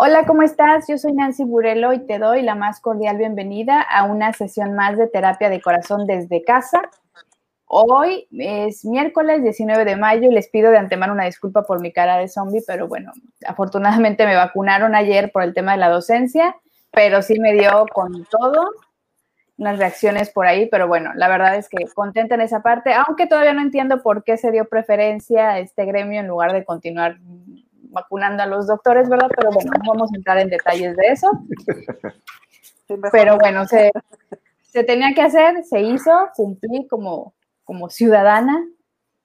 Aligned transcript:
Hola, 0.00 0.26
¿cómo 0.26 0.42
estás? 0.42 0.86
Yo 0.86 0.96
soy 0.96 1.12
Nancy 1.12 1.42
Burelo 1.42 1.92
y 1.92 2.06
te 2.06 2.20
doy 2.20 2.42
la 2.42 2.54
más 2.54 2.78
cordial 2.78 3.16
bienvenida 3.16 3.82
a 3.82 4.04
una 4.04 4.32
sesión 4.32 4.74
más 4.76 4.96
de 4.96 5.08
terapia 5.08 5.50
de 5.50 5.60
corazón 5.60 6.06
desde 6.06 6.44
casa. 6.44 6.82
Hoy 7.64 8.28
es 8.30 8.84
miércoles 8.84 9.42
19 9.42 9.84
de 9.84 9.96
mayo 9.96 10.30
y 10.30 10.32
les 10.32 10.50
pido 10.50 10.70
de 10.70 10.78
antemano 10.78 11.14
una 11.14 11.24
disculpa 11.24 11.64
por 11.64 11.80
mi 11.80 11.92
cara 11.92 12.16
de 12.16 12.28
zombie, 12.28 12.62
pero 12.64 12.86
bueno, 12.86 13.10
afortunadamente 13.44 14.24
me 14.24 14.36
vacunaron 14.36 14.94
ayer 14.94 15.32
por 15.32 15.42
el 15.42 15.52
tema 15.52 15.72
de 15.72 15.78
la 15.78 15.88
docencia, 15.88 16.54
pero 16.92 17.20
sí 17.20 17.40
me 17.40 17.54
dio 17.54 17.84
con 17.92 18.24
todo 18.26 18.70
unas 19.56 19.80
reacciones 19.80 20.30
por 20.30 20.46
ahí, 20.46 20.68
pero 20.70 20.86
bueno, 20.86 21.10
la 21.16 21.26
verdad 21.26 21.56
es 21.56 21.68
que 21.68 21.88
contenta 21.92 22.36
en 22.36 22.42
esa 22.42 22.62
parte, 22.62 22.94
aunque 22.94 23.26
todavía 23.26 23.52
no 23.52 23.62
entiendo 23.62 24.00
por 24.00 24.22
qué 24.22 24.36
se 24.36 24.52
dio 24.52 24.68
preferencia 24.68 25.50
a 25.50 25.58
este 25.58 25.84
gremio 25.86 26.20
en 26.20 26.28
lugar 26.28 26.52
de 26.52 26.64
continuar 26.64 27.18
vacunando 28.00 28.42
a 28.42 28.46
los 28.46 28.66
doctores, 28.66 29.08
¿verdad? 29.08 29.28
Pero 29.36 29.50
bueno, 29.50 29.70
no 29.72 29.92
vamos 29.92 30.10
a 30.12 30.16
entrar 30.16 30.38
en 30.38 30.48
detalles 30.48 30.96
de 30.96 31.06
eso. 31.08 31.30
Pero 33.12 33.36
bueno, 33.38 33.66
se, 33.66 33.90
se 34.62 34.84
tenía 34.84 35.14
que 35.14 35.22
hacer, 35.22 35.64
se 35.64 35.80
hizo, 35.80 36.10
cumplí 36.34 36.86
como, 36.88 37.34
como 37.64 37.90
ciudadana. 37.90 38.64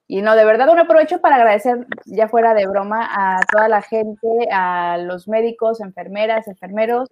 Y 0.06 0.20
no, 0.20 0.36
de 0.36 0.44
verdad 0.44 0.68
un 0.68 0.78
aprovecho 0.78 1.20
para 1.20 1.36
agradecer, 1.36 1.86
ya 2.04 2.28
fuera 2.28 2.52
de 2.52 2.66
broma, 2.66 3.08
a 3.10 3.40
toda 3.50 3.68
la 3.68 3.80
gente, 3.80 4.28
a 4.52 4.98
los 4.98 5.28
médicos, 5.28 5.80
enfermeras, 5.80 6.46
enfermeros, 6.46 7.10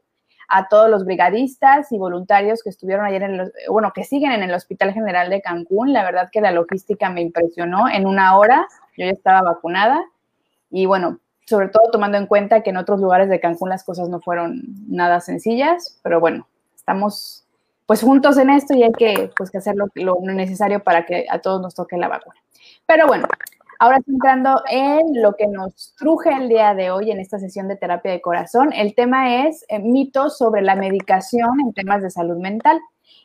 a 0.49 0.69
todos 0.69 0.91
los 0.91 1.07
brigadistas 1.07 1.91
y 1.91 1.99
voluntarios 1.99 2.63
que 2.63 2.69
estuvieron 2.69 3.07
ayer 3.07 3.23
en 3.23 3.39
los, 3.39 3.51
bueno, 3.71 3.93
que 3.95 4.05
siguen 4.05 4.33
en 4.33 4.43
el 4.43 4.53
Hospital 4.53 4.93
General 4.93 5.31
de 5.31 5.41
Cancún. 5.41 5.95
La 5.95 6.05
verdad 6.05 6.29
que 6.31 6.43
la 6.43 6.53
logística 6.53 7.09
me 7.09 7.23
impresionó. 7.23 7.89
En 7.89 8.07
una 8.07 8.37
hora 8.37 8.69
yo 8.99 9.07
ya 9.07 9.13
estaba 9.13 9.41
vacunada 9.41 10.05
y 10.71 10.85
bueno, 10.85 11.21
sobre 11.47 11.69
todo 11.69 11.91
tomando 11.91 12.19
en 12.19 12.27
cuenta 12.27 12.63
que 12.63 12.71
en 12.71 12.77
otros 12.77 13.01
lugares 13.01 13.29
de 13.29 13.41
Cancún 13.41 13.69
las 13.69 13.85
cosas 13.85 14.09
no 14.09 14.21
fueron 14.21 14.63
nada 14.89 15.21
sencillas, 15.21 15.99
pero 16.03 16.21
bueno, 16.21 16.47
estamos 16.75 17.45
pues 17.87 18.03
juntos 18.03 18.39
en 18.39 18.51
esto 18.51 18.75
y 18.75 18.83
hay 18.83 18.93
que 18.93 19.31
pues 19.37 19.55
hacer 19.55 19.75
lo, 19.77 19.87
lo 19.95 20.17
necesario 20.21 20.83
para 20.83 21.05
que 21.05 21.27
a 21.29 21.41
todos 21.41 21.61
nos 21.61 21.75
toque 21.75 21.97
la 21.97 22.09
vacuna. 22.09 22.37
Pero 22.87 23.07
bueno, 23.07 23.27
ahora 23.79 23.99
entrando 24.07 24.63
en 24.71 25.21
lo 25.21 25.35
que 25.35 25.47
nos 25.47 25.95
truje 25.99 26.31
el 26.31 26.49
día 26.49 26.75
de 26.75 26.91
hoy 26.91 27.11
en 27.11 27.19
esta 27.19 27.39
sesión 27.39 27.69
de 27.69 27.77
terapia 27.77 28.13
de 28.13 28.21
corazón, 28.21 28.73
el 28.73 28.95
tema 28.95 29.47
es 29.47 29.65
eh, 29.69 29.81
mitos 29.81 30.39
sobre 30.39 30.63
la 30.63 30.77
medicación 30.77 31.61
en 31.61 31.73
temas 31.73 32.03
de 32.03 32.11
salud 32.11 32.39
mental. 32.39 32.81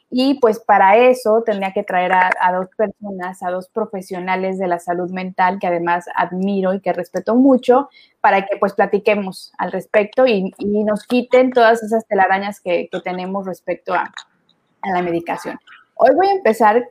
Y 0.09 0.39
pues 0.39 0.59
para 0.59 0.97
eso 0.97 1.43
tendría 1.45 1.73
que 1.73 1.83
traer 1.83 2.13
a, 2.13 2.53
dos 2.53 2.67
personas, 2.77 3.43
a 3.43 3.51
dos 3.51 3.67
profesionales 3.67 4.57
de 4.57 4.67
la 4.67 4.79
salud 4.79 5.11
mental 5.11 5.59
que 5.59 5.67
además 5.67 6.05
admiro 6.15 6.73
y 6.73 6.79
que 6.79 6.93
respeto 6.93 7.35
mucho, 7.35 7.89
para 8.21 8.45
que 8.45 8.55
pues 8.57 8.73
platiquemos 8.73 9.51
al 9.57 9.71
respecto 9.73 10.25
y, 10.25 10.53
nos 10.59 11.03
quiten 11.03 11.51
todas 11.51 11.83
esas 11.83 12.07
telarañas 12.07 12.61
que, 12.61 12.89
tenemos 13.03 13.45
respecto 13.45 13.93
a, 13.93 14.11
la 14.83 15.01
medicación. 15.01 15.59
Hoy 15.95 16.15
voy 16.15 16.27
a 16.27 16.31
empezar 16.31 16.89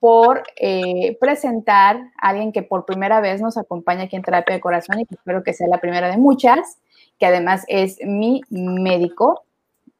por 0.00 0.42
eh, 0.56 1.18
presentar 1.20 1.96
a 2.20 2.28
alguien 2.28 2.52
que 2.52 2.62
por 2.62 2.86
primera 2.86 3.20
vez 3.20 3.42
nos 3.42 3.58
acompaña 3.58 4.04
aquí 4.04 4.16
en 4.16 4.22
Terapia 4.22 4.54
de 4.54 4.60
Corazón 4.60 5.00
y 5.00 5.06
que 5.06 5.14
espero 5.16 5.42
que 5.42 5.52
sea 5.52 5.68
la 5.68 5.78
primera 5.78 6.08
de 6.08 6.16
muchas, 6.16 6.78
que 7.18 7.26
además 7.26 7.64
es 7.68 7.98
mi 8.02 8.40
médico, 8.48 9.43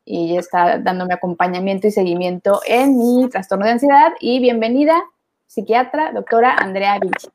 y 0.05 0.37
está 0.37 0.79
dándome 0.79 1.15
acompañamiento 1.15 1.87
y 1.87 1.91
seguimiento 1.91 2.61
en 2.67 2.99
mi 2.99 3.29
trastorno 3.29 3.65
de 3.65 3.73
ansiedad. 3.73 4.13
Y 4.21 4.41
bienvenida, 4.41 5.03
psiquiatra, 5.47 6.13
doctora 6.13 6.57
Andrea 6.57 6.99
Vinci. 6.99 7.29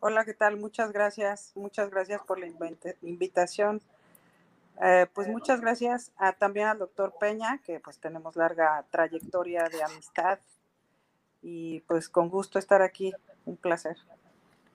Hola, 0.00 0.24
¿qué 0.24 0.32
tal? 0.32 0.56
Muchas 0.56 0.92
gracias, 0.92 1.52
muchas 1.54 1.90
gracias 1.90 2.22
por 2.22 2.38
la 2.38 2.46
invitación. 3.02 3.82
Eh, 4.82 5.06
pues 5.12 5.28
muchas 5.28 5.60
gracias 5.60 6.10
también 6.38 6.68
al 6.68 6.78
doctor 6.78 7.12
Peña, 7.20 7.60
que 7.64 7.80
pues 7.80 7.98
tenemos 7.98 8.34
larga 8.34 8.86
trayectoria 8.90 9.64
de 9.64 9.82
amistad 9.82 10.38
y 11.42 11.80
pues 11.80 12.08
con 12.08 12.30
gusto 12.30 12.58
estar 12.58 12.80
aquí, 12.80 13.12
un 13.44 13.58
placer. 13.58 13.96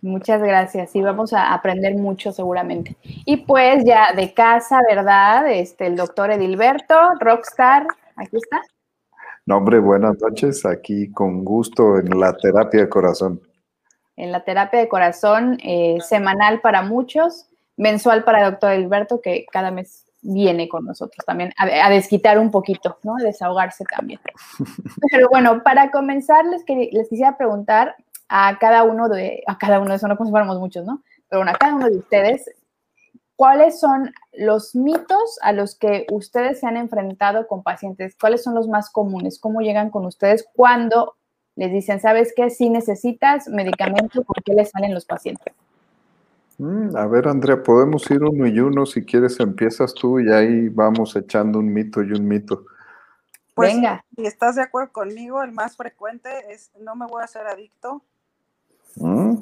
Muchas 0.01 0.41
gracias. 0.41 0.95
y 0.95 1.01
vamos 1.01 1.33
a 1.33 1.53
aprender 1.53 1.95
mucho 1.95 2.31
seguramente. 2.31 2.95
Y 3.25 3.37
pues 3.37 3.83
ya 3.85 4.13
de 4.15 4.33
casa, 4.33 4.81
¿verdad? 4.87 5.51
Este, 5.51 5.87
el 5.87 5.95
doctor 5.95 6.31
Edilberto, 6.31 6.95
Rockstar, 7.19 7.87
aquí 8.15 8.37
está. 8.37 8.61
No, 9.47 9.57
hombre, 9.57 9.79
buenas 9.79 10.19
noches. 10.21 10.65
Aquí 10.65 11.11
con 11.11 11.43
gusto 11.43 11.97
en 11.97 12.19
la 12.19 12.33
terapia 12.33 12.81
de 12.81 12.89
corazón. 12.89 13.41
En 14.15 14.31
la 14.31 14.43
terapia 14.43 14.79
de 14.79 14.87
corazón, 14.87 15.57
eh, 15.63 15.97
semanal 16.01 16.61
para 16.61 16.81
muchos, 16.81 17.47
mensual 17.77 18.23
para 18.23 18.39
el 18.39 18.51
doctor 18.51 18.71
Edilberto, 18.71 19.21
que 19.21 19.45
cada 19.51 19.71
mes 19.71 20.05
viene 20.21 20.67
con 20.67 20.85
nosotros 20.85 21.23
también 21.25 21.51
a, 21.57 21.89
desquitar 21.89 22.39
un 22.39 22.49
poquito, 22.49 22.97
¿no? 23.03 23.15
A 23.19 23.23
desahogarse 23.23 23.83
también. 23.85 24.19
Pero 25.11 25.27
bueno, 25.29 25.61
para 25.63 25.91
comenzar, 25.91 26.45
les, 26.45 26.63
les 26.91 27.09
quisiera 27.09 27.37
preguntar 27.37 27.95
a 28.27 28.57
cada 28.59 28.83
uno 28.83 29.09
de, 29.09 29.43
a 29.47 29.57
cada 29.57 29.79
uno 29.79 29.91
de 29.91 29.95
eso, 29.97 30.07
no 30.07 30.17
como 30.17 30.27
si 30.27 30.31
fuéramos 30.31 30.59
muchos, 30.59 30.85
¿no? 30.85 31.03
Pero 31.29 31.39
bueno, 31.39 31.51
a 31.51 31.55
cada 31.55 31.75
uno 31.75 31.89
de 31.89 31.97
ustedes, 31.97 32.49
¿cuáles 33.35 33.79
son 33.79 34.13
los 34.33 34.75
mitos 34.75 35.37
a 35.41 35.51
los 35.51 35.75
que 35.75 36.05
ustedes 36.11 36.59
se 36.59 36.67
han 36.67 36.77
enfrentado 36.77 37.47
con 37.47 37.63
pacientes? 37.63 38.15
¿Cuáles 38.19 38.43
son 38.43 38.55
los 38.55 38.67
más 38.67 38.89
comunes? 38.89 39.39
¿Cómo 39.39 39.61
llegan 39.61 39.89
con 39.89 40.05
ustedes 40.05 40.47
cuando 40.53 41.15
les 41.55 41.71
dicen, 41.71 42.01
sabes 42.01 42.33
qué, 42.35 42.49
si 42.49 42.69
necesitas 42.69 43.47
medicamento, 43.47 44.23
¿por 44.23 44.43
qué 44.43 44.53
les 44.53 44.71
salen 44.71 44.93
los 44.93 45.05
pacientes? 45.05 45.53
Mm, 46.57 46.95
a 46.95 47.07
ver, 47.07 47.27
Andrea, 47.27 47.61
podemos 47.61 48.09
ir 48.11 48.23
uno 48.23 48.47
y 48.47 48.59
uno. 48.59 48.85
Si 48.85 49.05
quieres, 49.05 49.39
empiezas 49.39 49.93
tú 49.93 50.19
y 50.19 50.31
ahí 50.31 50.69
vamos 50.69 51.15
echando 51.15 51.59
un 51.59 51.73
mito 51.73 52.01
y 52.01 52.11
un 52.11 52.27
mito. 52.27 52.65
Pues, 53.53 53.73
Venga. 53.73 54.05
Si 54.15 54.25
estás 54.25 54.55
de 54.55 54.63
acuerdo 54.63 54.91
conmigo, 54.91 55.43
el 55.43 55.53
más 55.53 55.77
frecuente 55.77 56.29
es 56.49 56.71
no 56.79 56.95
me 56.95 57.05
voy 57.07 57.21
a 57.21 57.25
hacer 57.25 57.47
adicto 57.47 58.03
Mm. 58.95 59.35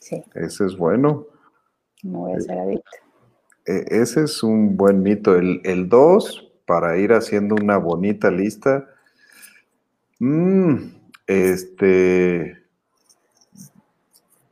Sí. 0.00 0.22
Ese 0.34 0.66
es 0.66 0.76
bueno. 0.76 1.26
No 2.02 2.20
voy 2.20 2.32
a 2.32 2.40
ser 2.40 2.58
adicto. 2.58 2.90
E, 3.66 3.84
ese 3.88 4.24
es 4.24 4.42
un 4.42 4.76
buen 4.76 5.02
mito. 5.02 5.36
El 5.36 5.88
2, 5.88 6.52
para 6.66 6.96
ir 6.98 7.12
haciendo 7.12 7.54
una 7.54 7.76
bonita 7.76 8.30
lista. 8.30 8.86
Mm, 10.18 10.92
este. 11.26 12.58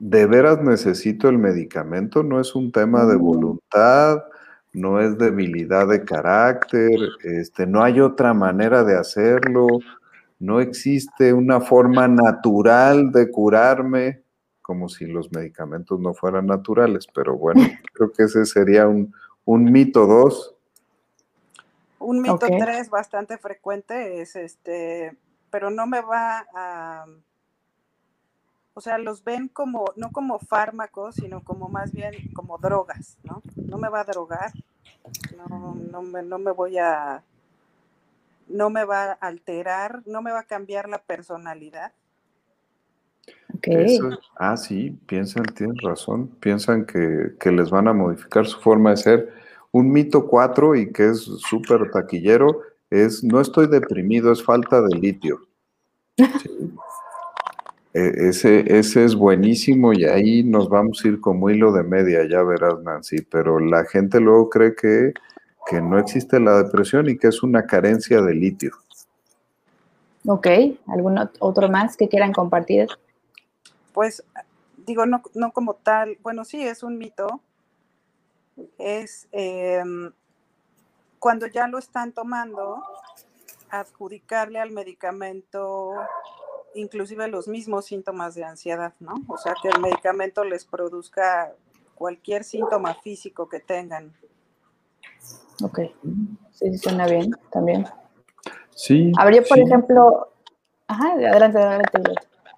De 0.00 0.26
veras 0.26 0.62
necesito 0.62 1.28
el 1.28 1.38
medicamento, 1.38 2.22
no 2.22 2.40
es 2.40 2.54
un 2.54 2.70
tema 2.70 3.04
de 3.04 3.16
voluntad, 3.16 4.22
no 4.72 5.00
es 5.00 5.18
debilidad 5.18 5.88
de 5.88 6.04
carácter, 6.04 7.00
este, 7.24 7.66
no 7.66 7.82
hay 7.82 8.00
otra 8.00 8.32
manera 8.32 8.84
de 8.84 8.96
hacerlo, 8.96 9.66
no 10.38 10.60
existe 10.60 11.32
una 11.32 11.60
forma 11.60 12.06
natural 12.06 13.10
de 13.10 13.30
curarme, 13.30 14.22
como 14.62 14.88
si 14.88 15.06
los 15.06 15.32
medicamentos 15.32 15.98
no 15.98 16.14
fueran 16.14 16.46
naturales, 16.46 17.06
pero 17.12 17.36
bueno, 17.36 17.60
creo 17.92 18.12
que 18.12 18.24
ese 18.24 18.44
sería 18.46 18.86
un, 18.86 19.12
mito 19.46 20.06
dos. 20.06 20.54
Un 21.98 22.22
mito 22.22 22.46
tres 22.46 22.88
bastante 22.90 23.38
frecuente 23.38 24.20
es 24.20 24.36
este, 24.36 25.16
pero 25.50 25.70
no 25.70 25.86
me 25.86 26.00
va 26.00 26.46
a, 26.54 27.06
o 28.74 28.80
sea, 28.80 28.98
los 28.98 29.24
ven 29.24 29.48
como, 29.48 29.86
no 29.96 30.12
como 30.12 30.38
fármacos, 30.38 31.16
sino 31.16 31.42
como 31.42 31.68
más 31.68 31.90
bien 31.90 32.14
como 32.32 32.58
drogas, 32.58 33.18
¿no? 33.24 33.42
No 33.56 33.78
me 33.78 33.88
va 33.88 34.00
a 34.00 34.04
drogar, 34.04 34.52
no, 35.36 35.74
no, 35.74 36.02
me, 36.02 36.22
no 36.22 36.38
me 36.38 36.52
voy 36.52 36.78
a 36.78 37.24
no 38.48 38.70
me 38.70 38.84
va 38.84 39.12
a 39.12 39.12
alterar, 39.12 40.02
no 40.06 40.22
me 40.22 40.32
va 40.32 40.40
a 40.40 40.46
cambiar 40.46 40.88
la 40.88 40.98
personalidad. 40.98 41.92
Okay. 43.56 43.98
ah, 44.36 44.56
sí, 44.56 44.96
piensan, 45.06 45.44
tienen 45.44 45.76
razón, 45.78 46.28
piensan 46.40 46.86
que, 46.86 47.50
les 47.50 47.70
van 47.70 47.88
a 47.88 47.92
modificar 47.92 48.46
su 48.46 48.60
forma 48.60 48.90
de 48.90 48.96
ser. 48.96 49.32
Un 49.72 49.90
mito 49.90 50.26
cuatro 50.26 50.74
y 50.74 50.92
que 50.92 51.10
es 51.10 51.18
súper 51.20 51.90
taquillero 51.90 52.62
es 52.90 53.22
no 53.22 53.40
estoy 53.40 53.66
deprimido, 53.66 54.32
es 54.32 54.42
falta 54.42 54.80
de 54.80 54.96
litio. 54.96 55.40
E, 57.94 58.28
ese, 58.28 58.78
ese 58.78 59.04
es 59.04 59.14
buenísimo 59.14 59.92
y 59.92 60.04
ahí 60.04 60.42
nos 60.42 60.68
vamos 60.68 61.04
a 61.04 61.08
ir 61.08 61.20
como 61.20 61.50
hilo 61.50 61.72
de 61.72 61.82
media, 61.82 62.26
ya 62.28 62.42
verás, 62.42 62.80
Nancy, 62.82 63.22
pero 63.22 63.58
la 63.58 63.84
gente 63.84 64.20
luego 64.20 64.50
cree 64.50 64.74
que 64.74 65.12
que 65.68 65.82
no 65.82 65.98
existe 65.98 66.40
la 66.40 66.62
depresión 66.62 67.08
y 67.10 67.18
que 67.18 67.28
es 67.28 67.42
una 67.42 67.66
carencia 67.66 68.22
de 68.22 68.34
litio. 68.34 68.72
Ok, 70.26 70.46
¿algún 70.86 71.18
otro 71.40 71.68
más 71.68 71.96
que 71.96 72.08
quieran 72.08 72.32
compartir? 72.32 72.88
Pues 73.92 74.24
digo, 74.86 75.04
no, 75.04 75.22
no 75.34 75.52
como 75.52 75.74
tal, 75.74 76.18
bueno, 76.22 76.44
sí, 76.44 76.62
es 76.62 76.82
un 76.82 76.96
mito. 76.96 77.40
Es 78.78 79.28
em, 79.30 80.10
cuando 81.18 81.46
ya 81.46 81.68
lo 81.68 81.78
están 81.78 82.12
tomando, 82.12 82.82
adjudicarle 83.70 84.58
al 84.58 84.70
medicamento 84.70 85.94
inclusive 86.74 87.28
los 87.28 87.48
mismos 87.48 87.86
síntomas 87.86 88.34
de 88.34 88.44
ansiedad, 88.44 88.94
¿no? 89.00 89.14
O 89.26 89.36
sea, 89.36 89.54
que 89.60 89.68
el 89.68 89.80
medicamento 89.80 90.44
les 90.44 90.64
produzca 90.64 91.52
cualquier 91.94 92.44
síntoma 92.44 92.94
físico 92.94 93.48
que 93.48 93.60
tengan 93.60 94.14
Ok, 95.62 95.80
sí, 96.52 96.78
suena 96.78 97.06
bien 97.06 97.30
también. 97.50 97.84
Sí. 98.74 99.12
Habría, 99.18 99.42
por 99.42 99.58
ejemplo, 99.58 100.28
ajá, 100.86 101.12
adelante, 101.12 101.58
adelante. 101.58 102.02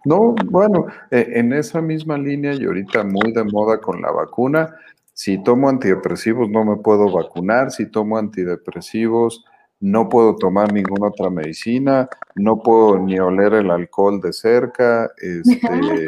No, 0.05 0.35
bueno, 0.47 0.87
e, 1.11 1.27
en 1.35 1.53
esa 1.53 1.81
misma 1.81 2.17
línea 2.17 2.55
y 2.55 2.65
ahorita 2.65 3.05
muy 3.05 3.33
de 3.33 3.45
moda 3.45 3.81
con 3.81 4.01
la 4.01 4.11
vacuna, 4.11 4.75
si 5.13 5.43
tomo 5.43 5.69
antidepresivos 5.69 6.49
no 6.49 6.65
me 6.65 6.77
puedo 6.77 7.11
vacunar, 7.13 7.71
si 7.71 7.87
tomo 7.91 8.17
antidepresivos 8.17 9.45
no 9.81 10.09
puedo 10.09 10.37
tomar 10.37 10.73
ninguna 10.73 11.09
otra 11.09 11.31
medicina, 11.31 12.09
no 12.35 12.63
puedo 12.63 12.99
ni 12.99 13.19
oler 13.19 13.55
el 13.55 13.71
alcohol 13.71 14.21
de 14.21 14.33
cerca. 14.33 15.11
Este, 15.23 16.07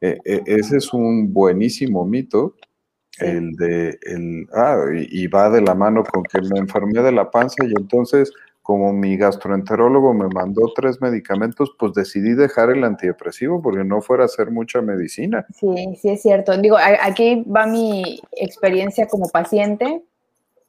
e, 0.00 0.18
e, 0.24 0.42
ese 0.46 0.76
es 0.76 0.92
un 0.92 1.32
buenísimo 1.32 2.04
mito, 2.04 2.56
el 3.18 3.52
de, 3.56 3.98
el, 4.02 4.48
ah, 4.54 4.78
y, 4.92 5.26
va 5.28 5.50
de 5.50 5.60
la 5.60 5.74
mano 5.74 6.02
con 6.04 6.22
que 6.24 6.40
me 6.40 6.58
enfermé 6.58 7.00
de 7.02 7.12
la 7.12 7.30
panza 7.30 7.64
y 7.64 7.72
entonces 7.76 8.32
como 8.64 8.94
mi 8.94 9.18
gastroenterólogo 9.18 10.14
me 10.14 10.26
mandó 10.28 10.72
tres 10.74 10.98
medicamentos, 10.98 11.76
pues 11.78 11.92
decidí 11.92 12.32
dejar 12.32 12.70
el 12.70 12.82
antidepresivo 12.82 13.60
porque 13.60 13.84
no 13.84 14.00
fuera 14.00 14.22
a 14.22 14.24
hacer 14.24 14.50
mucha 14.50 14.80
medicina. 14.80 15.44
Sí, 15.54 15.98
sí 16.00 16.08
es 16.08 16.22
cierto. 16.22 16.56
Digo, 16.56 16.78
aquí 16.78 17.44
va 17.44 17.66
mi 17.66 18.22
experiencia 18.32 19.06
como 19.06 19.28
paciente. 19.28 20.02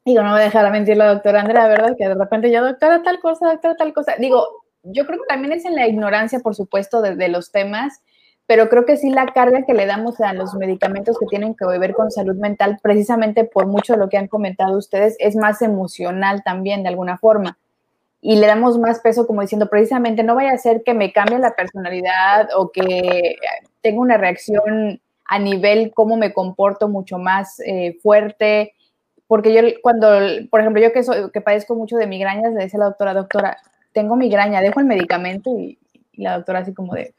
Digo, 0.03 0.23
no 0.23 0.33
me 0.33 0.41
dejará 0.41 0.71
mentir 0.71 0.97
la 0.97 1.13
doctora 1.13 1.39
Andrea, 1.39 1.67
¿verdad? 1.69 1.95
Que 1.97 2.09
de 2.09 2.15
repente 2.15 2.51
yo, 2.51 2.65
doctora, 2.65 3.01
tal 3.01 3.21
cosa, 3.21 3.47
doctora, 3.47 3.77
tal 3.77 3.93
cosa. 3.93 4.15
Digo, 4.19 4.45
yo 4.83 5.05
creo 5.05 5.19
que 5.19 5.27
también 5.29 5.53
es 5.53 5.63
en 5.63 5.75
la 5.75 5.87
ignorancia, 5.87 6.39
por 6.39 6.53
supuesto, 6.53 7.01
de, 7.01 7.15
de 7.15 7.29
los 7.29 7.53
temas, 7.53 8.01
pero 8.47 8.69
creo 8.69 8.85
que 8.85 8.97
sí 8.97 9.09
la 9.09 9.27
carga 9.27 9.63
que 9.65 9.73
le 9.73 9.85
damos 9.85 10.19
a 10.21 10.33
los 10.33 10.53
medicamentos 10.55 11.17
que 11.19 11.25
tienen 11.25 11.55
que 11.55 11.65
ver 11.65 11.93
con 11.93 12.11
salud 12.11 12.35
mental, 12.35 12.79
precisamente 12.81 13.43
por 13.43 13.67
mucho 13.67 13.93
de 13.93 13.99
lo 13.99 14.09
que 14.09 14.17
han 14.17 14.27
comentado 14.27 14.77
ustedes, 14.77 15.15
es 15.19 15.35
más 15.35 15.61
emocional 15.61 16.43
también, 16.43 16.83
de 16.83 16.89
alguna 16.89 17.17
forma. 17.17 17.57
Y 18.21 18.37
le 18.37 18.47
damos 18.47 18.77
más 18.77 18.99
peso 18.99 19.27
como 19.27 19.41
diciendo 19.41 19.69
precisamente 19.69 20.23
no 20.23 20.35
vaya 20.35 20.51
a 20.51 20.57
ser 20.57 20.83
que 20.83 20.93
me 20.93 21.11
cambie 21.11 21.39
la 21.39 21.55
personalidad 21.55 22.49
o 22.55 22.71
que 22.71 23.35
tenga 23.81 23.99
una 23.99 24.17
reacción 24.17 24.99
a 25.25 25.39
nivel 25.39 25.91
cómo 25.93 26.17
me 26.17 26.33
comporto 26.33 26.87
mucho 26.87 27.17
más 27.17 27.59
eh, 27.65 27.97
fuerte, 28.01 28.73
porque 29.27 29.53
yo 29.53 29.61
cuando, 29.81 30.07
por 30.51 30.61
ejemplo, 30.61 30.81
yo 30.81 30.93
que, 30.93 31.03
soy, 31.03 31.31
que 31.31 31.41
padezco 31.41 31.75
mucho 31.75 31.97
de 31.97 32.07
migrañas, 32.07 32.53
le 32.53 32.63
decía 32.63 32.77
a 32.77 32.81
la 32.81 32.85
doctora, 32.85 33.13
doctora, 33.13 33.57
tengo 33.91 34.15
migraña, 34.15 34.61
dejo 34.61 34.79
el 34.79 34.85
medicamento 34.85 35.57
y, 35.57 35.79
la 36.13 36.37
doctora 36.37 36.59
así 36.59 36.73
como 36.73 36.93
de, 36.93 37.13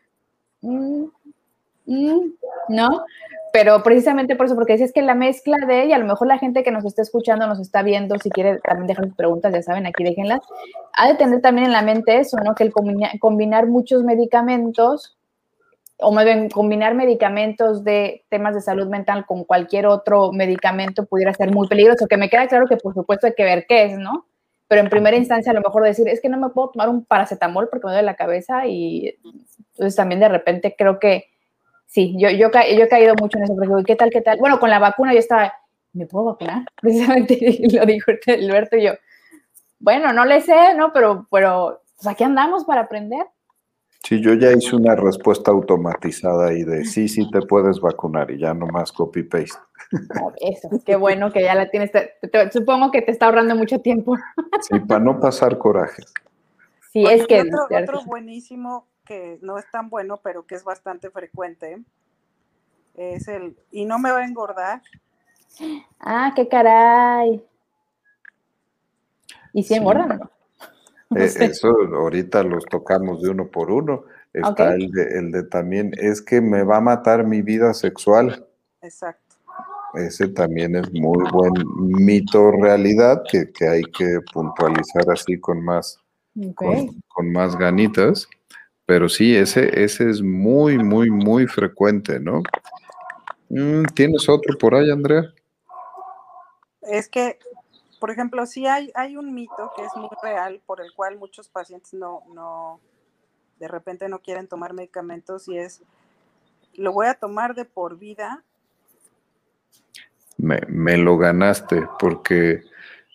mm, 0.67 1.05
mm", 1.87 2.33
¿no? 2.69 3.05
pero 3.57 3.83
precisamente 3.83 4.37
por 4.37 4.45
eso, 4.45 4.55
porque 4.55 4.75
es 4.75 4.93
que 4.93 5.01
la 5.01 5.15
mezcla 5.15 5.57
de, 5.67 5.87
y 5.87 5.93
a 5.95 5.99
lo 5.99 6.05
mejor 6.05 6.29
la 6.29 6.37
gente 6.37 6.63
que 6.63 6.71
nos 6.71 6.85
está 6.85 7.01
escuchando, 7.01 7.47
nos 7.47 7.59
está 7.59 7.83
viendo, 7.83 8.19
si 8.19 8.29
quiere 8.29 8.59
también 8.59 8.87
dejar 8.87 9.07
sus 9.07 9.15
preguntas, 9.15 9.51
ya 9.51 9.63
saben, 9.63 9.87
aquí 9.87 10.05
déjenlas, 10.05 10.41
ha 10.93 11.09
de 11.09 11.15
tener 11.15 11.41
también 11.41 11.69
en 11.69 11.73
la 11.73 11.81
mente 11.81 12.19
eso, 12.19 12.37
¿no? 12.45 12.55
Que 12.55 12.65
el 12.65 12.73
combinar, 13.19 13.67
muchos 13.67 14.05
medicamentos, 14.05 15.17
o 15.97 16.13
más 16.13 16.27
bien 16.27 16.51
combinar 16.51 16.95
medicamentos 16.95 17.83
de 17.83 18.27
temas 18.29 18.55
de 18.55 18.61
salud 18.61 18.89
mental 18.89 19.25
con 19.25 19.45
cualquier 19.45 19.87
otro 19.87 20.33
medicamento 20.33 21.07
pudiera 21.07 21.33
ser 21.33 21.51
muy 21.51 21.67
peligroso, 21.67 22.07
que 22.07 22.19
me 22.19 22.29
queda 22.29 22.49
claro 22.49 22.67
que 22.67 22.77
por 22.77 22.93
supuesto 22.93 23.27
hay 23.27 23.33
que 23.35 23.45
ver 23.45 23.65
qué 23.67 23.85
es, 23.87 23.99
¿no? 23.99 24.27
Pero 24.69 24.83
en 24.83 24.91
primera 24.91 25.17
instancia 25.17 25.53
a 25.53 25.55
lo 25.55 25.63
mejor 25.63 25.83
decir, 25.83 26.09
es 26.09 26.21
que 26.21 26.29
no 26.29 26.37
me 26.37 26.51
puedo 26.51 26.73
tomar 26.73 26.91
un 26.91 27.07
paracetamol 27.07 27.71
porque 27.71 27.87
me 27.87 27.93
duele 27.95 28.05
la 28.05 28.17
cabeza 28.17 28.67
y 28.67 29.17
entonces 29.77 29.95
también 29.95 30.21
de 30.21 30.31
repente 30.31 30.75
creo 30.77 30.99
que 30.99 31.27
sí, 31.87 32.17
yo, 32.19 32.31
yo, 32.31 32.51
yo 32.51 32.85
he 32.85 32.89
caído 32.89 33.15
mucho 33.15 33.37
en 33.37 33.45
eso, 33.45 33.55
porque 33.55 33.85
¿qué 33.85 33.95
tal, 33.95 34.11
qué 34.11 34.23
tal? 34.23 34.39
Bueno, 34.39 34.59
con 34.59 34.71
la 34.71 34.79
vacuna 34.79 35.13
yo 35.13 35.19
estaba, 35.19 35.53
¿me 35.93 36.07
puedo 36.07 36.27
vacunar? 36.27 36.65
Precisamente 36.81 37.59
lo 37.73 37.85
dijo 37.85 38.11
Alberto 38.27 38.77
y 38.77 38.85
yo, 38.85 38.93
bueno, 39.79 40.15
no 40.15 40.25
le 40.25 40.41
sé, 40.41 40.75
¿no? 40.75 40.93
Pero, 40.95 41.27
pero, 41.31 41.83
pues 41.95 42.07
aquí 42.07 42.25
andamos 42.25 42.65
para 42.65 42.83
aprender. 42.83 43.27
Sí, 44.03 44.23
yo 44.23 44.33
ya 44.35 44.53
hice 44.53 44.77
una 44.77 44.95
respuesta 44.95 45.51
automatizada 45.51 46.49
ahí 46.49 46.63
de 46.65 46.85
sí, 46.85 47.09
sí 47.09 47.29
te 47.31 47.43
puedes 47.43 47.81
vacunar 47.81 48.31
y 48.31 48.39
ya 48.39 48.55
nomás 48.55 48.93
copy-paste. 48.93 49.59
Eso, 50.41 50.71
qué 50.87 50.97
bueno 50.97 51.33
que 51.33 51.43
ya 51.43 51.55
la 51.55 51.69
tienes. 51.69 51.91
supongo 52.53 52.91
que 52.91 53.03
te 53.03 53.11
está 53.11 53.27
ahorrando 53.27 53.57
mucho 53.57 53.81
tiempo. 53.81 54.17
Sí, 54.63 54.81
para 54.81 55.01
no 55.01 55.21
pasar 55.21 55.59
corajes. 55.59 56.13
Sí, 56.93 57.05
es 57.05 57.27
que... 57.27 57.41
Otro, 57.41 57.67
otro 57.83 58.05
buenísimo 58.07 58.87
que 59.07 59.39
no 59.41 59.57
es 59.59 59.65
tan 59.71 59.89
bueno, 59.89 60.21
pero 60.23 60.47
que 60.47 60.55
es 60.55 60.65
bastante 60.65 61.11
frecuente, 61.11 61.83
es 62.95 63.29
el, 63.29 63.57
y 63.71 63.85
no 63.85 63.99
me 63.99 64.11
va 64.11 64.19
a 64.19 64.25
engordar. 64.27 64.83
Ah, 66.01 66.33
qué 66.35 66.49
caray. 66.49 67.43
¿Y 69.53 69.63
si 69.63 69.75
engordan 69.75 70.21
eh, 71.15 71.25
Eso 71.41 71.69
ahorita 71.95 72.43
los 72.43 72.65
tocamos 72.67 73.23
de 73.23 73.31
uno 73.31 73.49
por 73.49 73.71
uno. 73.71 74.05
Está 74.35 74.75
el, 74.75 74.91
de, 74.91 75.19
el 75.19 75.33
de 75.33 75.45
también, 75.45 75.93
es 75.97 76.21
que 76.21 76.43
me 76.43 76.63
va 76.63 76.77
a 76.77 76.81
matar 76.83 77.25
mi 77.25 77.41
vida 77.41 77.73
sexual. 77.73 78.47
Exacto. 78.83 79.37
Ese 79.95 80.29
también 80.29 80.77
es 80.77 80.93
muy 80.93 81.25
buen 81.31 81.53
mito 82.05 82.51
realidad 82.51 83.23
que, 83.31 83.49
hay 83.67 83.83
que 83.85 84.21
puntualizar 84.31 85.11
así 85.11 85.41
con 85.41 85.65
más, 85.65 85.99
con, 86.55 87.01
con, 87.09 87.33
más 87.33 87.57
ganitas. 87.57 88.29
Pero 88.87 89.09
sí, 89.09 89.35
ese, 89.35 89.83
ese 89.83 90.09
es 90.09 90.23
muy, 90.23 90.79
muy, 90.79 91.11
muy 91.11 91.49
frecuente, 91.49 92.21
¿no? 92.21 92.43
Mm, 93.49 93.85
¿Tienes 93.95 94.29
otro 94.29 94.57
por 94.57 94.77
ahí, 94.77 94.91
Andrea? 94.91 95.33
Es 96.83 97.09
que, 97.09 97.39
por 97.99 98.13
ejemplo, 98.13 98.47
sí 98.47 98.67
hay, 98.67 98.93
hay 98.95 99.17
un 99.17 99.35
mito 99.35 99.73
que 99.77 99.85
es 99.85 99.95
muy 99.97 100.09
real 100.23 100.61
por 100.65 100.81
el 100.81 100.93
cual 100.95 101.19
muchos 101.19 101.49
pacientes 101.49 101.95
no, 101.95 102.23
no, 102.33 102.81
de 103.59 103.69
repente 103.69 104.09
no 104.09 104.21
quieren 104.21 104.47
tomar 104.47 104.73
medicamentos 104.73 105.49
y 105.49 105.59
es, 105.59 105.83
lo 106.75 106.93
voy 106.93 107.09
a 107.09 107.15
tomar 107.15 107.55
de 107.57 107.65
por 107.65 107.99
vida. 107.99 108.45
Me, 110.37 110.61
me 110.69 110.97
lo 110.97 111.17
ganaste 111.17 111.89
porque 111.99 112.63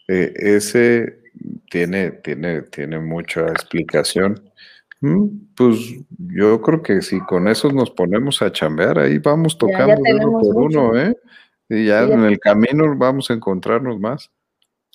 eh, 0.07 0.33
ese 0.35 1.21
tiene, 1.69 2.11
tiene, 2.11 2.63
tiene 2.63 2.99
mucha 2.99 3.47
explicación. 3.47 4.51
Mm, 5.01 5.27
pues 5.55 5.77
yo 6.17 6.61
creo 6.61 6.81
que 6.81 7.01
si 7.01 7.19
con 7.21 7.47
eso 7.47 7.71
nos 7.71 7.89
ponemos 7.89 8.41
a 8.41 8.51
chambear, 8.51 8.99
ahí 8.99 9.17
vamos 9.17 9.57
tocando 9.57 10.01
uno 10.01 10.39
por 10.39 10.55
uno, 10.55 10.97
¿eh? 10.97 11.17
Y 11.67 11.87
ya 11.87 12.03
en 12.03 12.23
el 12.23 12.39
camino 12.39 12.83
vamos 12.95 13.29
a 13.29 13.33
encontrarnos 13.33 13.99
más. 13.99 14.29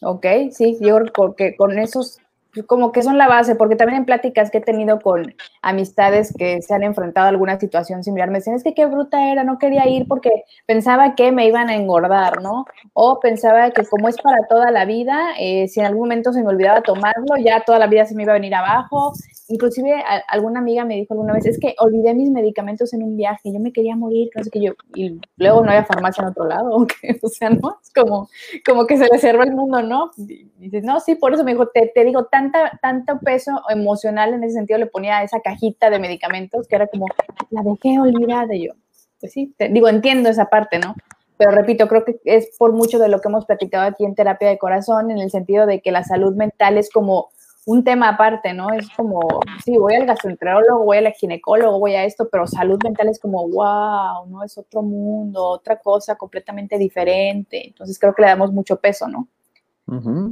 Ok, 0.03 0.27
sí, 0.53 0.79
yo 0.81 0.99
creo 1.07 1.35
que 1.35 1.57
con 1.57 1.79
esos 1.79 2.21
como 2.65 2.93
que 2.93 3.03
son 3.03 3.19
la 3.19 3.29
base, 3.29 3.55
porque 3.55 3.77
también 3.77 3.99
en 3.99 4.05
pláticas 4.05 4.51
que 4.51 4.59
he 4.59 4.63
tenido 4.63 5.01
con 5.01 5.35
amistades 5.63 6.35
que 6.37 6.63
se 6.63 6.75
han 6.75 6.83
enfrentado 6.83 7.27
a 7.27 7.31
alguna 7.31 7.59
situación 7.61 8.03
similar, 8.03 8.31
me 8.31 8.39
dicen, 8.39 8.55
es 8.55 8.65
que 8.65 8.75
qué 8.75 8.87
bruta 8.87 9.31
era, 9.31 9.45
no 9.45 9.59
quería 9.59 9.87
ir 9.89 10.07
porque 10.09 10.31
pensaba 10.65 11.15
que 11.15 11.33
me 11.33 11.47
iban 11.47 11.69
a 11.69 11.77
engordar, 11.77 12.43
¿no? 12.43 12.65
O 12.95 13.21
pensaba 13.21 13.71
que 13.71 13.85
como 13.85 14.09
es 14.09 14.17
para 14.17 14.47
toda 14.49 14.71
la 14.71 14.85
vida, 14.85 15.33
eh, 15.39 15.69
si 15.69 15.81
en 15.81 15.87
algún 15.87 16.03
momento 16.05 16.33
se 16.33 16.43
me 16.43 16.49
olvidaba 16.49 16.81
tomarlo, 16.83 17.37
ya 17.39 17.63
toda 17.65 17.79
la 17.79 17.87
vida 17.87 18.07
se 18.07 18.15
me 18.15 18.23
iba 18.23 18.33
a 18.33 18.37
venir 18.37 18.55
abajo. 18.55 19.13
Inclusive 19.49 20.03
alguna 20.29 20.59
amiga 20.59 20.85
me 20.85 20.97
dijo 20.97 21.15
alguna 21.15 21.33
vez, 21.33 21.47
es 21.47 21.61
que 21.61 21.77
olvidé 21.79 22.15
mis 22.15 22.31
medicamentos 22.31 22.93
en 22.93 23.05
un 23.05 23.17
viaje, 23.17 23.53
yo 23.53 23.61
me 23.61 23.73
quería 23.73 23.95
morir, 23.95 24.29
no 24.35 24.43
sé 24.43 24.51
yo, 24.61 24.73
y 24.95 25.21
luego 25.37 25.63
no 25.63 25.71
había 25.71 25.85
farmacia 25.85 26.23
en 26.23 26.31
otro 26.31 26.47
lado, 26.47 26.71
o 27.23 27.29
sea, 27.29 27.51
¿no? 27.51 27.79
Es 27.81 27.93
como, 27.93 28.29
como 28.65 28.87
que 28.87 28.97
se 28.97 29.07
le 29.07 29.19
cerró 29.19 29.45
el 29.45 29.53
mundo, 29.53 29.83
¿no? 29.83 30.11
Y 30.17 30.49
dices, 30.59 30.83
no, 30.83 30.99
sí, 30.99 31.15
por 31.15 31.33
eso 31.33 31.45
me 31.45 31.53
dijo, 31.53 31.69
te, 31.69 31.93
te 31.95 32.05
digo, 32.05 32.25
tan 32.25 32.51
tanto 32.83 33.21
peso 33.21 33.53
emocional 33.69 34.35
en 34.35 34.43
ese 34.43 34.55
sentido 34.55 34.81
le 34.81 34.87
ponía 34.87 35.19
a 35.19 35.23
esa 35.23 35.41
cajita 35.41 35.91
de 35.91 36.01
medicamentos 36.01 36.67
que 36.67 36.75
era 36.75 36.89
como, 36.89 37.07
la 37.51 37.63
dejé 37.63 38.01
olvidada 38.01 38.55
yo. 38.55 38.73
Pues 39.21 39.33
sí, 39.33 39.55
digo, 39.71 39.89
entiendo 39.89 40.29
esa 40.29 40.47
parte, 40.47 40.79
¿no? 40.79 40.95
Pero 41.39 41.51
repito, 41.51 41.87
creo 41.87 42.05
que 42.05 42.19
es 42.25 42.49
por 42.59 42.73
mucho 42.73 42.99
de 42.99 43.09
lo 43.09 43.21
que 43.21 43.29
hemos 43.29 43.45
platicado 43.45 43.87
aquí 43.87 44.05
en 44.05 44.15
terapia 44.15 44.49
de 44.49 44.59
corazón, 44.59 45.11
en 45.11 45.19
el 45.19 45.31
sentido 45.31 45.67
de 45.67 45.81
que 45.81 45.93
la 45.93 46.03
salud 46.03 46.35
mental 46.35 46.79
es 46.79 46.91
como 46.91 47.29
un 47.67 47.83
tema 47.83 48.11
aparte, 48.11 48.55
¿no? 48.55 48.73
Es 48.73 48.89
como, 48.91 49.21
sí, 49.65 49.77
voy 49.77 49.95
al 49.97 50.07
gastroenterólogo, 50.07 50.85
voy 50.85 50.99
al 50.99 51.13
ginecólogo, 51.13 51.81
voy 51.81 51.95
a 51.95 52.05
esto, 52.05 52.29
pero 52.31 52.47
salud 52.47 52.79
mental 52.85 53.09
es 53.09 53.19
como, 53.19 53.47
wow, 53.49 54.25
¿no? 54.29 54.45
Es 54.45 54.57
otro 54.57 54.83
mundo, 54.83 55.45
otra 55.45 55.77
cosa 55.81 56.15
completamente 56.15 56.79
diferente. 56.79 57.67
Entonces 57.67 57.99
creo 57.99 58.15
que 58.15 58.23
le 58.23 58.29
damos 58.29 58.53
mucho 58.53 58.77
peso, 58.77 59.09
¿no? 59.09 59.29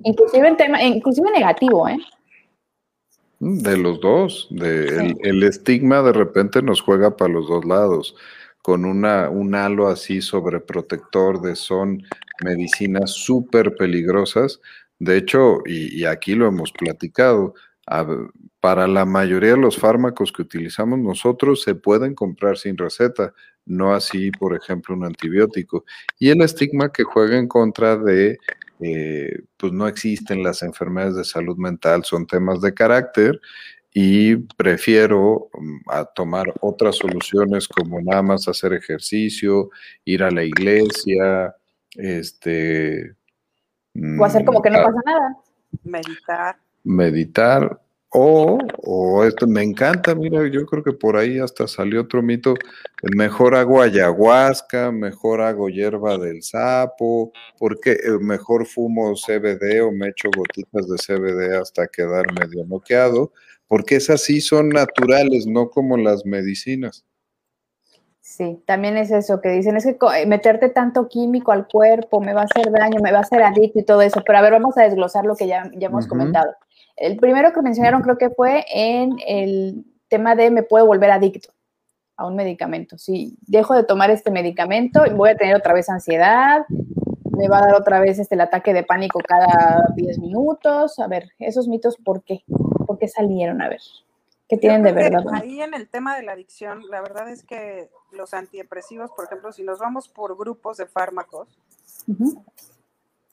Inclusive 0.04 0.48
en 0.48 0.56
tema, 0.56 0.82
inclusive 0.82 1.30
negativo, 1.32 1.88
¿eh? 1.88 1.98
De 3.40 3.76
los 3.76 4.00
dos, 4.00 4.46
de 4.50 5.14
el, 5.22 5.42
estigma 5.42 6.02
de 6.02 6.12
repente 6.12 6.62
nos 6.62 6.80
juega 6.80 7.16
para 7.16 7.32
los 7.32 7.48
dos 7.48 7.64
lados, 7.64 8.16
con 8.62 8.84
una, 8.84 9.28
un 9.28 9.54
halo 9.56 9.88
así 9.88 10.22
sobreprotector 10.22 11.40
de 11.40 11.56
son 11.56 12.02
medicinas 12.44 13.10
súper 13.10 13.74
peligrosas. 13.74 14.60
De 14.98 15.16
hecho, 15.16 15.58
y, 15.66 16.04
aquí 16.04 16.34
lo 16.34 16.46
hemos 16.46 16.72
platicado, 16.72 17.54
para 18.60 18.86
la 18.86 19.04
mayoría 19.04 19.50
de 19.50 19.58
los 19.58 19.76
fármacos 19.76 20.32
que 20.32 20.40
utilizamos 20.40 20.98
nosotros 20.98 21.62
se 21.62 21.74
pueden 21.74 22.14
comprar 22.14 22.56
sin 22.56 22.78
receta, 22.78 23.34
no 23.66 23.94
así, 23.94 24.30
por 24.30 24.56
ejemplo, 24.56 24.94
un 24.94 25.04
antibiótico. 25.04 25.84
Y 26.18 26.30
el 26.30 26.40
estigma 26.40 26.90
que 26.92 27.04
juega 27.04 27.38
en 27.38 27.48
contra 27.48 27.96
de 27.96 28.38
eh, 28.80 29.42
pues 29.56 29.72
no 29.72 29.86
existen 29.86 30.42
las 30.42 30.62
enfermedades 30.62 31.16
de 31.16 31.24
salud 31.24 31.56
mental, 31.56 32.04
son 32.04 32.26
temas 32.26 32.60
de 32.60 32.74
carácter 32.74 33.40
y 33.92 34.36
prefiero 34.36 35.48
mm, 35.54 35.90
a 35.90 36.04
tomar 36.04 36.52
otras 36.60 36.96
soluciones 36.96 37.68
como 37.68 38.00
nada 38.00 38.22
más 38.22 38.48
hacer 38.48 38.72
ejercicio, 38.72 39.70
ir 40.04 40.22
a 40.22 40.30
la 40.30 40.44
iglesia, 40.44 41.54
este... 41.96 43.14
O 44.18 44.24
hacer 44.24 44.44
como 44.44 44.60
que 44.60 44.70
no 44.70 44.80
mm, 44.80 44.82
pasa 44.82 45.00
nada. 45.04 45.36
Meditar. 45.84 46.56
Meditar, 46.84 47.80
o, 48.16 48.58
o 48.84 49.24
esto 49.24 49.44
me 49.48 49.60
encanta, 49.64 50.14
mira, 50.14 50.46
yo 50.46 50.64
creo 50.66 50.84
que 50.84 50.92
por 50.92 51.16
ahí 51.16 51.40
hasta 51.40 51.66
salió 51.66 52.02
otro 52.02 52.22
mito, 52.22 52.54
mejor 53.16 53.56
hago 53.56 53.82
ayahuasca, 53.82 54.92
mejor 54.92 55.40
hago 55.40 55.68
hierba 55.68 56.16
del 56.16 56.44
sapo, 56.44 57.32
porque 57.58 57.92
eh, 57.94 58.18
mejor 58.20 58.66
fumo 58.66 59.14
CBD 59.16 59.80
o 59.82 59.90
me 59.90 60.10
echo 60.10 60.30
gotitas 60.36 60.86
de 60.88 60.96
CBD 60.96 61.56
hasta 61.60 61.88
quedar 61.88 62.26
medio 62.38 62.64
noqueado, 62.64 63.32
porque 63.66 63.96
esas 63.96 64.20
sí 64.20 64.40
son 64.40 64.68
naturales, 64.68 65.48
no 65.48 65.68
como 65.70 65.96
las 65.96 66.24
medicinas. 66.24 67.04
Sí, 68.36 68.60
también 68.66 68.96
es 68.96 69.12
eso 69.12 69.40
que 69.40 69.48
dicen, 69.50 69.76
es 69.76 69.84
que 69.84 69.96
eh, 70.16 70.26
meterte 70.26 70.68
tanto 70.68 71.06
químico 71.06 71.52
al 71.52 71.68
cuerpo 71.68 72.20
me 72.20 72.34
va 72.34 72.40
a 72.40 72.44
hacer 72.46 72.68
daño, 72.72 72.98
me 73.00 73.12
va 73.12 73.18
a 73.18 73.20
hacer 73.20 73.40
adicto 73.44 73.78
y 73.78 73.84
todo 73.84 74.02
eso, 74.02 74.22
pero 74.26 74.36
a 74.36 74.42
ver, 74.42 74.50
vamos 74.50 74.76
a 74.76 74.82
desglosar 74.82 75.24
lo 75.24 75.36
que 75.36 75.46
ya, 75.46 75.70
ya 75.76 75.86
hemos 75.86 76.08
comentado. 76.08 76.52
El 76.96 77.16
primero 77.16 77.52
que 77.52 77.62
mencionaron 77.62 78.02
creo 78.02 78.18
que 78.18 78.30
fue 78.30 78.64
en 78.74 79.12
el 79.24 79.84
tema 80.08 80.34
de 80.34 80.50
me 80.50 80.64
puedo 80.64 80.84
volver 80.84 81.12
adicto 81.12 81.50
a 82.16 82.26
un 82.26 82.34
medicamento. 82.34 82.98
Si 82.98 83.36
dejo 83.42 83.74
de 83.74 83.84
tomar 83.84 84.10
este 84.10 84.32
medicamento, 84.32 85.04
voy 85.14 85.30
a 85.30 85.36
tener 85.36 85.54
otra 85.54 85.72
vez 85.72 85.88
ansiedad, 85.88 86.66
me 87.36 87.46
va 87.46 87.58
a 87.58 87.66
dar 87.66 87.74
otra 87.76 88.00
vez 88.00 88.18
este, 88.18 88.34
el 88.34 88.40
ataque 88.40 88.74
de 88.74 88.82
pánico 88.82 89.20
cada 89.20 89.92
10 89.94 90.18
minutos. 90.18 90.98
A 90.98 91.06
ver, 91.06 91.28
esos 91.38 91.68
mitos, 91.68 91.96
¿por 91.98 92.24
qué? 92.24 92.42
¿Por 92.84 92.98
qué 92.98 93.06
salieron? 93.06 93.62
A 93.62 93.68
ver, 93.68 93.80
¿qué 94.54 94.60
tienen 94.60 94.82
de 94.82 94.92
verdad? 94.92 95.24
Ahí 95.32 95.60
en 95.60 95.74
el 95.74 95.88
tema 95.88 96.16
de 96.16 96.22
la 96.22 96.32
adicción, 96.32 96.82
la 96.88 97.00
verdad 97.00 97.28
es 97.28 97.42
que 97.42 97.90
los 98.12 98.34
antidepresivos, 98.34 99.10
por 99.10 99.24
ejemplo, 99.24 99.52
si 99.52 99.62
nos 99.62 99.78
vamos 99.78 100.08
por 100.08 100.36
grupos 100.36 100.76
de 100.76 100.86
fármacos, 100.86 101.48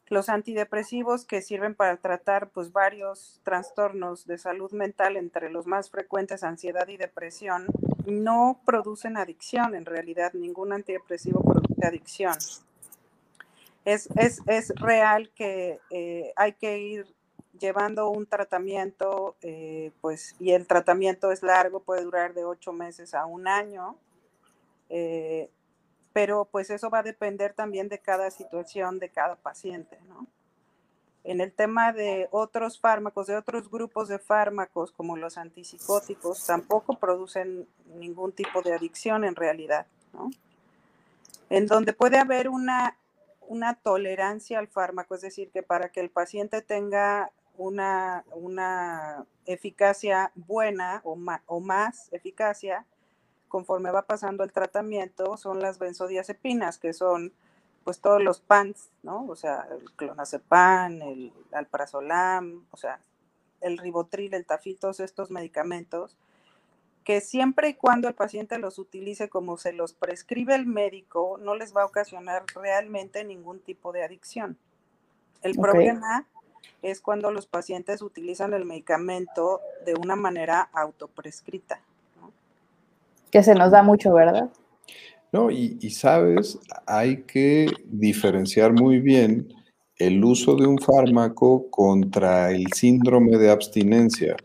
los 0.08 0.30
antidepresivos 0.30 1.26
que 1.26 1.42
sirven 1.42 1.76
para 1.76 1.98
tratar 1.98 2.50
pues 2.50 2.72
varios 2.72 3.40
trastornos 3.44 4.26
de 4.26 4.38
salud 4.38 4.72
mental, 4.72 5.16
entre 5.16 5.50
los 5.50 5.68
más 5.68 5.90
frecuentes 5.90 6.44
ansiedad 6.44 6.88
y 6.88 6.98
depresión, 6.98 7.68
no 8.06 8.60
producen 8.66 9.18
adicción, 9.18 9.76
en 9.76 9.86
realidad 9.86 10.34
ningún 10.34 10.74
antidepresivo 10.74 11.42
produce 11.44 11.86
adicción. 11.86 12.36
Es, 13.86 14.10
real 14.76 15.32
que 15.34 15.80
eh, 15.90 16.34
hay 16.36 16.54
que 16.54 16.78
ir 16.80 17.16
llevando 17.60 18.10
un 18.10 18.26
tratamiento, 18.26 19.36
eh, 19.42 19.92
pues, 20.02 20.36
y 20.40 20.52
el 20.52 20.68
tratamiento 20.68 21.32
es 21.32 21.44
largo, 21.44 21.82
puede 21.82 22.04
durar 22.04 22.34
de 22.34 22.46
ocho 22.46 22.74
meses 22.74 23.14
a 23.14 23.26
un 23.26 23.48
año. 23.48 23.98
Eh, 24.90 25.50
pero 26.14 26.46
pues 26.46 26.70
eso 26.70 26.90
va 26.90 27.00
a 27.00 27.04
depender 27.04 27.54
también 27.54 27.88
de 27.88 28.00
cada 28.00 28.30
situación 28.32 29.00
de 29.00 29.10
cada 29.10 29.36
paciente, 29.36 29.98
¿no? 30.08 30.28
En 31.24 31.40
el 31.40 31.54
tema 31.54 31.94
de 31.94 32.28
otros 32.32 32.80
fármacos, 32.80 33.28
de 33.28 33.38
otros 33.38 33.70
grupos 33.70 34.08
de 34.08 34.18
fármacos 34.18 34.92
como 34.92 35.16
los 35.18 35.38
antipsicóticos, 35.38 36.46
tampoco 36.46 36.98
producen 36.98 37.68
ningún 37.94 38.32
tipo 38.32 38.62
de 38.62 38.74
adicción 38.74 39.24
en 39.24 39.36
realidad, 39.36 39.86
¿no? 40.14 40.32
En 41.50 41.68
donde 41.68 41.94
puede 41.94 42.18
haber 42.18 42.50
una, 42.50 42.98
una 43.48 43.76
tolerancia 43.76 44.58
al 44.58 44.68
fármaco, 44.68 45.16
es 45.16 45.22
decir, 45.22 45.52
que 45.52 45.64
para 45.64 45.90
que 45.90 46.00
el 46.00 46.10
paciente 46.10 46.62
tenga 46.62 47.32
una, 47.58 48.24
una 48.32 49.26
eficacia 49.46 50.32
buena 50.36 51.02
o, 51.04 51.18
o 51.48 51.60
más 51.60 52.10
eficacia, 52.12 52.86
conforme 53.48 53.92
va 53.92 54.04
pasando 54.04 54.44
el 54.44 54.54
tratamiento 54.54 55.38
son 55.38 55.60
las 55.60 55.78
benzodiazepinas, 55.78 56.78
que 56.78 56.94
son 56.94 57.34
pues 57.84 58.00
todos 58.00 58.22
los 58.22 58.40
PANs, 58.40 58.90
¿no? 59.04 59.26
O 59.28 59.36
sea, 59.36 59.68
el 59.72 59.92
clonazepam, 59.94 61.02
el 61.02 61.34
alprazolam, 61.52 62.66
o 62.72 62.78
sea, 62.78 63.00
el 63.60 63.78
ribotril, 63.78 64.34
el 64.34 64.46
tafil, 64.46 64.80
todos 64.80 65.00
estos 65.00 65.32
medicamentos, 65.32 66.18
que 67.04 67.22
siempre 67.22 67.70
y 67.70 67.74
cuando 67.74 68.08
el 68.08 68.14
paciente 68.14 68.60
los 68.60 68.78
utilice 68.78 69.30
como 69.30 69.58
se 69.58 69.74
los 69.74 69.94
prescribe 69.94 70.56
el 70.56 70.68
médico, 70.68 71.38
no 71.42 71.56
les 71.56 71.76
va 71.76 71.82
a 71.82 71.86
ocasionar 71.86 72.46
realmente 72.56 73.24
ningún 73.24 73.60
tipo 73.60 73.92
de 73.92 74.04
adicción. 74.04 74.58
El 75.42 75.56
problema 75.56 76.28
es 76.82 77.02
cuando 77.02 77.32
los 77.32 77.46
pacientes 77.46 78.02
utilizan 78.02 78.54
el 78.54 78.66
medicamento 78.66 79.62
de 79.86 79.96
una 79.96 80.16
manera 80.16 80.70
autoprescrita 80.74 81.82
que 83.32 83.42
se 83.42 83.56
nos 83.56 83.72
da 83.72 83.82
mucho, 83.82 84.14
¿verdad? 84.14 84.50
No, 85.32 85.50
y, 85.50 85.90
sabes, 85.92 86.60
hay 86.86 87.24
que 87.24 87.68
diferenciar 87.86 88.74
muy 88.74 89.00
bien 89.00 89.48
el 89.96 90.24
uso 90.24 90.56
de 90.56 90.68
un 90.68 90.78
fármaco 90.78 91.70
contra 91.70 92.52
el 92.52 92.68
síndrome 92.74 93.38
de 93.38 93.50
abstinencia. 93.50 94.36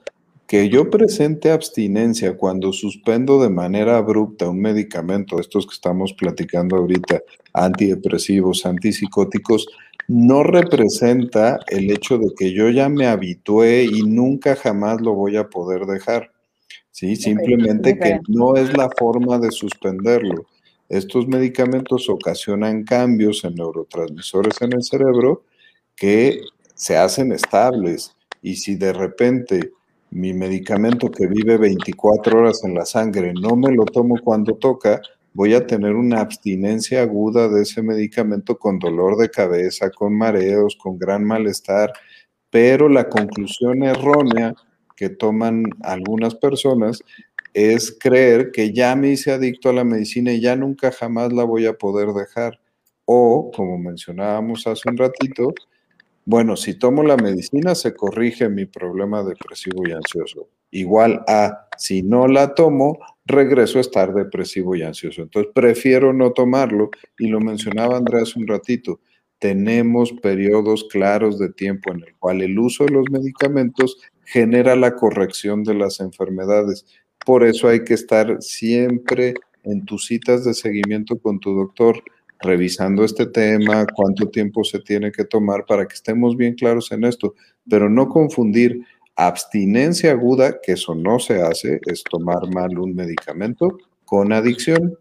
Que 0.47 0.69
yo 0.69 0.91
presente 0.91 1.51
abstinencia 1.51 2.37
cuando 2.37 2.73
suspendo 2.73 3.43
de 3.43 3.51
manera 3.51 3.97
abrupta 3.97 4.49
un 4.49 4.61
medicamento, 4.61 5.41
estos 5.41 5.67
que 5.67 5.75
estamos 5.75 6.13
platicando 6.13 6.77
ahorita, 6.77 7.23
antidepresivos, 7.53 8.65
antipsicóticos, 8.65 9.67
no 10.09 10.45
representa 10.45 11.59
el 11.67 11.91
hecho 11.91 12.19
de 12.19 12.33
que 12.37 12.53
yo 12.53 12.71
ya 12.71 12.89
me 12.89 13.07
habitué 13.07 13.85
y 13.85 14.03
nunca 14.03 14.55
jamás 14.55 15.01
lo 15.01 15.15
voy 15.15 15.37
a 15.37 15.49
poder 15.49 15.85
dejar. 15.87 16.31
¿sí? 16.93 17.17
Simplemente 17.17 17.99
que 17.99 18.21
no 18.29 18.57
es 18.57 18.77
la 18.77 18.89
forma 18.97 19.39
de 19.39 19.51
suspenderlo. 19.51 20.47
Estos 20.89 21.27
medicamentos 21.27 22.09
ocasionan 22.09 22.85
cambios 22.85 23.45
en 23.45 23.57
neurotransmisores 23.57 24.63
en 24.63 24.73
el 24.73 24.85
cerebro 24.85 25.43
que 25.97 26.41
se 26.75 26.97
hacen 26.97 27.33
estables 27.33 28.15
y 28.41 28.57
si 28.57 28.77
de 28.77 28.93
repente 28.93 29.73
mi 30.17 30.33
medicamento 30.33 31.11
que 31.11 31.27
vive 31.27 31.59
24 31.59 32.39
horas 32.39 32.65
en 32.65 32.73
la 32.73 32.87
sangre 32.87 33.35
no 33.35 33.55
me 33.55 33.71
lo 33.71 33.85
tomo 33.85 34.17
cuando 34.25 34.55
toca, 34.55 35.03
voy 35.35 35.53
a 35.53 35.67
tener 35.67 35.93
una 35.93 36.21
abstinencia 36.21 37.03
aguda 37.03 37.51
de 37.51 37.61
ese 37.61 37.83
medicamento 37.83 38.59
con 38.59 38.79
dolor 38.79 39.19
de 39.19 39.29
cabeza, 39.29 39.91
con 39.91 40.17
mareos, 40.17 40.75
con 40.83 40.99
gran 40.99 41.23
malestar, 41.23 41.93
pero 42.49 42.89
la 42.89 43.11
conclusión 43.11 43.83
errónea 43.83 44.55
que 44.97 45.11
toman 45.11 45.65
algunas 45.83 46.35
personas 46.35 47.05
es 47.53 47.95
creer 48.01 48.53
que 48.53 48.73
ya 48.73 48.97
me 48.97 49.11
hice 49.11 49.33
adicto 49.33 49.69
a 49.69 49.75
la 49.75 49.85
medicina 49.85 50.33
y 50.33 50.41
ya 50.41 50.57
nunca 50.57 50.93
jamás 50.93 51.31
la 51.35 51.45
voy 51.45 51.67
a 51.67 51.75
poder 51.75 52.09
dejar. 52.15 52.59
O, 53.05 53.51
como 53.55 53.77
mencionábamos 53.77 54.67
hace 54.67 54.89
un 54.89 54.97
ratito, 54.97 55.53
bueno, 56.27 56.57
si 56.57 56.79
tomo 56.79 57.03
la 57.03 57.17
medicina 57.17 57.75
se 57.75 57.95
corrige 57.95 58.51
mi 58.51 58.67
problema 58.67 59.23
depresivo 59.23 59.89
y 59.89 59.93
ansioso. 59.93 60.49
Igual 60.71 61.23
a, 61.27 61.69
si 61.79 62.03
no 62.03 62.29
la 62.29 62.55
tomo, 62.55 62.99
regreso 63.25 63.79
a 63.79 63.81
estar 63.81 64.13
depresivo 64.13 64.77
y 64.77 64.83
ansioso. 64.83 65.23
Entonces, 65.23 65.53
prefiero 65.55 66.13
no 66.13 66.33
tomarlo. 66.33 66.91
Y 67.19 67.29
lo 67.29 67.41
mencionaba 67.41 67.97
Andrés 67.97 68.37
un 68.37 68.47
ratito 68.47 69.01
tenemos 69.39 70.13
periodos 70.13 70.87
claros 70.91 71.39
de 71.39 71.53
tiempo 71.53 71.93
en 71.93 72.03
el 72.03 72.15
cual 72.19 72.43
el 72.43 72.59
uso 72.59 72.85
de 72.85 72.93
los 72.93 73.11
medicamentos 73.11 73.99
genera 74.25 74.77
la 74.77 74.95
corrección 74.95 75.63
de 75.63 75.75
las 75.75 76.01
enfermedades. 76.01 76.87
Por 77.25 77.45
eso 77.45 77.69
hay 77.69 77.85
que 77.85 77.95
estar 77.95 78.41
siempre 78.41 79.35
en 79.65 79.85
tus 79.85 80.07
citas 80.07 80.45
de 80.45 80.55
seguimiento 80.55 81.19
con 81.19 81.41
tu 81.41 81.55
doctor, 81.55 82.03
revisando 82.41 83.05
este 83.05 83.27
tema, 83.27 83.87
cuánto 83.95 84.29
tiempo 84.29 84.65
se 84.65 84.81
tiene 84.81 85.11
que 85.13 85.25
tomar 85.25 85.65
para 85.67 85.87
que 85.87 85.95
estemos 85.95 86.37
bien 86.37 86.55
claros 86.55 86.93
en 86.93 87.05
esto, 87.05 87.35
pero 87.69 87.89
no 87.89 88.09
confundir 88.09 88.85
abstinencia 89.17 90.13
aguda, 90.13 90.61
que 90.63 90.73
eso 90.73 90.95
no 90.95 91.19
se 91.19 91.41
hace, 91.41 91.81
es 91.87 92.05
tomar 92.05 92.47
mal 92.53 92.79
un 92.79 92.95
medicamento, 92.95 93.79
con 94.05 94.33
adicción. 94.33 94.99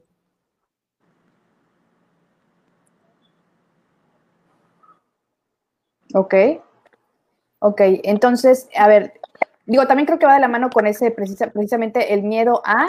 Ok. 6.13 6.33
Ok, 7.59 7.81
entonces, 8.03 8.69
a 8.77 8.87
ver, 8.87 9.13
digo, 9.65 9.87
también 9.87 10.05
creo 10.05 10.19
que 10.19 10.25
va 10.25 10.35
de 10.35 10.39
la 10.39 10.47
mano 10.47 10.69
con 10.69 10.87
ese 10.87 11.11
precisamente 11.11 12.13
el 12.13 12.23
miedo 12.23 12.61
a 12.63 12.87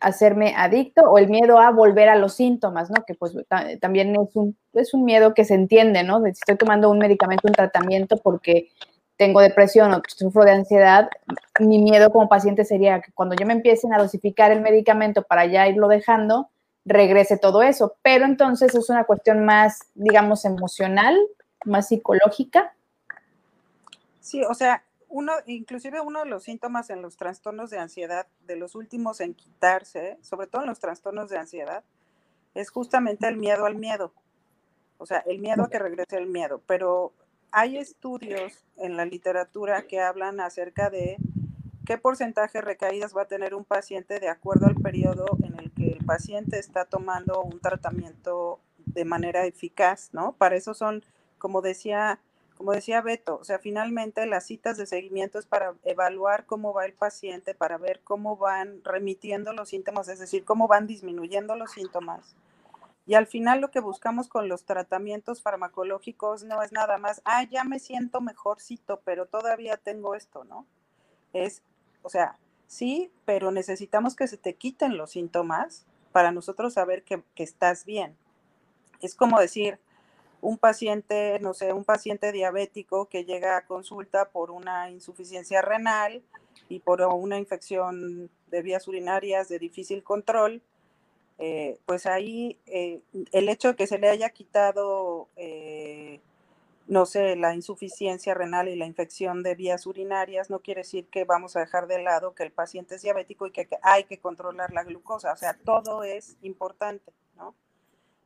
hacerme 0.00 0.54
adicto 0.56 1.02
o 1.02 1.18
el 1.18 1.28
miedo 1.28 1.58
a 1.58 1.70
volver 1.70 2.08
a 2.08 2.16
los 2.16 2.34
síntomas, 2.34 2.90
¿no? 2.90 3.04
Que 3.04 3.14
pues 3.14 3.34
también 3.80 4.14
es 4.16 4.36
un, 4.36 4.56
es 4.72 4.94
un 4.94 5.04
miedo 5.04 5.34
que 5.34 5.44
se 5.44 5.54
entiende, 5.54 6.02
¿no? 6.04 6.22
Si 6.22 6.30
estoy 6.30 6.56
tomando 6.56 6.90
un 6.90 6.98
medicamento, 6.98 7.48
un 7.48 7.54
tratamiento 7.54 8.16
porque 8.16 8.70
tengo 9.16 9.40
depresión 9.40 9.92
o 9.92 10.02
sufro 10.06 10.44
de 10.44 10.52
ansiedad, 10.52 11.10
mi 11.58 11.78
miedo 11.78 12.10
como 12.10 12.28
paciente 12.28 12.64
sería 12.64 13.00
que 13.00 13.12
cuando 13.12 13.34
yo 13.34 13.46
me 13.46 13.52
empiecen 13.52 13.92
a 13.92 13.98
dosificar 13.98 14.50
el 14.50 14.62
medicamento 14.62 15.22
para 15.22 15.44
ya 15.44 15.68
irlo 15.68 15.88
dejando, 15.88 16.48
regrese 16.86 17.36
todo 17.36 17.62
eso. 17.62 17.96
Pero 18.02 18.24
entonces 18.24 18.74
es 18.74 18.88
una 18.88 19.04
cuestión 19.04 19.44
más, 19.44 19.80
digamos, 19.94 20.44
emocional 20.44 21.18
más 21.64 21.88
psicológica. 21.88 22.72
Sí, 24.20 24.42
o 24.44 24.54
sea, 24.54 24.82
uno, 25.10 25.32
inclusive 25.46 26.00
uno 26.00 26.20
de 26.20 26.26
los 26.26 26.44
síntomas 26.44 26.88
en 26.88 27.02
los 27.02 27.16
trastornos 27.16 27.68
de 27.68 27.78
ansiedad, 27.78 28.26
de 28.46 28.56
los 28.56 28.74
últimos 28.76 29.20
en 29.20 29.34
quitarse, 29.34 30.18
sobre 30.22 30.46
todo 30.46 30.62
en 30.62 30.68
los 30.68 30.78
trastornos 30.78 31.28
de 31.28 31.36
ansiedad, 31.36 31.84
es 32.54 32.70
justamente 32.70 33.28
el 33.28 33.36
miedo 33.36 33.66
al 33.66 33.74
miedo. 33.74 34.14
O 34.98 35.06
sea, 35.06 35.18
el 35.18 35.40
miedo 35.40 35.64
a 35.64 35.70
que 35.70 35.78
regrese 35.78 36.16
el 36.16 36.26
miedo. 36.26 36.62
Pero 36.66 37.12
hay 37.50 37.76
estudios 37.76 38.64
en 38.76 38.96
la 38.96 39.04
literatura 39.04 39.82
que 39.82 40.00
hablan 40.00 40.40
acerca 40.40 40.90
de 40.90 41.16
qué 41.84 41.98
porcentaje 41.98 42.58
de 42.58 42.62
recaídas 42.62 43.16
va 43.16 43.22
a 43.22 43.28
tener 43.28 43.54
un 43.54 43.64
paciente 43.64 44.20
de 44.20 44.28
acuerdo 44.28 44.66
al 44.66 44.76
periodo 44.76 45.26
en 45.42 45.58
el 45.58 45.72
que 45.72 45.88
el 45.88 46.04
paciente 46.04 46.58
está 46.58 46.84
tomando 46.84 47.42
un 47.42 47.58
tratamiento 47.58 48.60
de 48.78 49.04
manera 49.04 49.44
eficaz, 49.44 50.10
¿no? 50.12 50.32
Para 50.32 50.54
eso 50.54 50.72
son, 50.74 51.04
como 51.38 51.62
decía 51.62 52.20
como 52.60 52.72
decía 52.72 53.00
Beto, 53.00 53.38
o 53.38 53.44
sea, 53.44 53.58
finalmente 53.58 54.26
las 54.26 54.44
citas 54.44 54.76
de 54.76 54.84
seguimiento 54.84 55.38
es 55.38 55.46
para 55.46 55.76
evaluar 55.82 56.44
cómo 56.44 56.74
va 56.74 56.84
el 56.84 56.92
paciente, 56.92 57.54
para 57.54 57.78
ver 57.78 58.02
cómo 58.04 58.36
van 58.36 58.84
remitiendo 58.84 59.54
los 59.54 59.70
síntomas, 59.70 60.08
es 60.08 60.18
decir, 60.18 60.44
cómo 60.44 60.68
van 60.68 60.86
disminuyendo 60.86 61.56
los 61.56 61.70
síntomas. 61.70 62.36
Y 63.06 63.14
al 63.14 63.26
final 63.26 63.62
lo 63.62 63.70
que 63.70 63.80
buscamos 63.80 64.28
con 64.28 64.50
los 64.50 64.66
tratamientos 64.66 65.40
farmacológicos 65.40 66.44
no 66.44 66.62
es 66.62 66.70
nada 66.70 66.98
más, 66.98 67.22
ah, 67.24 67.44
ya 67.44 67.64
me 67.64 67.78
siento 67.78 68.20
mejorcito, 68.20 69.00
pero 69.06 69.24
todavía 69.24 69.78
tengo 69.78 70.14
esto, 70.14 70.44
¿no? 70.44 70.66
Es, 71.32 71.62
o 72.02 72.10
sea, 72.10 72.36
sí, 72.66 73.10
pero 73.24 73.52
necesitamos 73.52 74.14
que 74.14 74.28
se 74.28 74.36
te 74.36 74.54
quiten 74.54 74.98
los 74.98 75.12
síntomas 75.12 75.86
para 76.12 76.30
nosotros 76.30 76.74
saber 76.74 77.04
que, 77.04 77.22
que 77.34 77.42
estás 77.42 77.86
bien. 77.86 78.18
Es 79.00 79.14
como 79.14 79.40
decir, 79.40 79.80
un 80.40 80.58
paciente, 80.58 81.38
no 81.40 81.54
sé, 81.54 81.72
un 81.72 81.84
paciente 81.84 82.32
diabético 82.32 83.06
que 83.06 83.24
llega 83.24 83.56
a 83.56 83.66
consulta 83.66 84.30
por 84.30 84.50
una 84.50 84.90
insuficiencia 84.90 85.62
renal 85.62 86.22
y 86.68 86.80
por 86.80 87.02
una 87.02 87.38
infección 87.38 88.30
de 88.48 88.62
vías 88.62 88.86
urinarias 88.88 89.48
de 89.48 89.58
difícil 89.58 90.02
control, 90.02 90.62
eh, 91.38 91.78
pues 91.86 92.06
ahí 92.06 92.58
eh, 92.66 93.00
el 93.32 93.48
hecho 93.48 93.68
de 93.68 93.76
que 93.76 93.86
se 93.86 93.98
le 93.98 94.08
haya 94.08 94.28
quitado, 94.30 95.28
eh, 95.36 96.20
no 96.86 97.06
sé, 97.06 97.36
la 97.36 97.54
insuficiencia 97.54 98.34
renal 98.34 98.68
y 98.68 98.76
la 98.76 98.86
infección 98.86 99.42
de 99.42 99.54
vías 99.54 99.86
urinarias 99.86 100.50
no 100.50 100.60
quiere 100.60 100.82
decir 100.82 101.06
que 101.06 101.24
vamos 101.24 101.56
a 101.56 101.60
dejar 101.60 101.86
de 101.86 102.02
lado 102.02 102.34
que 102.34 102.42
el 102.42 102.52
paciente 102.52 102.96
es 102.96 103.02
diabético 103.02 103.46
y 103.46 103.52
que 103.52 103.68
hay 103.82 104.04
que 104.04 104.18
controlar 104.18 104.72
la 104.72 104.84
glucosa. 104.84 105.32
O 105.32 105.36
sea, 105.36 105.54
todo 105.54 106.02
es 106.02 106.36
importante. 106.42 107.12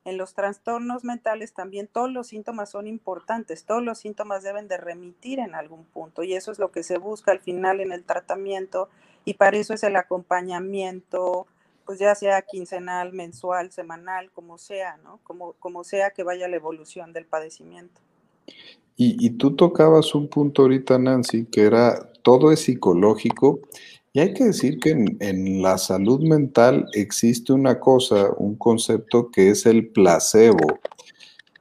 En 0.04 0.18
los 0.18 0.34
trastornos 0.34 1.02
mentales 1.02 1.54
también 1.54 1.88
todos 1.90 2.11
los 2.11 2.26
síntomas 2.26 2.70
son 2.70 2.87
importantes, 2.87 3.64
todos 3.64 3.82
los 3.82 3.99
síntomas 3.99 4.42
deben 4.42 4.68
de 4.68 4.76
remitir 4.76 5.38
en 5.38 5.54
algún 5.54 5.84
punto 5.84 6.23
y 6.23 6.34
eso 6.34 6.52
es 6.52 6.58
lo 6.58 6.70
que 6.70 6.82
se 6.82 6.99
busca 6.99 7.32
al 7.32 7.40
final 7.40 7.80
en 7.80 7.90
el 7.90 8.04
tratamiento 8.04 8.90
y 9.25 9.34
para 9.34 9.56
eso 9.56 9.73
es 9.73 9.82
el 9.82 9.96
acompañamiento, 9.96 11.46
pues 11.87 11.99
ya 11.99 12.14
sea 12.14 12.42
quincenal, 12.42 13.12
mensual, 13.12 13.73
semanal, 13.73 14.30
como 14.32 14.58
sea, 14.58 14.99
¿no? 14.99 15.20
Como, 15.25 15.54
como 15.54 15.84
sea 15.84 16.11
que 16.11 16.23
vaya 16.23 16.49
la 16.49 16.56
evolución 16.56 17.14
del 17.14 17.25
padecimiento. 17.25 18.00
Y, 18.96 19.16
y 19.26 19.30
tú 19.30 19.56
tocabas 19.56 20.14
un 20.14 20.28
punto 20.28 20.62
ahorita, 20.62 20.99
Nancy, 20.99 21.46
que 21.46 21.62
era 21.62 22.12
todo 22.23 22.52
es 22.52 22.61
psicológico 22.61 23.61
y 24.16 24.21
hay 24.21 24.33
que 24.33 24.44
decir 24.44 24.78
que 24.78 24.90
en, 24.90 25.61
la 25.61 25.76
salud 25.76 26.21
mental 26.21 26.87
existe 26.92 27.52
una 27.52 27.80
cosa, 27.80 28.30
un 28.38 28.54
concepto 28.54 29.28
que 29.33 29.50
es 29.50 29.66
el 29.66 29.88
placebo. 29.88 30.78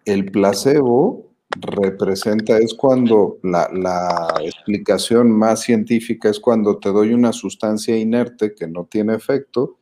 El 0.06 0.26
placebo 0.26 1.32
representa, 1.56 2.60
es 2.60 2.76
cuando 2.76 3.40
la, 3.42 3.68
la, 3.74 4.36
explicación 4.44 5.32
más 5.32 5.62
científica 5.62 6.30
es 6.30 6.40
cuando 6.40 6.78
te 6.78 6.90
doy 6.90 7.14
una 7.16 7.34
sustancia 7.34 7.98
inerte 7.98 8.54
que 8.54 8.68
no 8.68 8.86
tiene 8.86 9.16
efecto, 9.16 9.78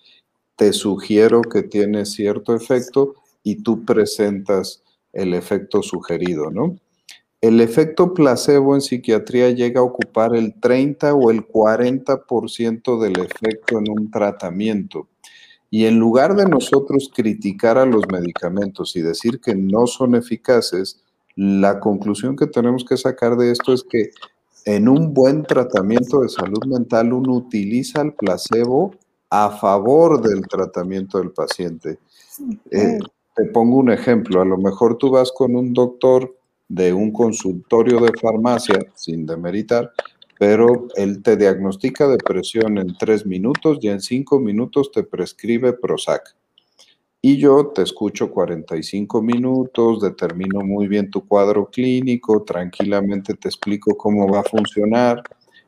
te 0.55 0.71
sugiero 0.71 1.41
que 1.41 1.63
tiene 1.63 2.05
cierto 2.05 2.55
efecto 2.55 3.15
y 3.43 3.63
tú 3.63 3.83
presentas 3.83 4.81
el 5.11 5.33
efecto 5.33 5.83
sugerido, 5.83 6.49
¿no? 6.49 6.77
El 7.41 7.59
efecto 7.59 8.13
placebo 8.13 8.75
en 8.75 8.81
psiquiatría 8.81 9.49
llega 9.49 9.81
a 9.81 9.83
ocupar 9.83 10.35
el 10.35 10.53
30 10.59 11.15
o 11.15 11.31
el 11.31 11.47
40% 11.47 13.01
del 13.01 13.19
efecto 13.19 13.79
en 13.79 13.89
un 13.89 14.11
tratamiento. 14.11 15.07
Y 15.71 15.85
en 15.85 15.97
lugar 15.97 16.35
de 16.35 16.45
nosotros 16.45 17.09
criticar 17.13 17.79
a 17.79 17.85
los 17.85 18.03
medicamentos 18.11 18.95
y 18.95 19.01
decir 19.01 19.39
que 19.39 19.55
no 19.55 19.87
son 19.87 20.13
eficaces, 20.13 21.01
la 21.35 21.79
conclusión 21.79 22.35
que 22.35 22.45
tenemos 22.45 22.85
que 22.85 22.97
sacar 22.97 23.35
de 23.37 23.51
esto 23.51 23.73
es 23.73 23.83
que 23.83 24.11
en 24.65 24.87
un 24.87 25.13
buen 25.13 25.41
tratamiento 25.43 26.21
de 26.21 26.29
salud 26.29 26.63
mental 26.67 27.13
uno 27.13 27.33
utiliza 27.33 28.01
el 28.01 28.13
placebo 28.13 28.93
a 29.31 29.49
favor 29.49 30.21
del 30.21 30.47
tratamiento 30.47 31.17
del 31.17 31.31
paciente. 31.31 31.97
Eh, 32.69 32.99
te 33.35 33.45
pongo 33.45 33.77
un 33.77 33.89
ejemplo, 33.89 34.41
a 34.41 34.45
lo 34.45 34.57
mejor 34.57 34.97
tú 34.97 35.09
vas 35.09 35.31
con 35.31 35.55
un 35.55 35.73
doctor 35.73 36.35
de 36.73 36.93
un 36.93 37.11
consultorio 37.11 37.99
de 37.99 38.13
farmacia, 38.19 38.79
sin 38.95 39.25
demeritar, 39.25 39.91
pero 40.39 40.87
él 40.95 41.21
te 41.21 41.35
diagnostica 41.35 42.07
depresión 42.07 42.77
en 42.77 42.95
tres 42.97 43.25
minutos 43.25 43.77
y 43.81 43.89
en 43.89 43.99
cinco 43.99 44.39
minutos 44.39 44.89
te 44.91 45.03
prescribe 45.03 45.73
Prozac. 45.73 46.35
Y 47.21 47.37
yo 47.37 47.67
te 47.67 47.83
escucho 47.83 48.31
45 48.31 49.21
minutos, 49.21 50.01
determino 50.01 50.61
muy 50.61 50.87
bien 50.87 51.11
tu 51.11 51.27
cuadro 51.27 51.69
clínico, 51.69 52.41
tranquilamente 52.43 53.35
te 53.35 53.49
explico 53.49 53.95
cómo 53.95 54.27
va 54.27 54.39
a 54.39 54.43
funcionar 54.43 55.21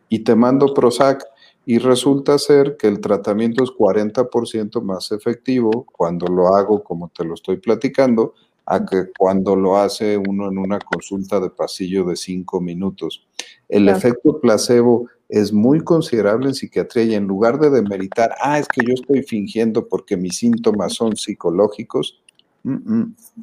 y 0.10 0.20
te 0.20 0.36
mando 0.36 0.74
Prozac 0.74 1.24
y 1.66 1.80
resulta 1.80 2.40
ser 2.40 2.78
que 2.78 2.88
el 2.88 3.02
tratamiento 3.02 3.64
es 3.64 3.72
40% 3.72 4.82
más 4.82 5.12
efectivo 5.12 5.86
cuando 5.86 6.28
lo 6.28 6.56
hago 6.56 6.82
como 6.82 7.10
te 7.10 7.26
lo 7.26 7.34
estoy 7.36 7.58
platicando 7.58 8.34
a 8.66 8.86
que 8.86 9.08
cuando 9.18 9.56
lo 9.56 9.78
hace 9.78 10.18
uno 10.18 10.50
en 10.50 10.58
una 10.58 10.80
consulta 10.80 11.40
de 11.40 11.50
pasillo 11.50 12.06
de 12.06 12.16
cinco 12.16 12.62
minutos. 12.62 13.28
El 13.68 13.90
efecto 13.90 14.40
placebo 14.40 15.10
es 15.30 15.52
muy 15.52 15.82
considerable 15.82 16.48
en 16.48 16.56
psiquiatría 16.56 17.04
y 17.04 17.16
en 17.16 17.26
lugar 17.26 17.60
de 17.60 17.70
demeritar, 17.70 18.36
ah, 18.42 18.60
es 18.60 18.68
que 18.68 18.86
yo 18.86 18.94
estoy 18.94 19.24
fingiendo 19.24 19.88
porque 19.88 20.16
mis 20.16 20.38
síntomas 20.38 20.94
son 20.94 21.16
psicológicos, 21.16 22.22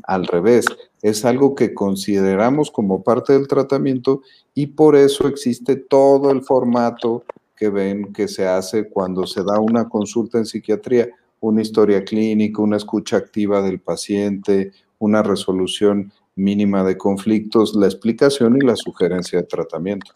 al 0.05 0.27
revés, 0.27 0.65
es 1.03 1.25
algo 1.27 1.55
que 1.55 1.75
consideramos 1.75 2.71
como 2.71 3.03
parte 3.03 3.35
del 3.35 3.49
tratamiento 3.49 4.23
y 4.55 4.69
por 4.69 4.97
eso 4.97 5.29
existe 5.29 5.77
todo 5.77 6.31
el 6.31 6.43
formato 6.43 7.25
que 7.55 7.69
ven 7.69 8.15
que 8.15 8.29
se 8.29 8.47
hace 8.47 8.89
cuando 8.89 9.27
se 9.27 9.45
da 9.45 9.61
una 9.61 9.89
consulta 9.91 10.39
en 10.39 10.47
psiquiatría, 10.47 11.11
una 11.41 11.61
historia 11.61 12.03
clínica, 12.03 12.63
una 12.63 12.79
escucha 12.79 13.19
activa 13.19 13.61
del 13.61 13.81
paciente, 13.81 14.73
una 15.01 15.23
resolución 15.25 16.13
mínima 16.37 16.85
de 16.85 16.97
conflictos, 16.97 17.75
la 17.75 17.87
explicación 17.87 18.57
y 18.57 18.65
la 18.65 18.77
sugerencia 18.77 19.41
de 19.41 19.47
tratamiento. 19.47 20.13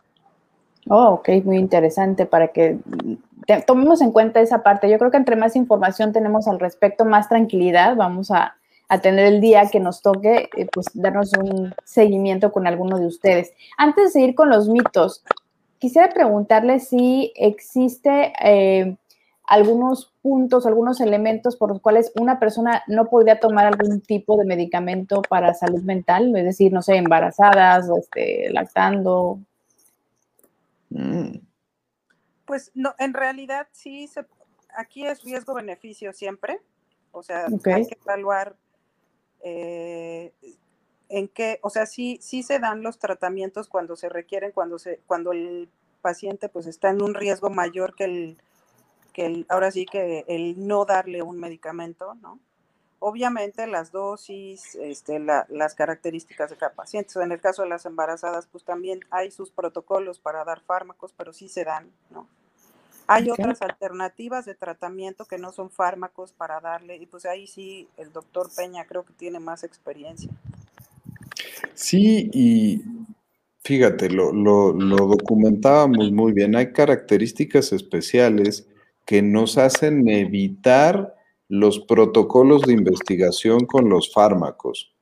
Oh, 0.89 1.15
ok, 1.15 1.29
muy 1.45 1.57
interesante 1.57 2.27
para 2.27 2.49
que 2.49 2.79
tomemos 3.67 4.01
en 4.03 4.13
cuenta 4.13 4.41
esa 4.41 4.63
parte. 4.63 4.91
Yo 4.91 4.99
creo 4.99 5.11
que 5.11 5.17
entre 5.17 5.37
más 5.37 5.57
información 5.57 6.13
tenemos 6.13 6.47
al 6.47 6.61
respecto, 6.61 7.05
más 7.05 7.29
tranquilidad 7.29 7.97
vamos 7.97 8.31
a, 8.31 8.57
tener 9.03 9.27
el 9.27 9.41
día 9.41 9.71
que 9.73 9.81
nos 9.81 10.03
toque, 10.03 10.49
eh, 10.57 10.69
pues 10.73 10.87
darnos 10.95 11.33
un 11.37 11.75
seguimiento 11.83 12.53
con 12.53 12.69
alguno 12.69 12.97
de 12.97 13.07
ustedes. 13.07 13.53
Antes 13.77 14.05
de 14.05 14.11
seguir 14.11 14.37
con 14.37 14.51
los 14.51 14.69
mitos, 14.69 15.25
quisiera 15.81 16.11
preguntarle 16.11 16.79
si 16.79 17.33
existe 17.35 18.33
eh, 18.41 18.97
algunos 19.47 20.13
puntos, 20.23 20.67
algunos 20.67 21.01
elementos 21.01 21.57
por 21.57 21.71
los 21.71 21.81
cuales 21.81 22.13
una 22.19 22.39
persona 22.39 22.83
no 22.87 23.07
podría 23.07 23.41
tomar 23.41 23.67
algún 23.67 24.01
tipo 24.01 24.37
de 24.39 24.47
medicamento 24.47 25.21
para 25.23 25.53
salud 25.53 25.83
mental, 25.83 26.35
es 26.37 26.45
decir, 26.45 26.73
no 26.73 26.81
sé, 26.81 26.97
embarazadas 26.97 27.89
este, 27.99 28.51
lactando. 28.51 29.39
Mm. 30.89 31.39
Pues 32.47 32.71
no, 32.75 32.95
en 32.99 33.13
realidad 33.13 33.69
sí, 33.73 34.07
se, 34.07 34.25
aquí 34.77 35.07
es 35.07 35.23
riesgo-beneficio 35.23 36.13
siempre, 36.13 36.61
o 37.13 37.23
sea, 37.23 37.47
hay 37.47 37.87
que 37.87 37.99
evaluar 38.03 38.57
eh, 39.43 40.33
en 41.11 41.29
qué, 41.29 41.59
o 41.63 41.69
sea, 41.69 41.85
sí, 41.85 42.19
sí 42.23 42.43
se 42.43 42.59
dan 42.59 42.83
los 42.83 42.99
tratamientos 42.99 43.69
cuando 43.69 43.95
se 43.95 44.09
requieren, 44.09 44.53
cuando, 44.53 44.79
se, 44.79 45.01
cuando 45.07 45.33
el 45.33 45.69
paciente 46.01 46.49
pues 46.49 46.67
está 46.67 46.91
en 46.91 47.03
un 47.03 47.15
riesgo 47.15 47.51
mayor 47.51 47.95
que 47.95 48.05
el 48.05 48.39
que 49.15 49.47
ahora 49.49 49.71
sí 49.71 49.87
que 49.87 50.25
el 50.29 50.67
no 50.67 50.85
darle 50.85 51.23
un 51.23 51.39
medicamento, 51.39 52.15
¿no? 52.17 52.39
Obviamente 52.99 53.67
las 53.67 53.93
dosis, 53.93 54.75
este, 54.75 55.19
las 55.21 55.75
características 55.75 56.51
de 56.51 56.57
cada 56.57 56.75
paciente. 56.75 57.19
en 57.23 57.33
el 57.33 57.41
caso 57.41 57.63
de 57.63 57.69
las 57.69 57.87
embarazadas, 57.87 58.49
pues 58.51 58.65
también 58.65 59.01
hay 59.11 59.31
sus 59.31 59.51
protocolos 59.51 60.19
para 60.19 60.45
dar 60.45 60.61
fármacos, 60.61 61.15
pero 61.17 61.33
sí 61.33 61.49
se 61.49 61.65
dan, 61.65 61.91
¿no? 62.11 62.27
Hay 63.07 63.31
otras 63.31 63.61
alternativas 63.61 64.47
de 64.47 64.55
tratamiento 64.55 65.27
que 65.27 65.37
no 65.39 65.53
son 65.53 65.71
fármacos 65.71 66.33
para 66.33 66.61
darle, 66.61 66.97
y 66.97 67.07
pues 67.07 67.27
ahí 67.27 67.47
sí 67.47 67.87
el 67.99 68.13
doctor 68.13 68.49
Peña 68.57 68.87
creo 68.87 69.05
que 69.05 69.13
tiene 69.13 69.39
más 69.39 69.63
experiencia. 69.63 70.31
Sí, 71.75 72.31
y 72.33 72.83
fíjate, 73.63 74.09
lo, 74.09 74.33
lo, 74.33 74.73
documentábamos 74.73 76.11
muy 76.11 76.33
bien. 76.33 76.57
Hay 76.57 76.73
características 76.73 77.73
especiales 77.73 78.67
que 79.05 79.23
nos 79.23 79.59
hacen 79.59 80.09
evitar 80.09 81.15
los 81.49 81.81
protocolos 81.81 82.63
de 82.63 82.73
investigación 82.73 83.67
con 83.67 83.89
los 83.89 84.13
fármacos. 84.13 84.95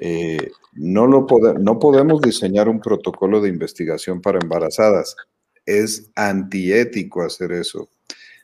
Eh, 0.00 0.50
no, 0.72 1.06
lo 1.06 1.26
no 1.58 1.78
podemos 1.78 2.20
diseñar 2.20 2.68
un 2.68 2.80
protocolo 2.80 3.40
de 3.40 3.48
investigación 3.48 4.20
para 4.20 4.38
embarazadas. 4.42 5.16
Es 5.66 6.10
antiético 6.14 7.22
hacer 7.22 7.52
eso. 7.52 7.88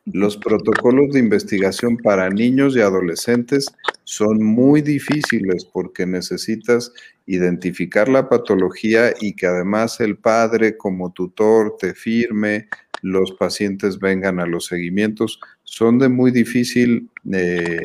Los 0.06 0.36
protocolos 0.36 1.12
de 1.12 1.20
investigación 1.20 1.98
para 1.98 2.30
niños 2.30 2.74
y 2.74 2.80
adolescentes 2.80 3.66
son 4.04 4.42
muy 4.42 4.80
difíciles 4.80 5.66
porque 5.66 6.06
necesitas 6.06 6.92
identificar 7.30 8.08
la 8.08 8.28
patología 8.28 9.14
y 9.20 9.34
que 9.34 9.46
además 9.46 10.00
el 10.00 10.18
padre 10.18 10.76
como 10.76 11.12
tutor 11.12 11.76
te 11.78 11.94
firme, 11.94 12.68
los 13.02 13.32
pacientes 13.32 14.00
vengan 14.00 14.40
a 14.40 14.46
los 14.46 14.66
seguimientos. 14.66 15.38
Son 15.62 16.00
de 16.00 16.08
muy 16.08 16.32
difícil 16.32 17.08
eh, 17.32 17.82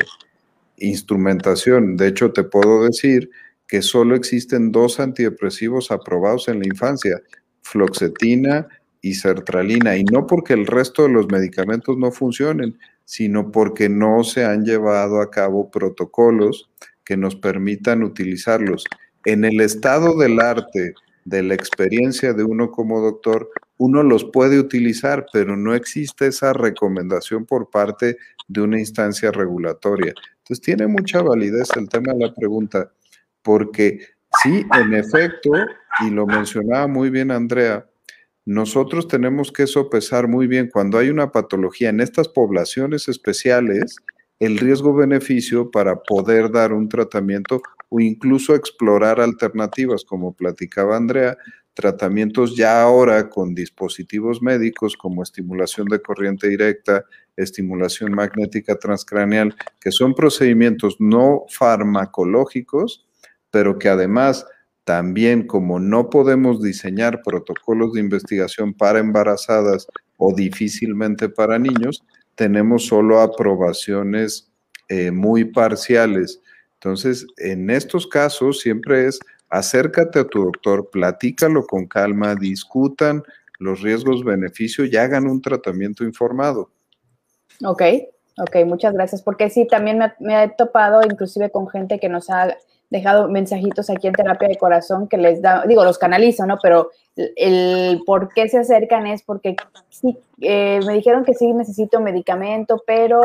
instrumentación. 0.78 1.96
De 1.96 2.08
hecho, 2.08 2.32
te 2.32 2.42
puedo 2.42 2.86
decir 2.86 3.30
que 3.68 3.82
solo 3.82 4.16
existen 4.16 4.72
dos 4.72 4.98
antidepresivos 4.98 5.92
aprobados 5.92 6.48
en 6.48 6.58
la 6.58 6.66
infancia, 6.66 7.22
floxetina 7.62 8.66
y 9.00 9.14
sertralina, 9.14 9.96
y 9.96 10.02
no 10.02 10.26
porque 10.26 10.54
el 10.54 10.66
resto 10.66 11.04
de 11.04 11.10
los 11.10 11.28
medicamentos 11.30 11.96
no 11.96 12.10
funcionen, 12.10 12.78
sino 13.04 13.52
porque 13.52 13.88
no 13.88 14.24
se 14.24 14.44
han 14.44 14.64
llevado 14.64 15.20
a 15.20 15.30
cabo 15.30 15.70
protocolos 15.70 16.68
que 17.04 17.16
nos 17.16 17.36
permitan 17.36 18.02
utilizarlos. 18.02 18.84
En 19.26 19.44
el 19.44 19.60
estado 19.60 20.16
del 20.16 20.38
arte, 20.38 20.94
de 21.24 21.42
la 21.42 21.54
experiencia 21.54 22.32
de 22.32 22.44
uno 22.44 22.70
como 22.70 23.00
doctor, 23.00 23.50
uno 23.76 24.04
los 24.04 24.24
puede 24.24 24.60
utilizar, 24.60 25.26
pero 25.32 25.56
no 25.56 25.74
existe 25.74 26.28
esa 26.28 26.52
recomendación 26.52 27.44
por 27.44 27.68
parte 27.68 28.18
de 28.46 28.60
una 28.60 28.78
instancia 28.78 29.32
regulatoria. 29.32 30.14
Entonces 30.38 30.60
tiene 30.60 30.86
mucha 30.86 31.22
validez 31.22 31.70
el 31.76 31.88
tema 31.88 32.12
de 32.12 32.26
la 32.26 32.34
pregunta, 32.34 32.92
porque 33.42 33.98
sí, 34.44 34.64
en 34.72 34.94
efecto, 34.94 35.50
y 36.06 36.10
lo 36.10 36.24
mencionaba 36.24 36.86
muy 36.86 37.10
bien 37.10 37.32
Andrea, 37.32 37.84
nosotros 38.44 39.08
tenemos 39.08 39.50
que 39.50 39.66
sopesar 39.66 40.28
muy 40.28 40.46
bien 40.46 40.70
cuando 40.72 40.98
hay 40.98 41.10
una 41.10 41.32
patología 41.32 41.88
en 41.88 41.98
estas 41.98 42.28
poblaciones 42.28 43.08
especiales, 43.08 43.96
el 44.38 44.58
riesgo-beneficio 44.58 45.72
para 45.72 45.96
poder 45.96 46.52
dar 46.52 46.72
un 46.72 46.88
tratamiento 46.88 47.60
o 47.88 48.00
incluso 48.00 48.54
explorar 48.54 49.20
alternativas, 49.20 50.04
como 50.04 50.34
platicaba 50.34 50.96
Andrea, 50.96 51.36
tratamientos 51.74 52.56
ya 52.56 52.82
ahora 52.82 53.28
con 53.28 53.54
dispositivos 53.54 54.40
médicos 54.40 54.96
como 54.96 55.22
estimulación 55.22 55.86
de 55.88 56.00
corriente 56.00 56.48
directa, 56.48 57.04
estimulación 57.36 58.12
magnética 58.12 58.76
transcraneal, 58.76 59.54
que 59.78 59.92
son 59.92 60.14
procedimientos 60.14 60.96
no 60.98 61.44
farmacológicos, 61.50 63.06
pero 63.50 63.78
que 63.78 63.90
además 63.90 64.46
también 64.84 65.46
como 65.46 65.80
no 65.80 66.10
podemos 66.10 66.62
diseñar 66.62 67.20
protocolos 67.22 67.92
de 67.92 68.00
investigación 68.00 68.72
para 68.72 69.00
embarazadas 69.00 69.86
o 70.16 70.32
difícilmente 70.32 71.28
para 71.28 71.58
niños, 71.58 72.04
tenemos 72.36 72.86
solo 72.86 73.20
aprobaciones 73.20 74.50
eh, 74.88 75.10
muy 75.10 75.44
parciales. 75.44 76.40
Entonces, 76.86 77.26
en 77.38 77.68
estos 77.68 78.06
casos 78.06 78.60
siempre 78.60 79.08
es 79.08 79.18
acércate 79.48 80.20
a 80.20 80.24
tu 80.28 80.44
doctor, 80.44 80.88
platícalo 80.88 81.66
con 81.66 81.86
calma, 81.86 82.36
discutan 82.36 83.24
los 83.58 83.82
riesgos, 83.82 84.22
beneficios 84.22 84.88
y 84.92 84.96
hagan 84.96 85.26
un 85.26 85.42
tratamiento 85.42 86.04
informado. 86.04 86.70
Ok, 87.64 87.82
ok, 88.38 88.64
muchas 88.66 88.94
gracias, 88.94 89.20
porque 89.20 89.50
sí, 89.50 89.66
también 89.66 89.98
me, 89.98 90.12
me 90.20 90.44
he 90.44 90.48
topado 90.48 91.00
inclusive 91.02 91.50
con 91.50 91.68
gente 91.68 91.98
que 91.98 92.08
nos 92.08 92.30
ha 92.30 92.56
dejado 92.90 93.28
mensajitos 93.28 93.90
aquí 93.90 94.06
en 94.06 94.12
terapia 94.12 94.48
de 94.48 94.56
corazón 94.56 95.08
que 95.08 95.16
les 95.16 95.42
da, 95.42 95.64
digo, 95.66 95.84
los 95.84 95.98
canalizo, 95.98 96.46
¿no? 96.46 96.58
Pero 96.62 96.90
el, 97.16 98.02
por 98.06 98.32
qué 98.32 98.48
se 98.48 98.58
acercan 98.58 99.06
es 99.06 99.22
porque 99.22 99.56
sí, 99.88 100.18
eh, 100.40 100.80
me 100.86 100.94
dijeron 100.94 101.24
que 101.24 101.34
sí 101.34 101.52
necesito 101.52 102.00
medicamento, 102.00 102.82
pero 102.86 103.22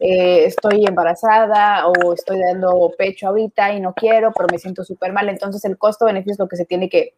eh, 0.00 0.44
estoy 0.46 0.86
embarazada 0.86 1.86
o 1.88 2.12
estoy 2.12 2.40
dando 2.40 2.92
pecho 2.96 3.28
ahorita 3.28 3.74
y 3.74 3.80
no 3.80 3.92
quiero, 3.92 4.32
pero 4.32 4.48
me 4.50 4.58
siento 4.58 4.84
súper 4.84 5.12
mal. 5.12 5.28
Entonces 5.28 5.64
el 5.64 5.76
costo-beneficio 5.76 6.32
es 6.32 6.38
lo 6.38 6.48
que 6.48 6.56
se 6.56 6.64
tiene 6.64 6.88
que, 6.88 7.14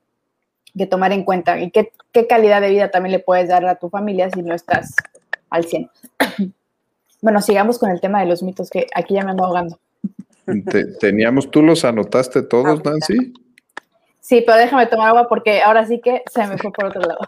que 0.77 0.87
tomar 0.87 1.13
en 1.13 1.25
cuenta. 1.25 1.61
¿Y 1.61 1.71
qué, 1.71 1.93
qué, 2.11 2.27
calidad 2.27 2.61
de 2.61 2.71
vida 2.71 2.91
también 2.91 3.13
le 3.13 3.21
puedes 3.21 3.49
dar 3.49 3.65
a 3.67 3.77
tu 3.77 3.89
familia 3.89 4.31
si 4.31 4.43
no 4.43 4.55
estás 4.55 4.97
al 5.49 5.65
100? 5.65 5.91
bueno, 7.23 7.41
sigamos 7.41 7.79
con 7.79 7.91
el 7.91 8.01
tema 8.01 8.21
de 8.21 8.27
los 8.27 8.43
mitos, 8.43 8.69
que 8.71 8.89
aquí 8.95 9.15
ya 9.15 9.25
me 9.25 9.31
ando 9.31 9.45
ahogando 9.45 9.79
teníamos, 11.01 11.51
¿tú 11.51 11.63
los 11.63 11.85
anotaste 11.85 12.43
todos, 12.43 12.85
Nancy? 12.85 13.33
Sí, 14.21 14.43
pero 14.47 14.57
déjame 14.57 14.87
tomar 14.87 15.09
agua 15.09 15.29
porque 15.29 15.61
ahora 15.63 15.87
sí 15.87 16.01
que 16.01 16.23
se 16.33 16.47
me 16.47 16.57
fue 16.57 16.73
por 16.73 16.87
otro 16.87 17.03
lado. 17.03 17.21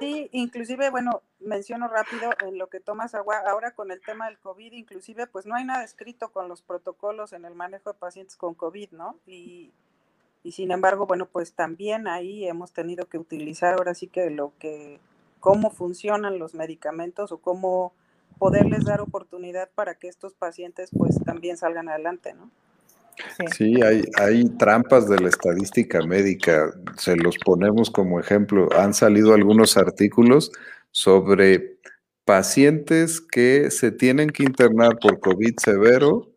Sí, 0.00 0.28
inclusive, 0.32 0.90
bueno, 0.90 1.22
menciono 1.38 1.86
rápido 1.86 2.30
en 2.46 2.58
lo 2.58 2.66
que 2.66 2.80
tomas 2.80 3.14
agua, 3.14 3.36
ahora 3.46 3.70
con 3.70 3.90
el 3.90 4.00
tema 4.00 4.26
del 4.26 4.38
COVID, 4.38 4.72
inclusive, 4.72 5.26
pues 5.26 5.46
no 5.46 5.54
hay 5.54 5.64
nada 5.64 5.84
escrito 5.84 6.30
con 6.30 6.48
los 6.48 6.60
protocolos 6.62 7.32
en 7.32 7.44
el 7.44 7.54
manejo 7.54 7.92
de 7.92 7.98
pacientes 7.98 8.36
con 8.36 8.54
COVID, 8.54 8.90
¿no? 8.90 9.16
Y, 9.26 9.70
y 10.42 10.52
sin 10.52 10.72
embargo, 10.72 11.06
bueno, 11.06 11.26
pues 11.26 11.52
también 11.52 12.08
ahí 12.08 12.46
hemos 12.46 12.72
tenido 12.72 13.06
que 13.06 13.18
utilizar 13.18 13.74
ahora 13.74 13.94
sí 13.94 14.08
que 14.08 14.28
lo 14.30 14.52
que, 14.58 14.98
cómo 15.40 15.70
funcionan 15.70 16.38
los 16.38 16.54
medicamentos 16.54 17.30
o 17.30 17.38
cómo 17.38 17.92
poderles 18.38 18.84
dar 18.84 19.00
oportunidad 19.00 19.70
para 19.74 19.94
que 19.94 20.08
estos 20.08 20.34
pacientes 20.34 20.90
pues 20.96 21.18
también 21.24 21.56
salgan 21.56 21.88
adelante, 21.88 22.34
¿no? 22.34 22.50
Sí, 23.56 23.80
hay, 23.82 24.02
hay 24.18 24.44
trampas 24.58 25.08
de 25.08 25.20
la 25.20 25.28
estadística 25.28 26.04
médica, 26.04 26.74
se 26.96 27.16
los 27.16 27.38
ponemos 27.38 27.90
como 27.90 28.18
ejemplo. 28.18 28.68
Han 28.76 28.92
salido 28.92 29.34
algunos 29.34 29.76
artículos 29.76 30.50
sobre 30.90 31.78
pacientes 32.24 33.20
que 33.20 33.70
se 33.70 33.92
tienen 33.92 34.30
que 34.30 34.44
internar 34.44 34.98
por 34.98 35.20
COVID 35.20 35.54
severo, 35.58 36.33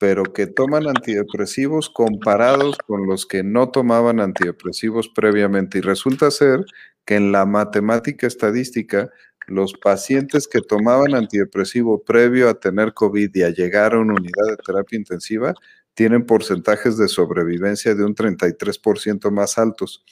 pero 0.00 0.22
que 0.22 0.46
toman 0.46 0.88
antidepresivos 0.88 1.90
comparados 1.90 2.78
con 2.86 3.06
los 3.06 3.26
que 3.26 3.42
no 3.42 3.68
tomaban 3.68 4.18
antidepresivos 4.18 5.10
previamente. 5.10 5.76
Y 5.76 5.80
resulta 5.82 6.30
ser 6.30 6.64
que 7.04 7.16
en 7.16 7.32
la 7.32 7.44
matemática 7.44 8.26
estadística 8.26 9.10
los 9.46 9.74
pacientes 9.74 10.48
que 10.48 10.62
tomaban 10.62 11.14
antidepresivo 11.14 12.02
previo 12.02 12.48
a 12.48 12.58
tener 12.58 12.94
COVID 12.94 13.30
y 13.34 13.42
a 13.42 13.50
llegar 13.50 13.92
a 13.92 13.98
una 13.98 14.14
unidad 14.14 14.46
de 14.48 14.56
terapia 14.56 14.98
intensiva 14.98 15.52
tienen 15.92 16.24
porcentajes 16.24 16.96
de 16.96 17.06
sobrevivencia 17.06 17.94
de 17.94 18.02
un 18.02 18.14
33% 18.14 19.30
más 19.30 19.58
altos. 19.58 20.02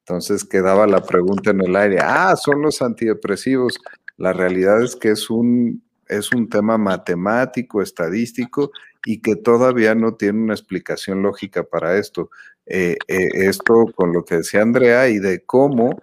Entonces 0.00 0.44
quedaba 0.44 0.88
la 0.88 1.04
pregunta 1.04 1.50
en 1.50 1.60
el 1.60 1.76
aire, 1.76 1.98
ah, 2.02 2.34
son 2.34 2.62
los 2.62 2.82
antidepresivos. 2.82 3.78
La 4.16 4.32
realidad 4.32 4.82
es 4.82 4.96
que 4.96 5.10
es 5.10 5.30
un, 5.30 5.84
es 6.08 6.32
un 6.32 6.48
tema 6.48 6.78
matemático, 6.78 7.80
estadístico 7.80 8.72
y 9.06 9.20
que 9.22 9.36
todavía 9.36 9.94
no 9.94 10.14
tiene 10.14 10.42
una 10.42 10.52
explicación 10.52 11.22
lógica 11.22 11.62
para 11.62 11.96
esto. 11.96 12.28
Eh, 12.66 12.96
eh, 13.06 13.28
esto 13.34 13.86
con 13.94 14.12
lo 14.12 14.24
que 14.24 14.38
decía 14.38 14.62
Andrea 14.62 15.08
y 15.08 15.20
de 15.20 15.44
cómo 15.44 15.96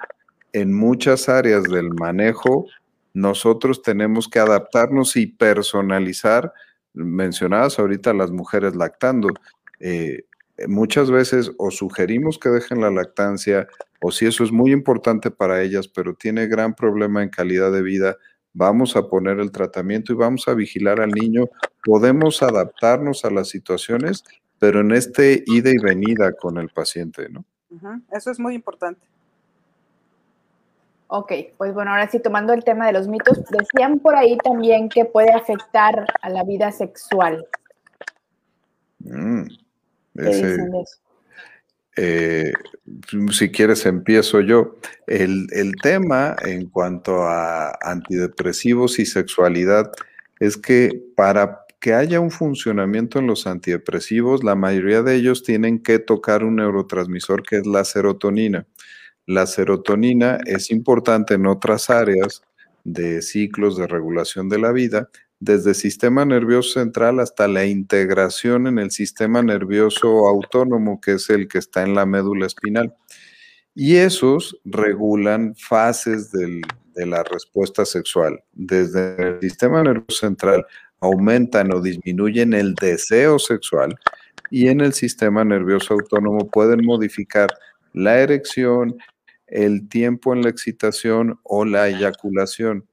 en 0.53 0.73
muchas 0.73 1.27
áreas 1.27 1.63
del 1.63 1.93
manejo 1.93 2.65
nosotros 3.13 3.81
tenemos 3.81 4.29
que 4.29 4.39
adaptarnos 4.39 5.17
y 5.17 5.27
personalizar. 5.27 6.53
Mencionadas 6.93 7.77
ahorita 7.77 8.13
las 8.13 8.31
mujeres 8.31 8.73
lactando. 8.73 9.27
Eh, 9.81 10.23
muchas 10.67 11.11
veces 11.11 11.51
o 11.57 11.71
sugerimos 11.71 12.39
que 12.39 12.49
dejen 12.49 12.79
la 12.79 12.89
lactancia 12.89 13.67
o 14.01 14.11
si 14.11 14.27
eso 14.27 14.45
es 14.45 14.51
muy 14.53 14.71
importante 14.71 15.29
para 15.29 15.61
ellas, 15.61 15.89
pero 15.89 16.13
tiene 16.13 16.47
gran 16.47 16.73
problema 16.73 17.21
en 17.21 17.29
calidad 17.29 17.71
de 17.73 17.81
vida, 17.81 18.17
vamos 18.53 18.95
a 18.95 19.07
poner 19.07 19.39
el 19.39 19.51
tratamiento 19.51 20.13
y 20.13 20.15
vamos 20.15 20.47
a 20.47 20.53
vigilar 20.53 21.01
al 21.01 21.11
niño. 21.11 21.45
Podemos 21.83 22.41
adaptarnos 22.41 23.25
a 23.25 23.31
las 23.31 23.49
situaciones, 23.49 24.23
pero 24.59 24.81
en 24.81 24.91
este 24.91 25.43
ida 25.47 25.71
y 25.71 25.77
venida 25.77 26.33
con 26.33 26.57
el 26.57 26.69
paciente, 26.69 27.27
¿no? 27.29 27.43
Eso 28.11 28.31
es 28.31 28.39
muy 28.39 28.53
importante. 28.53 29.05
Ok, 31.07 31.31
pues 31.57 31.73
bueno, 31.73 31.91
ahora 31.91 32.09
sí, 32.09 32.19
tomando 32.19 32.53
el 32.53 32.63
tema 32.63 32.87
de 32.87 32.93
los 32.93 33.07
mitos, 33.07 33.39
decían 33.45 33.99
por 33.99 34.15
ahí 34.15 34.37
también 34.37 34.89
que 34.89 35.05
puede 35.05 35.31
afectar 35.31 36.07
a 36.21 36.29
la 36.29 36.43
vida 36.43 36.71
sexual. 36.71 37.45
Mm, 38.99 39.43
eh, 41.95 42.53
si 43.31 43.51
quieres, 43.51 43.85
empiezo 43.85 44.41
yo. 44.41 44.75
El, 45.07 45.47
el, 45.51 45.75
tema 45.81 46.35
en 46.43 46.67
cuanto 46.67 47.23
a 47.23 47.77
antidepresivos 47.81 48.99
y 48.99 49.05
sexualidad 49.05 49.91
es 50.39 50.57
que 50.57 51.01
para 51.15 51.63
que 51.79 51.93
haya 51.93 52.19
un 52.19 52.31
funcionamiento 52.31 53.19
en 53.19 53.27
los 53.27 53.45
antidepresivos, 53.45 54.43
la 54.43 54.55
mayoría 54.55 55.03
de 55.03 55.15
ellos 55.15 55.43
tienen 55.43 55.79
que 55.79 55.99
tocar 55.99 56.43
un 56.43 56.55
neurotransmisor 56.55 57.43
que 57.43 57.57
es 57.57 57.67
la 57.67 57.83
serotonina. 57.83 58.65
La 59.25 59.45
serotonina 59.45 60.39
es 60.45 60.71
importante 60.71 61.33
en 61.33 61.45
otras 61.45 61.89
áreas 61.89 62.41
de 62.83 63.21
ciclos 63.21 63.77
de 63.77 63.87
regulación 63.87 64.49
de 64.49 64.59
la 64.59 64.71
vida, 64.71 65.09
desde 65.43 65.71
el 65.71 65.75
sistema 65.75 66.23
nervioso 66.23 66.79
central 66.79 67.19
hasta 67.19 67.49
la 67.49 67.65
integración 67.65 68.65
en 68.67 68.79
el 68.79 68.91
sistema 68.91 69.41
nervioso 69.41 70.25
autónomo, 70.27 71.01
que 71.01 71.13
es 71.13 71.29
el 71.29 71.49
que 71.49 71.57
está 71.57 71.83
en 71.83 71.95
la 71.95 72.05
médula 72.05 72.45
espinal. 72.45 72.95
Y 73.75 73.95
esos 73.95 74.57
regulan 74.63 75.53
fases 75.55 76.31
de 76.31 76.61
la 77.05 77.23
respuesta 77.23 77.83
sexual. 77.83 78.41
Desde 78.53 79.21
el 79.21 79.41
sistema 79.41 79.83
nervioso 79.83 80.27
central 80.27 80.65
aumentan 81.01 81.73
o 81.73 81.81
disminuyen 81.81 82.53
el 82.53 82.73
deseo 82.75 83.37
sexual 83.37 83.99
y 84.49 84.69
en 84.69 84.79
el 84.79 84.93
sistema 84.93 85.43
nervioso 85.43 85.95
autónomo 85.95 86.49
pueden 86.49 86.85
modificar 86.85 87.49
la 87.91 88.19
erección, 88.19 88.95
el 89.47 89.89
tiempo 89.89 90.33
en 90.33 90.43
la 90.43 90.49
excitación 90.49 91.37
o 91.43 91.65
la 91.65 91.89
eyaculación. 91.89 92.87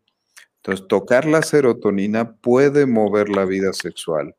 Entonces, 0.62 0.87
tocar 0.88 1.25
la 1.25 1.42
serotonina 1.42 2.37
puede 2.37 2.87
mover 2.87 3.31
la 3.31 3.46
vida 3.46 3.73
sexual 3.73 4.35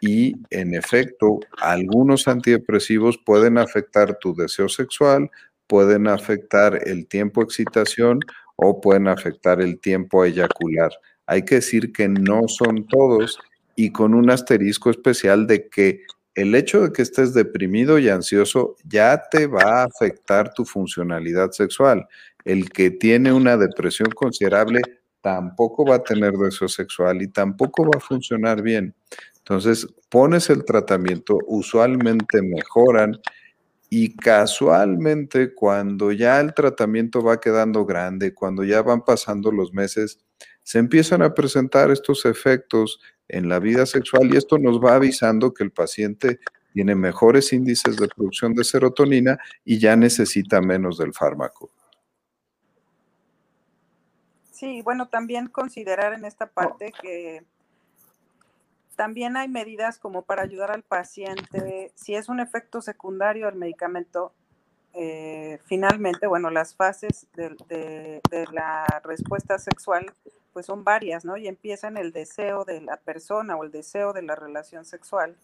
y, 0.00 0.34
en 0.50 0.74
efecto, 0.74 1.40
algunos 1.60 2.28
antidepresivos 2.28 3.18
pueden 3.18 3.58
afectar 3.58 4.18
tu 4.18 4.34
deseo 4.34 4.68
sexual, 4.68 5.30
pueden 5.66 6.06
afectar 6.08 6.80
el 6.88 7.06
tiempo 7.06 7.42
excitación 7.42 8.20
o 8.56 8.80
pueden 8.80 9.08
afectar 9.08 9.60
el 9.60 9.78
tiempo 9.80 10.24
eyacular. 10.24 10.90
Hay 11.26 11.44
que 11.44 11.56
decir 11.56 11.92
que 11.92 12.08
no 12.08 12.42
son 12.48 12.86
todos 12.86 13.38
y 13.76 13.92
con 13.92 14.14
un 14.14 14.30
asterisco 14.30 14.90
especial 14.90 15.46
de 15.46 15.68
que 15.68 16.02
el 16.34 16.54
hecho 16.54 16.82
de 16.82 16.92
que 16.92 17.02
estés 17.02 17.34
deprimido 17.34 17.98
y 17.98 18.08
ansioso 18.08 18.76
ya 18.84 19.22
te 19.30 19.46
va 19.46 19.82
a 19.82 19.84
afectar 19.84 20.54
tu 20.54 20.64
funcionalidad 20.64 21.50
sexual. 21.50 22.06
El 22.44 22.70
que 22.70 22.90
tiene 22.90 23.32
una 23.32 23.56
depresión 23.56 24.10
considerable 24.10 24.80
tampoco 25.20 25.84
va 25.84 25.96
a 25.96 26.02
tener 26.04 26.32
deseo 26.32 26.68
sexual 26.68 27.22
y 27.22 27.28
tampoco 27.28 27.84
va 27.84 27.98
a 27.98 28.00
funcionar 28.00 28.62
bien. 28.62 28.94
Entonces, 29.38 29.86
pones 30.08 30.50
el 30.50 30.64
tratamiento, 30.64 31.38
usualmente 31.46 32.42
mejoran 32.42 33.18
y 33.90 34.14
casualmente 34.14 35.54
cuando 35.54 36.12
ya 36.12 36.40
el 36.40 36.52
tratamiento 36.52 37.22
va 37.22 37.40
quedando 37.40 37.86
grande, 37.86 38.34
cuando 38.34 38.64
ya 38.64 38.82
van 38.82 39.02
pasando 39.02 39.50
los 39.50 39.72
meses, 39.72 40.18
se 40.62 40.78
empiezan 40.78 41.22
a 41.22 41.32
presentar 41.32 41.90
estos 41.90 42.26
efectos 42.26 43.00
en 43.28 43.48
la 43.48 43.58
vida 43.58 43.86
sexual 43.86 44.32
y 44.32 44.36
esto 44.36 44.58
nos 44.58 44.78
va 44.78 44.96
avisando 44.96 45.54
que 45.54 45.64
el 45.64 45.70
paciente 45.70 46.40
tiene 46.74 46.94
mejores 46.94 47.52
índices 47.52 47.96
de 47.96 48.08
producción 48.08 48.54
de 48.54 48.64
serotonina 48.64 49.38
y 49.64 49.78
ya 49.78 49.96
necesita 49.96 50.60
menos 50.60 50.98
del 50.98 51.14
fármaco. 51.14 51.70
Sí, 54.58 54.82
bueno, 54.82 55.06
también 55.06 55.46
considerar 55.46 56.14
en 56.14 56.24
esta 56.24 56.46
parte 56.46 56.92
que 57.00 57.44
también 58.96 59.36
hay 59.36 59.46
medidas 59.46 60.00
como 60.00 60.22
para 60.22 60.42
ayudar 60.42 60.72
al 60.72 60.82
paciente, 60.82 61.92
si 61.94 62.16
es 62.16 62.28
un 62.28 62.40
efecto 62.40 62.82
secundario 62.82 63.46
del 63.46 63.54
medicamento, 63.54 64.32
eh, 64.94 65.60
finalmente, 65.66 66.26
bueno, 66.26 66.50
las 66.50 66.74
fases 66.74 67.28
de, 67.36 68.20
la 68.50 68.84
respuesta 69.04 69.60
sexual, 69.60 70.12
pues 70.52 70.66
son 70.66 70.82
varias, 70.82 71.24
¿no? 71.24 71.36
Y 71.36 71.46
empiezan 71.46 71.96
el 71.96 72.10
deseo 72.10 72.64
de 72.64 72.80
la 72.80 72.96
persona 72.96 73.54
o 73.54 73.62
el 73.62 73.70
deseo 73.70 74.12
de 74.12 74.22
la 74.22 74.34
relación 74.34 74.84
sexual. 74.84 75.36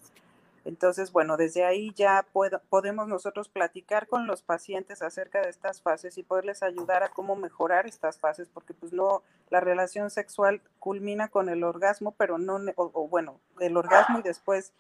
Entonces, 0.65 1.13
bueno, 1.13 1.37
desde 1.37 1.65
ahí 1.65 1.93
ya 1.95 2.27
podemos 2.71 3.07
nosotros 3.07 3.49
platicar 3.49 4.07
con 4.07 4.27
los 4.27 4.43
pacientes 4.43 5.03
acerca 5.03 5.43
de 5.43 5.51
estas 5.51 5.83
fases 5.83 6.17
y 6.17 6.23
poderles 6.23 6.63
ayudar 6.63 7.03
a 7.03 7.11
cómo 7.11 7.37
mejorar 7.37 7.87
estas 7.87 8.19
fases, 8.19 8.49
porque 8.49 8.73
pues 8.73 8.93
no, 8.93 9.23
la 9.51 9.61
relación 9.61 10.11
sexual 10.11 10.63
culmina 10.79 11.29
con 11.29 11.51
el 11.51 11.65
orgasmo, 11.65 12.13
pero 12.13 12.39
no, 12.39 12.59
o, 12.77 13.09
bueno, 13.09 13.41
el 13.61 13.77
orgasmo 13.77 14.21
y 14.21 14.23
después 14.23 14.73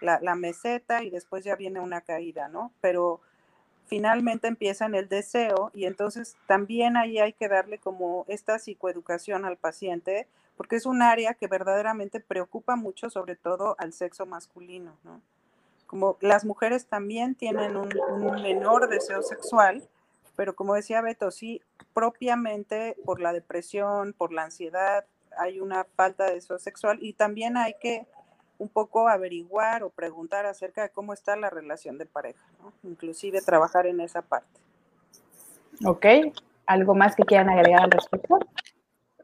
la, 0.00 0.20
la, 0.20 0.36
meseta 0.36 1.02
y 1.02 1.10
después 1.10 1.44
ya 1.44 1.56
viene 1.56 1.80
una 1.80 2.00
caída, 2.00 2.46
¿no? 2.46 2.72
Pero 2.80 3.20
finalmente 3.86 4.46
empieza 4.46 4.86
en 4.86 4.94
el 4.94 5.08
deseo 5.08 5.72
y 5.74 5.86
entonces 5.86 6.36
también 6.46 6.96
ahí 6.96 7.18
hay 7.18 7.32
que 7.32 7.48
darle 7.48 7.78
como 7.78 8.24
esta 8.28 8.58
psicoeducación 8.58 9.44
al 9.44 9.56
paciente 9.56 10.28
porque 10.56 10.76
es 10.76 10.86
un 10.86 11.02
área 11.02 11.34
que 11.34 11.46
verdaderamente 11.46 12.20
preocupa 12.20 12.76
mucho, 12.76 13.10
sobre 13.10 13.36
todo 13.36 13.74
al 13.78 13.92
sexo 13.92 14.26
masculino, 14.26 14.96
¿no? 15.04 15.20
Como 15.86 16.16
las 16.20 16.44
mujeres 16.44 16.86
también 16.86 17.34
tienen 17.34 17.76
un, 17.76 17.88
menor 18.42 18.88
deseo 18.88 19.22
sexual, 19.22 19.86
pero 20.34 20.56
como 20.56 20.74
decía 20.74 21.00
Beto, 21.02 21.30
sí, 21.30 21.60
propiamente 21.92 22.96
por 23.04 23.20
la 23.20 23.32
depresión, 23.32 24.12
por 24.12 24.32
la 24.32 24.44
ansiedad, 24.44 25.04
hay 25.38 25.60
una 25.60 25.84
falta 25.84 26.24
de 26.26 26.34
deseo 26.34 26.58
sexual 26.58 26.98
y 27.00 27.12
también 27.12 27.56
hay 27.56 27.74
que 27.80 28.06
un 28.58 28.68
poco 28.68 29.08
averiguar 29.08 29.82
o 29.82 29.90
preguntar 29.90 30.46
acerca 30.46 30.82
de 30.82 30.90
cómo 30.90 31.12
está 31.12 31.36
la 31.36 31.50
relación 31.50 31.98
de 31.98 32.06
pareja, 32.06 32.44
inclusive 32.82 33.42
trabajar 33.42 33.86
en 33.86 34.00
esa 34.00 34.22
parte. 34.22 34.60
Ok, 35.84 36.06
¿algo 36.66 36.94
más 36.94 37.14
que 37.14 37.24
quieran 37.24 37.50
agregar 37.50 37.82
al 37.82 37.90
respecto? 37.90 38.38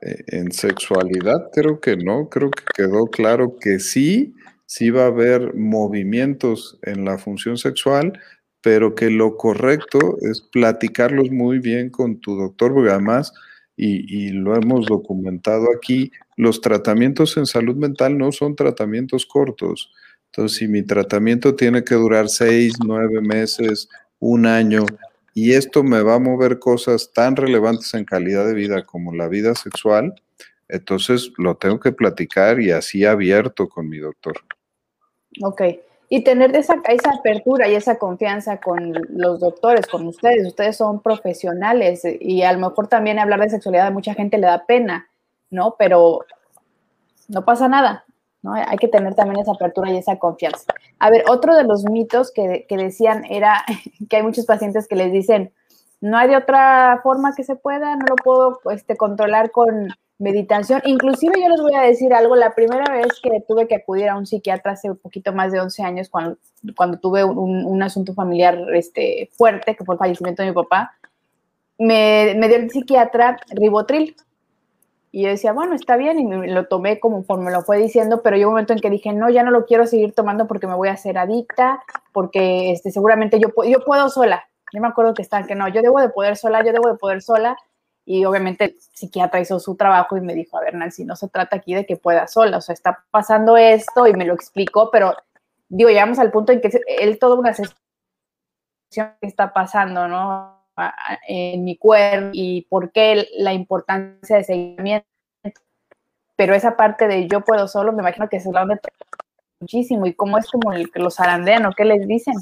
Eh, 0.03 0.25
en 0.29 0.53
sexualidad 0.53 1.51
creo 1.53 1.81
que 1.81 1.97
no, 1.97 2.29
creo 2.29 2.51
que 2.51 2.65
quedó 2.75 3.07
claro 3.07 3.57
que 3.61 3.79
sí, 3.79 4.35
sí 4.65 4.91
va 4.91 5.05
a 5.05 5.07
haber 5.09 5.55
movimientos 5.55 6.79
en 6.83 7.05
la 7.05 7.19
función 7.19 7.59
sexual, 7.59 8.19
pero 8.63 8.95
que 8.95 9.11
lo 9.11 9.37
correcto 9.37 10.17
es 10.23 10.41
platicarlos 10.41 11.31
muy 11.31 11.59
bien 11.59 11.91
con 11.91 12.21
tu 12.21 12.37
doctor, 12.37 12.73
porque 12.73 12.91
además, 12.91 13.33
y, 13.77 14.29
y, 14.29 14.31
lo 14.31 14.55
hemos 14.55 14.87
documentado 14.87 15.67
aquí, 15.75 16.13
los 16.37 16.61
tratamientos 16.61 17.37
en 17.37 17.47
salud 17.47 17.77
mental 17.77 18.17
no 18.19 18.33
son 18.33 18.57
tratamientos 18.57 19.27
cortos. 19.27 19.91
Entonces, 20.27 20.59
si 20.59 20.69
mi 20.69 20.83
tratamiento 20.83 21.57
tiene 21.57 21.83
que 21.83 21.95
durar 21.95 22.29
seis, 22.29 22.75
nueve 22.85 23.21
meses, 23.21 23.89
un 24.19 24.47
año, 24.47 24.85
y 25.43 25.55
esto 25.55 25.83
me 25.83 26.03
va 26.03 26.17
a 26.17 26.19
mover 26.19 26.59
cosas 26.59 27.13
tan 27.15 27.35
relevantes 27.35 27.95
en 27.95 28.05
calidad 28.05 28.45
de 28.45 28.53
vida 28.53 28.85
como 28.85 29.15
la 29.15 29.27
vida 29.27 29.55
sexual, 29.55 30.13
entonces 30.69 31.33
lo 31.39 31.57
tengo 31.57 31.81
que 31.81 31.93
platicar 31.93 32.61
y 32.61 32.73
así 32.73 33.07
abierto 33.07 33.67
con 33.67 33.89
mi 33.89 33.97
doctor. 33.97 34.37
Ok. 35.43 35.63
Y 36.11 36.25
tener 36.25 36.55
esa, 36.55 36.75
esa 36.91 37.13
apertura 37.13 37.71
y 37.71 37.75
esa 37.75 37.97
confianza 37.97 38.61
con 38.61 38.93
los 39.09 39.41
doctores, 39.41 39.87
con 39.87 40.07
ustedes. 40.07 40.47
Ustedes 40.47 40.77
son 40.77 41.01
profesionales 41.01 42.03
y 42.05 42.43
a 42.43 42.53
lo 42.53 42.59
mejor 42.59 42.89
también 42.89 43.19
hablar 43.19 43.41
de 43.41 43.49
sexualidad 43.49 43.87
a 43.87 43.93
mucha 43.93 44.13
gente 44.13 44.37
le 44.37 44.47
da 44.47 44.67
pena, 44.67 45.09
¿no? 45.49 45.75
Pero 45.79 46.27
no 47.29 47.47
pasa 47.47 47.67
nada. 47.67 48.05
¿No? 48.43 48.55
Hay 48.55 48.79
que 48.79 48.89
tener 48.89 49.15
también 49.15 49.41
esa 49.41 49.53
apertura 49.53 49.91
y 49.91 49.99
esa 49.99 50.19
confianza. 50.19 50.73
A 50.99 51.11
ver, 51.11 51.25
otro 51.29 51.55
de 51.55 51.65
los 51.65 51.85
mitos 51.85 52.33
que, 52.33 52.67
decían 52.69 53.25
era 53.29 53.65
que 54.09 54.17
hay 54.17 54.23
muchos 54.23 54.47
pacientes 54.47 54.89
que 54.89 54.97
les 54.97 55.13
dicen, 55.13 55.53
no 56.01 56.17
hay 56.17 56.35
otra 56.35 57.01
forma 57.03 57.35
que 57.35 57.45
se 57.45 57.57
pueda, 57.57 57.95
no 57.97 58.07
lo 58.09 58.17
puedo 58.17 58.61
este, 58.73 58.97
controlar 58.97 59.51
con 59.51 59.89
meditación. 60.19 60.81
Inclusive 60.85 61.41
yo 61.41 61.49
les 61.49 61.61
voy 61.61 61.75
a 61.75 61.83
decir 61.83 62.15
algo, 62.15 62.37
la 62.37 62.55
primera 62.55 62.91
vez 62.93 63.21
que 63.23 63.43
tuve 63.47 63.67
que 63.67 63.77
acudir 63.77 64.09
a 64.09 64.17
un 64.17 64.27
psiquiatra 64.27 64.73
hace 64.73 64.91
un 64.91 64.97
poquito 64.97 65.33
más 65.33 65.53
de 65.53 65.61
11 65.61 65.83
años, 65.83 66.09
cuando, 66.09 66.39
cuando 66.77 66.99
tuve 66.99 67.25
un, 67.25 67.83
asunto 67.83 68.15
familiar 68.15 68.59
este, 68.75 69.31
fuerte, 69.33 69.77
que 69.77 69.85
fue 69.85 69.95
el 69.95 69.99
fallecimiento 69.99 70.43
de 70.43 70.49
mi 70.49 70.55
papá, 70.55 70.95
me 71.79 72.35
dio 72.35 72.57
el 72.57 72.71
psiquiatra 72.71 73.39
ribotril, 73.51 74.15
y 75.13 75.25
yo 75.25 75.29
decía, 75.29 75.53
bueno, 75.53 75.75
está 75.75 75.97
bien, 75.97 76.21
y 76.21 76.25
me 76.25 76.47
lo 76.49 76.67
tomé 76.69 77.01
como 77.01 77.25
me 77.39 77.51
lo 77.51 77.63
fue 77.63 77.79
diciendo, 77.79 78.23
pero 78.23 78.37
llegó 78.37 78.51
un 78.51 78.55
momento 78.55 78.73
en 78.73 78.79
que 78.79 78.91
dije, 78.91 79.13
no, 79.13 79.29
ya 79.29 79.43
no 79.43 79.51
lo 79.51 79.67
quiero 79.67 79.87
seguir 79.87 80.15
tomando 80.15 80.47
porque 80.47 80.69
me 80.69 80.75
voy 80.75 80.89
a 80.89 80.93
hacer 80.93 81.19
adicta, 81.19 81.83
porque 82.13 82.71
este, 82.71 82.93
seguramente 82.93 83.41
yo, 83.41 83.49
yo 83.65 83.85
puedo 83.85 84.09
sola. 84.09 84.45
Yo 84.73 84.81
me 84.81 84.87
acuerdo 84.87 85.15
que 85.15 85.23
están 85.23 85.49
que 85.49 85.57
no, 85.57 85.67
yo 85.67 85.83
debo 85.83 86.01
de 86.01 86.11
poder 86.11 86.37
sola, 86.37 86.65
yo 86.65 86.73
debo 86.73 86.89
de 86.89 86.97
poder 86.97 87.23
sola. 87.23 87.57
Y 88.05 88.25
obviamente 88.25 88.65
el 88.67 88.77
psiquiatra 88.81 89.41
hizo 89.41 89.59
su 89.59 89.77
trabajo 89.77 90.17
y 90.17 90.21
me 90.21 90.35
dijo, 90.35 90.57
a 90.57 90.61
ver, 90.61 90.75
Nancy, 90.75 91.05
no 91.05 91.17
se 91.17 91.29
trata 91.29 91.57
aquí 91.57 91.75
de 91.75 91.87
que 91.87 91.97
pueda 91.97 92.29
sola, 92.29 92.59
o 92.59 92.61
sea, 92.61 92.73
está 92.73 93.05
pasando 93.11 93.57
esto 93.57 94.07
y 94.07 94.15
me 94.15 94.25
lo 94.25 94.35
explicó, 94.35 94.91
pero 94.91 95.15
digo, 95.69 95.91
llegamos 95.91 96.19
al 96.19 96.31
punto 96.31 96.53
en 96.53 96.61
que 96.61 96.71
él 96.99 97.19
toda 97.19 97.37
una 97.37 97.53
sesión 97.53 97.75
que 98.93 99.27
está 99.27 99.53
pasando, 99.53 100.09
¿no? 100.09 100.60
En 101.27 101.65
mi 101.65 101.77
cuerpo 101.77 102.31
y 102.33 102.63
por 102.69 102.93
qué 102.93 103.29
la 103.39 103.53
importancia 103.53 104.37
de 104.37 104.45
seguimiento. 104.45 105.07
Pero 106.37 106.55
esa 106.55 106.77
parte 106.77 107.07
de 107.07 107.29
yo 107.29 107.43
puedo 107.43 107.69
solo, 107.69 107.93
me 107.93 108.03
imagino 108.03 108.29
que 108.29 108.41
se 108.41 108.51
lo 108.51 108.61
muchísimo. 109.61 110.07
¿Y 110.07 110.15
cómo 110.15 110.39
es 110.39 110.51
como 110.51 110.73
el 110.73 110.91
los 110.95 111.17
zarandean 111.17 111.67
o 111.67 111.73
qué 111.73 111.85
les 111.85 112.07
dicen? 112.07 112.35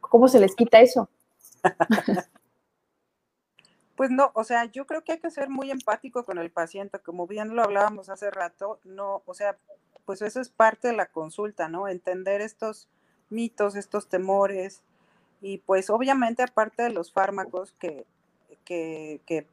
¿Cómo, 0.00 0.28
se 0.28 0.40
les 0.40 0.54
quita 0.54 0.80
eso? 0.80 1.08
Pues 3.96 4.12
no, 4.12 4.30
o 4.34 4.44
sea, 4.44 4.64
yo 4.66 4.86
creo 4.86 5.02
que 5.02 5.10
hay 5.10 5.18
que 5.18 5.28
ser 5.28 5.48
muy 5.48 5.72
empático 5.72 6.24
con 6.24 6.38
el 6.38 6.52
paciente, 6.52 7.00
como 7.00 7.26
bien 7.26 7.56
lo 7.56 7.64
hablábamos 7.64 8.08
hace 8.08 8.30
rato, 8.30 8.78
no, 8.84 9.22
o 9.26 9.34
sea, 9.34 9.56
pues 10.04 10.22
eso 10.22 10.40
es 10.40 10.50
parte 10.50 10.86
de 10.86 10.94
la 10.94 11.06
consulta, 11.06 11.68
¿no? 11.68 11.88
Entender 11.88 12.40
estos 12.40 12.88
mitos, 13.28 13.74
estos 13.74 14.08
temores, 14.08 14.84
y 15.40 15.58
pues 15.58 15.90
obviamente 15.90 16.42
aparte 16.42 16.82
de 16.82 16.90
los 16.90 17.12
fármacos 17.12 17.72
que, 17.78 18.04
que, 18.64 19.46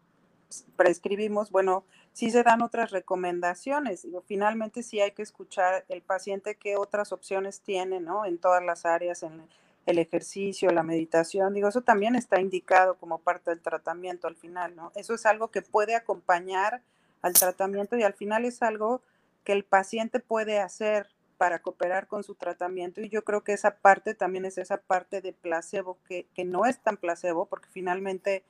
prescribimos, 0.75 1.51
bueno, 1.51 1.83
sí 2.13 2.29
se 2.29 2.43
dan 2.43 2.61
otras 2.61 2.91
recomendaciones. 2.91 4.07
Finalmente 4.25 4.83
sí 4.83 5.01
hay 5.01 5.11
que 5.11 5.21
escuchar 5.21 5.85
el 5.89 6.01
paciente 6.01 6.55
qué 6.55 6.77
otras 6.77 7.11
opciones 7.11 7.61
tiene, 7.61 7.99
¿no? 7.99 8.25
En 8.25 8.37
todas 8.37 8.63
las 8.63 8.85
áreas, 8.85 9.23
en 9.23 9.47
el 9.85 9.99
ejercicio, 9.99 10.71
la 10.71 10.83
meditación. 10.83 11.53
Digo, 11.53 11.67
eso 11.67 11.81
también 11.81 12.15
está 12.15 12.39
indicado 12.39 12.95
como 12.95 13.19
parte 13.19 13.51
del 13.51 13.61
tratamiento 13.61 14.27
al 14.27 14.35
final, 14.35 14.75
¿no? 14.75 14.91
Eso 14.95 15.13
es 15.13 15.25
algo 15.25 15.49
que 15.49 15.61
puede 15.61 15.95
acompañar 15.95 16.81
al 17.21 17.33
tratamiento 17.33 17.97
y 17.97 18.03
al 18.03 18.13
final 18.13 18.45
es 18.45 18.61
algo 18.61 19.01
que 19.43 19.53
el 19.53 19.63
paciente 19.63 20.19
puede 20.19 20.59
hacer 20.59 21.07
para 21.37 21.59
cooperar 21.59 22.07
con 22.07 22.23
su 22.23 22.35
tratamiento 22.35 23.01
y 23.01 23.09
yo 23.09 23.23
creo 23.23 23.43
que 23.43 23.53
esa 23.53 23.75
parte 23.77 24.13
también 24.13 24.45
es 24.45 24.57
esa 24.57 24.77
parte 24.77 25.21
de 25.21 25.33
placebo 25.33 25.97
que, 26.07 26.25
que 26.33 26.45
no 26.45 26.65
es 26.65 26.79
tan 26.79 26.97
placebo 26.97 27.45
porque 27.45 27.69
finalmente 27.71 28.43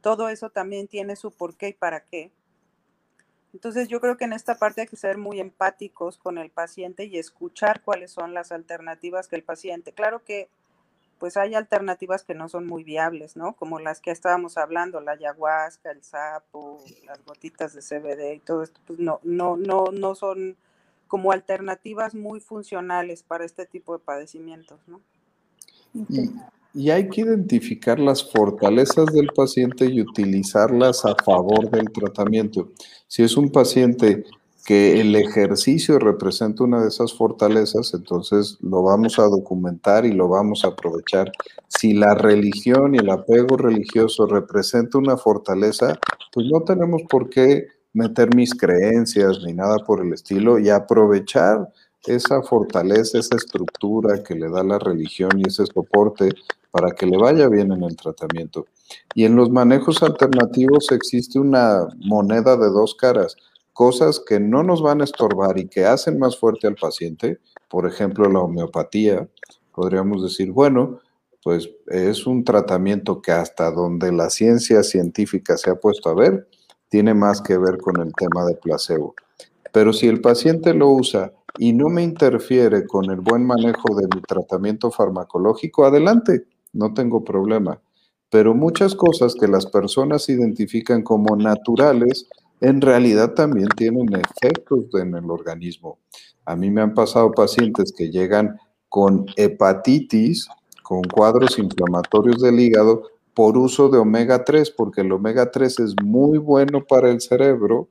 todo 0.00 0.28
eso 0.28 0.50
también 0.50 0.88
tiene 0.88 1.16
su 1.16 1.30
por 1.30 1.56
qué 1.56 1.68
y 1.68 1.72
para 1.72 2.00
qué. 2.00 2.30
Entonces 3.52 3.88
yo 3.88 4.00
creo 4.00 4.16
que 4.16 4.24
en 4.24 4.32
esta 4.32 4.56
parte 4.56 4.82
hay 4.82 4.86
que 4.86 4.96
ser 4.96 5.18
muy 5.18 5.38
empáticos 5.38 6.16
con 6.18 6.38
el 6.38 6.50
paciente 6.50 7.04
y 7.04 7.18
escuchar 7.18 7.82
cuáles 7.82 8.10
son 8.10 8.34
las 8.34 8.50
alternativas 8.50 9.28
que 9.28 9.36
el 9.36 9.42
paciente. 9.44 9.92
Claro 9.92 10.24
que 10.24 10.48
pues 11.18 11.36
hay 11.36 11.54
alternativas 11.54 12.24
que 12.24 12.34
no 12.34 12.48
son 12.48 12.66
muy 12.66 12.82
viables, 12.82 13.36
¿no? 13.36 13.52
Como 13.52 13.78
las 13.78 14.00
que 14.00 14.10
estábamos 14.10 14.58
hablando, 14.58 15.00
la 15.00 15.12
ayahuasca, 15.12 15.92
el 15.92 16.02
sapo, 16.02 16.82
las 17.04 17.24
gotitas 17.24 17.74
de 17.74 17.80
CBD 17.80 18.34
y 18.34 18.40
todo 18.40 18.64
esto, 18.64 18.80
pues 18.86 18.98
no, 18.98 19.20
no, 19.22 19.56
no, 19.56 19.84
no 19.92 20.16
son 20.16 20.56
como 21.12 21.30
alternativas 21.30 22.14
muy 22.14 22.40
funcionales 22.40 23.22
para 23.22 23.44
este 23.44 23.66
tipo 23.66 23.92
de 23.92 23.98
padecimientos, 23.98 24.80
¿no? 24.86 25.02
Y, 26.72 26.88
hay 26.90 27.10
que 27.10 27.20
identificar 27.20 28.00
las 28.00 28.32
fortalezas 28.32 29.12
del 29.12 29.26
paciente 29.26 29.84
y 29.84 30.00
utilizarlas 30.00 31.04
a 31.04 31.14
favor 31.22 31.68
del 31.68 31.92
tratamiento. 31.92 32.72
Si 33.08 33.22
es 33.22 33.36
un 33.36 33.50
paciente 33.50 34.24
que 34.64 35.02
el 35.02 35.14
ejercicio 35.14 35.98
representa 35.98 36.64
una 36.64 36.80
de 36.80 36.88
esas 36.88 37.12
fortalezas, 37.12 37.92
entonces 37.92 38.56
lo 38.62 38.82
vamos 38.82 39.18
a 39.18 39.24
documentar 39.24 40.06
y 40.06 40.12
lo 40.12 40.28
vamos 40.28 40.64
a 40.64 40.68
aprovechar. 40.68 41.30
Si 41.68 41.92
la 41.92 42.14
religión 42.14 42.94
y 42.94 43.00
el 43.00 43.10
apego 43.10 43.58
religioso 43.58 44.26
representa 44.26 44.96
una 44.96 45.18
fortaleza, 45.18 45.98
pues 46.32 46.46
no 46.50 46.62
tenemos 46.62 47.02
por 47.02 47.28
qué 47.28 47.66
meter 47.92 48.34
mis 48.34 48.54
creencias 48.54 49.40
ni 49.44 49.52
nada 49.52 49.78
por 49.78 50.04
el 50.04 50.12
estilo 50.12 50.58
y 50.58 50.70
aprovechar 50.70 51.68
esa 52.06 52.42
fortaleza, 52.42 53.18
esa 53.18 53.36
estructura 53.36 54.22
que 54.22 54.34
le 54.34 54.48
da 54.48 54.62
la 54.62 54.78
religión 54.78 55.30
y 55.38 55.46
ese 55.46 55.66
soporte 55.66 56.30
para 56.70 56.90
que 56.92 57.06
le 57.06 57.16
vaya 57.16 57.48
bien 57.48 57.70
en 57.70 57.84
el 57.84 57.96
tratamiento. 57.96 58.66
Y 59.14 59.24
en 59.24 59.36
los 59.36 59.50
manejos 59.50 60.02
alternativos 60.02 60.90
existe 60.90 61.38
una 61.38 61.86
moneda 61.98 62.56
de 62.56 62.68
dos 62.68 62.94
caras, 62.94 63.36
cosas 63.72 64.20
que 64.20 64.40
no 64.40 64.62
nos 64.62 64.82
van 64.82 65.00
a 65.00 65.04
estorbar 65.04 65.58
y 65.58 65.68
que 65.68 65.84
hacen 65.84 66.18
más 66.18 66.36
fuerte 66.36 66.66
al 66.66 66.74
paciente, 66.74 67.38
por 67.68 67.86
ejemplo 67.86 68.28
la 68.28 68.40
homeopatía, 68.40 69.28
podríamos 69.72 70.22
decir, 70.22 70.50
bueno, 70.50 71.00
pues 71.42 71.70
es 71.88 72.26
un 72.26 72.44
tratamiento 72.44 73.20
que 73.20 73.32
hasta 73.32 73.70
donde 73.70 74.12
la 74.12 74.30
ciencia 74.30 74.82
científica 74.82 75.56
se 75.56 75.70
ha 75.70 75.74
puesto 75.76 76.08
a 76.08 76.14
ver, 76.14 76.48
tiene 76.92 77.14
más 77.14 77.40
que 77.40 77.56
ver 77.56 77.78
con 77.78 78.02
el 78.02 78.12
tema 78.12 78.44
de 78.44 78.54
placebo. 78.54 79.14
Pero 79.72 79.94
si 79.94 80.08
el 80.08 80.20
paciente 80.20 80.74
lo 80.74 80.90
usa 80.90 81.32
y 81.56 81.72
no 81.72 81.88
me 81.88 82.02
interfiere 82.02 82.86
con 82.86 83.10
el 83.10 83.22
buen 83.22 83.46
manejo 83.46 83.96
de 83.96 84.06
mi 84.14 84.20
tratamiento 84.20 84.90
farmacológico, 84.90 85.86
adelante, 85.86 86.44
no 86.74 86.92
tengo 86.92 87.24
problema. 87.24 87.80
Pero 88.28 88.52
muchas 88.54 88.94
cosas 88.94 89.34
que 89.34 89.48
las 89.48 89.64
personas 89.64 90.28
identifican 90.28 91.02
como 91.02 91.34
naturales, 91.34 92.28
en 92.60 92.82
realidad 92.82 93.32
también 93.32 93.68
tienen 93.74 94.08
efectos 94.14 94.84
en 95.00 95.14
el 95.14 95.30
organismo. 95.30 95.98
A 96.44 96.56
mí 96.56 96.70
me 96.70 96.82
han 96.82 96.92
pasado 96.92 97.32
pacientes 97.32 97.90
que 97.96 98.10
llegan 98.10 98.58
con 98.90 99.24
hepatitis, 99.36 100.46
con 100.82 101.00
cuadros 101.04 101.58
inflamatorios 101.58 102.42
del 102.42 102.60
hígado, 102.60 103.11
por 103.34 103.56
uso 103.56 103.88
de 103.88 103.98
omega 103.98 104.44
3, 104.44 104.70
porque 104.70 105.00
el 105.00 105.12
omega 105.12 105.50
3 105.50 105.80
es 105.80 105.94
muy 106.02 106.38
bueno 106.38 106.84
para 106.84 107.10
el 107.10 107.20
cerebro, 107.20 107.88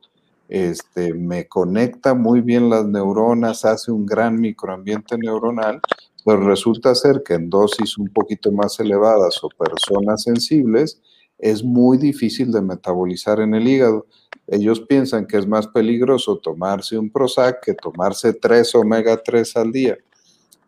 este, 0.49 1.13
me 1.13 1.47
conecta 1.47 2.13
muy 2.13 2.41
bien 2.41 2.69
las 2.69 2.86
neuronas, 2.86 3.63
hace 3.63 3.91
un 3.91 4.06
gran 4.06 4.39
microambiente 4.39 5.17
neuronal, 5.17 5.80
pero 6.25 6.45
resulta 6.45 6.93
ser 6.93 7.23
que 7.23 7.36
en 7.36 7.49
dosis 7.49 7.97
un 7.97 8.10
poquito 8.10 8.51
más 8.51 8.80
elevadas 8.80 9.43
o 9.43 9.49
personas 9.49 10.23
sensibles, 10.23 11.01
es 11.39 11.63
muy 11.63 11.97
difícil 11.97 12.51
de 12.51 12.62
metabolizar 12.62 13.39
en 13.39 13.56
el 13.56 13.67
hígado. 13.67 14.06
Ellos 14.45 14.82
piensan 14.82 15.25
que 15.25 15.38
es 15.38 15.47
más 15.47 15.67
peligroso 15.67 16.38
tomarse 16.38 16.97
un 16.99 17.10
Prozac 17.10 17.63
que 17.63 17.73
tomarse 17.73 18.34
tres 18.34 18.75
omega 18.75 19.17
3 19.23 19.56
al 19.56 19.71
día. 19.71 19.97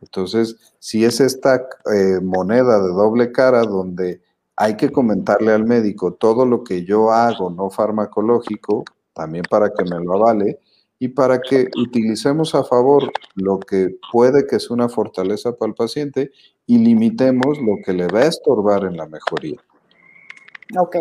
Entonces, 0.01 0.55
si 0.79 1.05
es 1.05 1.19
esta 1.19 1.67
eh, 1.93 2.19
moneda 2.21 2.81
de 2.81 2.89
doble 2.89 3.31
cara 3.31 3.63
donde 3.63 4.21
hay 4.56 4.78
que 4.78 4.92
comentarle 4.92 5.52
al 5.52 5.66
médico 5.66 6.13
todo 6.13 6.46
lo 6.46 6.63
que 6.63 6.86
yo 6.86 7.12
hago 7.12 7.50
no 7.50 7.70
farmacológico, 7.70 8.84
también 9.13 9.44
para 9.50 9.70
que 9.70 9.84
me 9.84 10.04
lo 10.04 10.13
avale, 10.13 10.60
y 11.00 11.10
para 11.10 11.42
que 11.42 11.68
utilicemos 11.76 12.56
a 12.56 12.63
favor 12.63 13.12
lo 13.36 13.60
que 13.60 13.98
puede 14.12 14.48
que 14.48 14.60
sea 14.60 14.74
una 14.74 14.88
fortaleza 14.88 15.52
para 15.54 15.70
el 15.70 15.76
paciente 15.76 16.32
y 16.66 16.78
limitemos 16.78 17.58
lo 17.60 17.78
que 17.84 17.94
le 17.94 18.08
va 18.08 18.22
a 18.22 18.28
estorbar 18.28 18.86
en 18.86 18.96
la 18.96 19.08
mejoría. 19.08 19.60
Ok, 20.80 20.96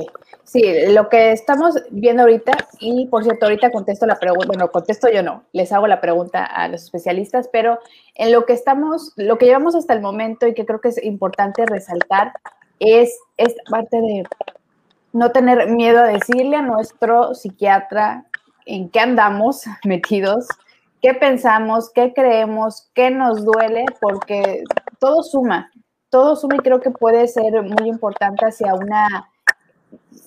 sí, 0.44 0.62
lo 0.88 1.08
que 1.08 1.32
estamos 1.32 1.76
viendo 1.90 2.22
ahorita, 2.22 2.52
y 2.80 3.06
por 3.06 3.22
cierto, 3.22 3.46
ahorita 3.46 3.70
contesto 3.70 4.04
la 4.06 4.18
pregunta, 4.18 4.46
bueno, 4.48 4.70
contesto 4.70 5.08
yo 5.08 5.22
no, 5.22 5.44
les 5.52 5.72
hago 5.72 5.86
la 5.86 6.00
pregunta 6.00 6.44
a 6.44 6.68
los 6.68 6.82
especialistas, 6.82 7.48
pero 7.52 7.78
en 8.16 8.32
lo 8.32 8.44
que 8.44 8.52
estamos, 8.54 9.12
lo 9.16 9.38
que 9.38 9.46
llevamos 9.46 9.74
hasta 9.74 9.94
el 9.94 10.00
momento 10.00 10.46
y 10.46 10.54
que 10.54 10.66
creo 10.66 10.80
que 10.80 10.88
es 10.88 11.02
importante 11.02 11.64
resaltar 11.64 12.32
es 12.82 13.18
esta 13.36 13.62
parte 13.70 13.96
de 13.96 14.24
no 15.12 15.30
tener 15.30 15.68
miedo 15.68 16.00
a 16.00 16.08
decirle 16.08 16.56
a 16.56 16.62
nuestro 16.62 17.34
psiquiatra 17.34 18.24
en 18.66 18.88
qué 18.88 19.00
andamos 19.00 19.64
metidos, 19.84 20.48
qué 21.00 21.14
pensamos, 21.14 21.90
qué 21.90 22.12
creemos, 22.14 22.88
qué 22.94 23.10
nos 23.10 23.44
duele, 23.44 23.84
porque 24.00 24.62
todo 24.98 25.22
suma, 25.22 25.70
todo 26.10 26.36
suma 26.36 26.56
y 26.56 26.60
creo 26.60 26.80
que 26.80 26.90
puede 26.90 27.26
ser 27.28 27.62
muy 27.62 27.88
importante 27.88 28.46
hacia 28.46 28.74
una, 28.74 29.28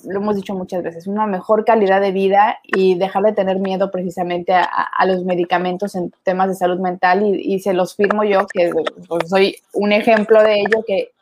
lo 0.05 0.19
hemos 0.19 0.35
dicho 0.35 0.53
muchas 0.53 0.83
veces, 0.83 1.07
una 1.07 1.25
mejor 1.27 1.63
calidad 1.63 2.01
de 2.01 2.11
vida 2.11 2.59
y 2.63 2.95
dejar 2.95 3.23
de 3.23 3.33
tener 3.33 3.59
miedo 3.59 3.89
precisamente 3.89 4.53
a, 4.53 5.05
los 5.05 5.23
medicamentos 5.23 5.95
en 5.95 6.11
temas 6.23 6.49
de 6.49 6.55
salud 6.55 6.79
mental 6.79 7.23
y, 7.23 7.59
se 7.59 7.73
los 7.73 7.95
firmo 7.95 8.23
yo, 8.23 8.47
que 8.47 8.71
pues, 9.07 9.29
soy 9.29 9.55
un 9.73 9.93
ejemplo 9.93 10.41
de 10.43 10.55
ello, 10.55 10.83
que 10.85 11.14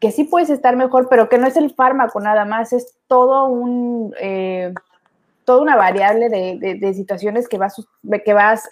que 0.00 0.10
sí 0.10 0.24
puedes 0.24 0.50
estar 0.50 0.76
mejor, 0.76 1.08
pero 1.08 1.28
que 1.28 1.38
no 1.38 1.46
es 1.46 1.56
el 1.56 1.74
fármaco 1.74 2.20
nada 2.20 2.44
más, 2.44 2.72
es 2.72 2.94
todo 3.06 3.46
un, 3.46 4.14
eh, 4.20 4.72
toda 5.44 5.62
una 5.62 5.76
variable 5.76 6.28
de, 6.28 6.94
situaciones 6.94 7.48
que 7.48 7.58
vas, 7.58 7.74
que 8.24 8.34
vas 8.34 8.68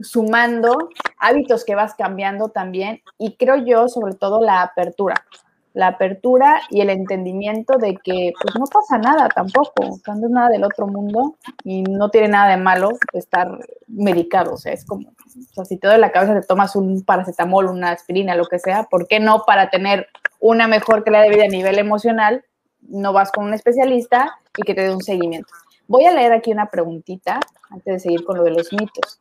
sumando, 0.00 0.90
hábitos 1.18 1.64
que 1.64 1.74
vas 1.74 1.94
cambiando 1.94 2.48
también, 2.48 3.00
y 3.18 3.36
creo 3.36 3.56
yo 3.56 3.88
sobre 3.88 4.14
todo 4.14 4.40
la 4.40 4.62
apertura, 4.62 5.24
la 5.74 5.88
apertura 5.88 6.60
y 6.70 6.80
el 6.80 6.90
entendimiento 6.90 7.78
de 7.78 7.96
que 8.02 8.32
pues 8.40 8.54
no 8.58 8.66
pasa 8.66 8.98
nada 8.98 9.28
tampoco, 9.28 9.72
no 9.84 10.26
es 10.26 10.30
nada 10.30 10.48
del 10.48 10.64
otro 10.64 10.86
mundo 10.86 11.36
y 11.64 11.82
no 11.82 12.10
tiene 12.10 12.28
nada 12.28 12.50
de 12.50 12.56
malo 12.56 12.90
estar 13.12 13.58
medicado, 13.86 14.54
o 14.54 14.56
sea, 14.56 14.72
es 14.72 14.84
como, 14.84 15.12
o 15.50 15.54
sea, 15.54 15.64
si 15.64 15.76
te 15.76 15.86
duele 15.86 16.00
la 16.00 16.12
cabeza 16.12 16.40
te 16.40 16.46
tomas 16.46 16.76
un 16.76 17.04
paracetamol, 17.04 17.66
una 17.66 17.90
aspirina, 17.90 18.34
lo 18.34 18.46
que 18.46 18.58
sea, 18.58 18.84
¿por 18.84 19.06
qué 19.06 19.20
no 19.20 19.44
para 19.46 19.70
tener 19.70 20.08
una 20.40 20.68
mejor 20.68 21.04
calidad 21.04 21.22
de 21.22 21.30
vida 21.30 21.44
a 21.44 21.48
nivel 21.48 21.78
emocional, 21.78 22.44
no 22.82 23.12
vas 23.12 23.32
con 23.32 23.44
un 23.44 23.54
especialista 23.54 24.38
y 24.56 24.62
que 24.62 24.74
te 24.74 24.82
dé 24.82 24.94
un 24.94 25.02
seguimiento. 25.02 25.52
Voy 25.86 26.04
a 26.04 26.12
leer 26.12 26.32
aquí 26.32 26.52
una 26.52 26.70
preguntita 26.70 27.40
antes 27.70 27.94
de 27.94 28.00
seguir 28.00 28.24
con 28.24 28.36
lo 28.36 28.44
de 28.44 28.52
los 28.52 28.72
mitos. 28.72 29.20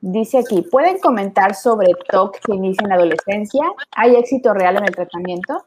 Dice 0.00 0.38
aquí, 0.38 0.62
¿pueden 0.62 0.98
comentar 0.98 1.54
sobre 1.54 1.92
TOC 2.08 2.38
que 2.40 2.54
inicia 2.54 2.84
en 2.84 2.88
la 2.88 2.94
adolescencia? 2.94 3.64
¿Hay 3.92 4.16
éxito 4.16 4.54
real 4.54 4.78
en 4.78 4.84
el 4.84 4.94
tratamiento? 4.94 5.66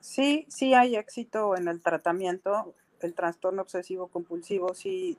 Sí, 0.00 0.46
sí 0.48 0.74
hay 0.74 0.96
éxito 0.96 1.56
en 1.56 1.68
el 1.68 1.80
tratamiento. 1.80 2.74
El 3.00 3.14
trastorno 3.14 3.62
obsesivo 3.62 4.08
compulsivo 4.08 4.74
sí 4.74 5.16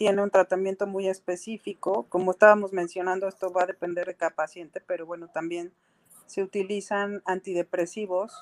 tiene 0.00 0.22
un 0.22 0.30
tratamiento 0.30 0.86
muy 0.86 1.08
específico. 1.08 2.06
Como 2.08 2.30
estábamos 2.30 2.72
mencionando, 2.72 3.28
esto 3.28 3.52
va 3.52 3.64
a 3.64 3.66
depender 3.66 4.06
de 4.06 4.14
cada 4.14 4.34
paciente, 4.34 4.80
pero 4.80 5.04
bueno, 5.04 5.28
también 5.28 5.74
se 6.24 6.42
utilizan 6.42 7.20
antidepresivos, 7.26 8.32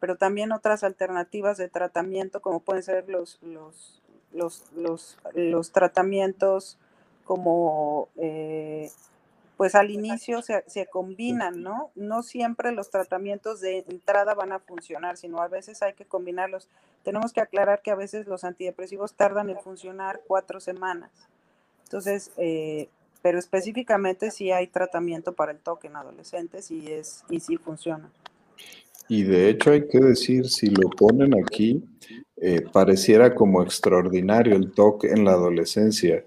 pero 0.00 0.16
también 0.16 0.52
otras 0.52 0.84
alternativas 0.84 1.58
de 1.58 1.68
tratamiento, 1.68 2.40
como 2.40 2.60
pueden 2.60 2.82
ser 2.82 3.10
los, 3.10 3.38
los 3.42 4.02
los, 4.32 4.64
los, 4.74 5.18
los 5.34 5.72
tratamientos 5.72 6.78
como 7.24 8.08
eh, 8.16 8.90
pues 9.56 9.74
al 9.74 9.90
inicio 9.90 10.42
se, 10.42 10.64
se, 10.66 10.86
combinan, 10.86 11.62
¿no? 11.62 11.90
No 11.94 12.22
siempre 12.22 12.72
los 12.72 12.90
tratamientos 12.90 13.60
de 13.60 13.84
entrada 13.88 14.34
van 14.34 14.52
a 14.52 14.58
funcionar, 14.58 15.16
sino 15.16 15.40
a 15.40 15.48
veces 15.48 15.82
hay 15.82 15.94
que 15.94 16.04
combinarlos. 16.04 16.68
Tenemos 17.04 17.32
que 17.32 17.40
aclarar 17.40 17.82
que 17.82 17.90
a 17.90 17.96
veces 17.96 18.26
los 18.26 18.44
antidepresivos 18.44 19.14
tardan 19.14 19.50
en 19.50 19.60
funcionar 19.60 20.20
cuatro 20.26 20.60
semanas. 20.60 21.10
Entonces, 21.84 22.30
eh, 22.38 22.88
pero 23.22 23.38
específicamente 23.38 24.30
sí 24.30 24.50
hay 24.50 24.66
tratamiento 24.66 25.32
para 25.32 25.52
el 25.52 25.58
TOC 25.58 25.84
en 25.84 25.96
adolescentes 25.96 26.70
y, 26.70 26.90
es, 26.90 27.24
y 27.30 27.40
sí 27.40 27.56
funciona. 27.56 28.10
Y 29.08 29.22
de 29.24 29.48
hecho 29.48 29.70
hay 29.70 29.86
que 29.86 30.00
decir, 30.00 30.48
si 30.48 30.70
lo 30.70 30.90
ponen 30.90 31.34
aquí, 31.38 31.84
eh, 32.36 32.62
pareciera 32.72 33.34
como 33.34 33.62
extraordinario 33.62 34.56
el 34.56 34.72
TOC 34.72 35.04
en 35.04 35.24
la 35.24 35.32
adolescencia 35.32 36.24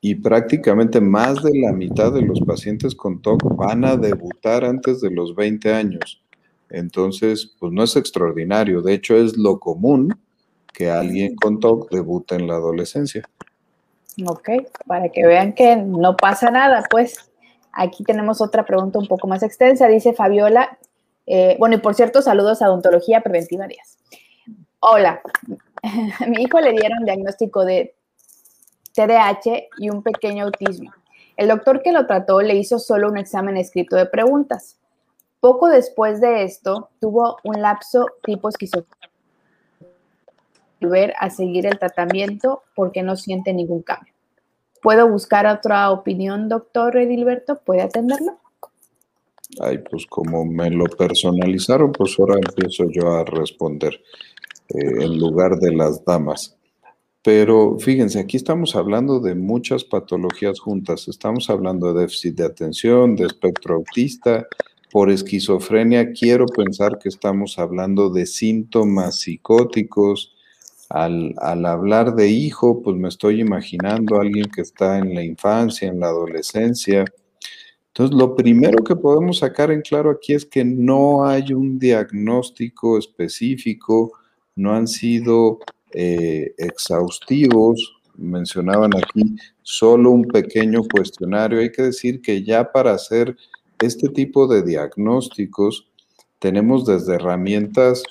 y 0.00 0.14
prácticamente 0.16 1.00
más 1.00 1.42
de 1.42 1.58
la 1.58 1.72
mitad 1.72 2.12
de 2.12 2.22
los 2.22 2.40
pacientes 2.40 2.94
con 2.94 3.22
TOC 3.22 3.56
van 3.56 3.84
a 3.84 3.96
debutar 3.96 4.64
antes 4.64 5.00
de 5.00 5.10
los 5.10 5.34
20 5.34 5.72
años. 5.72 6.22
Entonces, 6.68 7.54
pues 7.58 7.72
no 7.72 7.82
es 7.84 7.96
extraordinario, 7.96 8.82
de 8.82 8.94
hecho 8.94 9.16
es 9.16 9.36
lo 9.36 9.58
común 9.58 10.18
que 10.72 10.90
alguien 10.90 11.34
con 11.36 11.58
TOC 11.58 11.90
debute 11.90 12.34
en 12.34 12.46
la 12.46 12.54
adolescencia. 12.54 13.22
Ok, 14.26 14.50
para 14.86 15.08
que 15.10 15.26
vean 15.26 15.54
que 15.54 15.76
no 15.76 16.16
pasa 16.16 16.50
nada, 16.50 16.84
pues 16.90 17.30
aquí 17.72 18.04
tenemos 18.04 18.40
otra 18.40 18.64
pregunta 18.64 18.98
un 18.98 19.06
poco 19.06 19.26
más 19.26 19.42
extensa, 19.42 19.88
dice 19.88 20.12
Fabiola, 20.12 20.78
eh, 21.26 21.56
bueno, 21.58 21.76
y 21.76 21.78
por 21.78 21.94
cierto, 21.94 22.22
saludos 22.22 22.62
a 22.62 22.68
Odontología 22.68 23.20
Preventiva 23.20 23.66
Díaz. 23.66 23.98
Hola, 24.78 25.20
a 25.82 26.26
mi 26.28 26.42
hijo 26.42 26.60
le 26.60 26.72
dieron 26.72 27.04
diagnóstico 27.04 27.64
de 27.64 27.95
TDAH 28.96 29.68
y 29.78 29.90
un 29.90 30.02
pequeño 30.02 30.46
autismo. 30.46 30.92
El 31.36 31.48
doctor 31.48 31.82
que 31.82 31.92
lo 31.92 32.06
trató 32.06 32.40
le 32.40 32.56
hizo 32.56 32.78
solo 32.78 33.08
un 33.08 33.18
examen 33.18 33.56
escrito 33.58 33.94
de 33.94 34.06
preguntas. 34.06 34.78
Poco 35.40 35.68
después 35.68 36.20
de 36.20 36.44
esto, 36.44 36.88
tuvo 36.98 37.36
un 37.44 37.60
lapso 37.60 38.06
tipo 38.24 38.48
esquizofrénico. 38.48 38.96
Volver 40.80 41.14
a 41.18 41.30
seguir 41.30 41.66
el 41.66 41.78
tratamiento 41.78 42.62
porque 42.74 43.02
no 43.02 43.16
siente 43.16 43.52
ningún 43.52 43.82
cambio. 43.82 44.14
¿Puedo 44.82 45.08
buscar 45.08 45.46
otra 45.46 45.90
opinión, 45.90 46.48
doctor 46.48 46.96
Edilberto? 46.96 47.60
¿Puede 47.60 47.82
atenderlo? 47.82 48.38
Ay, 49.60 49.78
pues 49.78 50.06
como 50.06 50.44
me 50.44 50.70
lo 50.70 50.84
personalizaron, 50.84 51.92
pues 51.92 52.16
ahora 52.18 52.34
empiezo 52.34 52.84
yo 52.90 53.14
a 53.14 53.24
responder 53.24 53.94
eh, 54.68 55.04
en 55.04 55.18
lugar 55.18 55.56
de 55.58 55.72
las 55.74 56.04
damas. 56.04 56.55
Pero 57.26 57.76
fíjense, 57.80 58.20
aquí 58.20 58.36
estamos 58.36 58.76
hablando 58.76 59.18
de 59.18 59.34
muchas 59.34 59.82
patologías 59.82 60.60
juntas. 60.60 61.08
Estamos 61.08 61.50
hablando 61.50 61.92
de 61.92 62.02
déficit 62.02 62.36
de 62.36 62.44
atención, 62.44 63.16
de 63.16 63.26
espectro 63.26 63.74
autista. 63.74 64.46
Por 64.92 65.10
esquizofrenia, 65.10 66.12
quiero 66.12 66.46
pensar 66.46 67.00
que 67.00 67.08
estamos 67.08 67.58
hablando 67.58 68.10
de 68.10 68.26
síntomas 68.26 69.18
psicóticos. 69.22 70.36
Al, 70.88 71.34
al, 71.38 71.66
hablar 71.66 72.14
de 72.14 72.28
hijo, 72.28 72.80
pues 72.80 72.96
me 72.96 73.08
estoy 73.08 73.40
imaginando 73.40 74.18
a 74.18 74.20
alguien 74.20 74.46
que 74.48 74.60
está 74.60 74.98
en 74.98 75.12
la 75.12 75.24
infancia, 75.24 75.88
en 75.88 75.98
la 75.98 76.06
adolescencia. 76.06 77.04
Entonces, 77.88 78.16
lo 78.16 78.36
primero 78.36 78.84
que 78.84 78.94
podemos 78.94 79.38
sacar 79.38 79.72
en 79.72 79.80
claro 79.80 80.10
aquí 80.12 80.32
es 80.32 80.46
que 80.46 80.64
no 80.64 81.26
hay 81.26 81.52
un 81.52 81.80
diagnóstico 81.80 82.96
específico, 82.96 84.12
no 84.54 84.76
han 84.76 84.86
sido 84.86 85.58
eh, 85.92 86.54
exhaustivos, 86.58 87.96
mencionaban 88.16 88.90
aquí 88.96 89.36
solo 89.62 90.10
un 90.10 90.24
pequeño 90.24 90.82
cuestionario. 90.84 91.60
Hay 91.60 91.70
que 91.70 91.82
decir 91.82 92.20
que 92.22 92.42
ya 92.42 92.72
para 92.72 92.92
hacer 92.92 93.36
este 93.78 94.08
tipo 94.08 94.46
de 94.46 94.62
diagnósticos 94.62 95.88
tenemos 96.38 96.86
desde 96.86 97.14
herramientas 97.14 98.02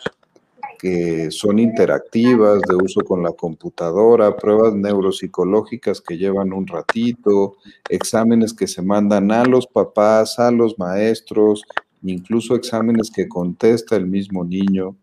que 0.79 1.31
son 1.31 1.57
interactivas, 1.59 2.61
de 2.61 2.75
uso 2.75 3.01
con 3.01 3.23
la 3.23 3.31
computadora, 3.31 4.35
pruebas 4.35 4.73
neuropsicológicas 4.75 6.01
que 6.01 6.17
llevan 6.17 6.53
un 6.53 6.67
ratito, 6.67 7.55
exámenes 7.89 8.53
que 8.53 8.67
se 8.67 8.81
mandan 8.81 9.31
a 9.31 9.45
los 9.45 9.67
papás, 9.67 10.37
a 10.37 10.51
los 10.51 10.77
maestros, 10.77 11.63
incluso 12.03 12.55
exámenes 12.55 13.09
que 13.09 13.27
contesta 13.27 13.95
el 13.95 14.05
mismo 14.05 14.43
niño 14.43 14.95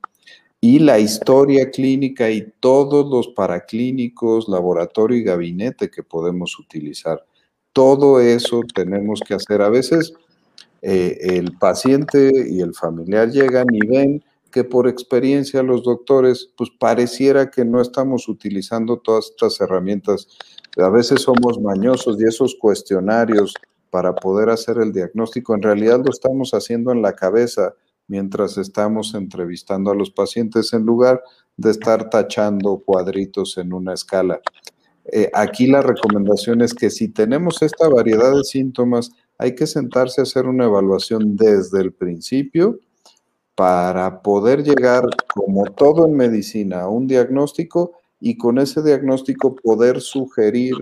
y 0.65 0.79
la 0.79 1.01
historia 1.01 1.73
clínica 1.73 2.31
y 2.31 2.53
todos 2.61 3.11
los 3.11 3.27
paraclínicos, 3.35 4.49
laboratorio 4.49 5.19
y 5.19 5.25
gabinete 5.25 5.91
que 5.91 6.05
podemos 6.05 6.57
utilizar. 6.57 7.27
Todo 7.73 8.21
eso 8.21 8.63
tenemos 8.73 9.21
que 9.27 9.35
hacer. 9.35 9.61
A 9.61 9.69
veces 9.69 10.15
eh, 10.81 11.19
el 11.21 11.59
paciente 11.59 12.31
y 12.49 12.61
el 12.61 12.75
familiar 12.75 13.29
llegan 13.33 13.67
y 13.73 13.85
ven 13.85 14.25
que 14.53 14.63
por 14.63 14.87
experiencia 14.87 15.65
los 15.65 15.83
doctores, 15.83 16.51
pues 16.57 16.71
pareciera 16.79 17.51
que 17.51 17.65
no 17.65 17.81
estamos 17.81 18.29
utilizando 18.29 18.99
todas 18.99 19.31
estas 19.31 19.61
herramientas. 19.61 20.29
A 20.77 20.91
veces 20.91 21.23
somos 21.23 21.61
mañosos 21.61 22.21
y 22.21 22.25
esos 22.25 22.55
cuestionarios 22.55 23.53
para 23.91 24.15
poder 24.15 24.49
hacer 24.49 24.79
el 24.79 24.93
diagnóstico, 24.93 25.57
en 25.57 25.63
realidad 25.63 26.01
lo 26.05 26.13
estamos 26.13 26.53
haciendo 26.55 26.93
en 26.93 27.03
la 27.03 27.15
cabeza 27.15 27.75
mientras 28.13 28.59
estamos 28.59 29.15
entrevistando 29.15 29.91
a 29.91 29.95
los 29.95 30.11
pacientes 30.11 30.75
en 30.75 30.85
lugar 30.85 31.23
de 31.57 31.71
estar 31.71 32.11
tachando 32.11 32.83
cuadritos 32.85 33.57
en 33.57 33.73
una 33.73 33.95
escala. 33.95 34.39
Eh, 35.07 35.31
aquí 35.33 35.67
la 35.67 35.81
recomendación 35.81 36.61
es 36.61 36.75
que 36.75 36.91
si 36.91 37.09
tenemos 37.09 37.63
esta 37.63 37.89
variedad 37.89 38.37
de 38.37 38.45
síntomas, 38.45 39.13
hay 39.39 39.55
que 39.55 39.67
sentarse 39.67 40.21
a 40.21 40.25
hacer 40.25 40.45
una 40.45 40.67
evaluación 40.67 41.37
desde 41.37 41.81
el 41.81 41.95
principio 41.95 42.79
para 43.55 44.21
poder 44.21 44.63
llegar, 44.63 45.05
como 45.35 45.65
todo 45.65 46.05
en 46.07 46.15
medicina, 46.15 46.83
a 46.83 46.89
un 46.89 47.07
diagnóstico 47.07 47.93
y 48.21 48.37
con 48.37 48.59
ese 48.59 48.83
diagnóstico 48.83 49.57
poder 49.57 50.03
sugerir 50.03 50.75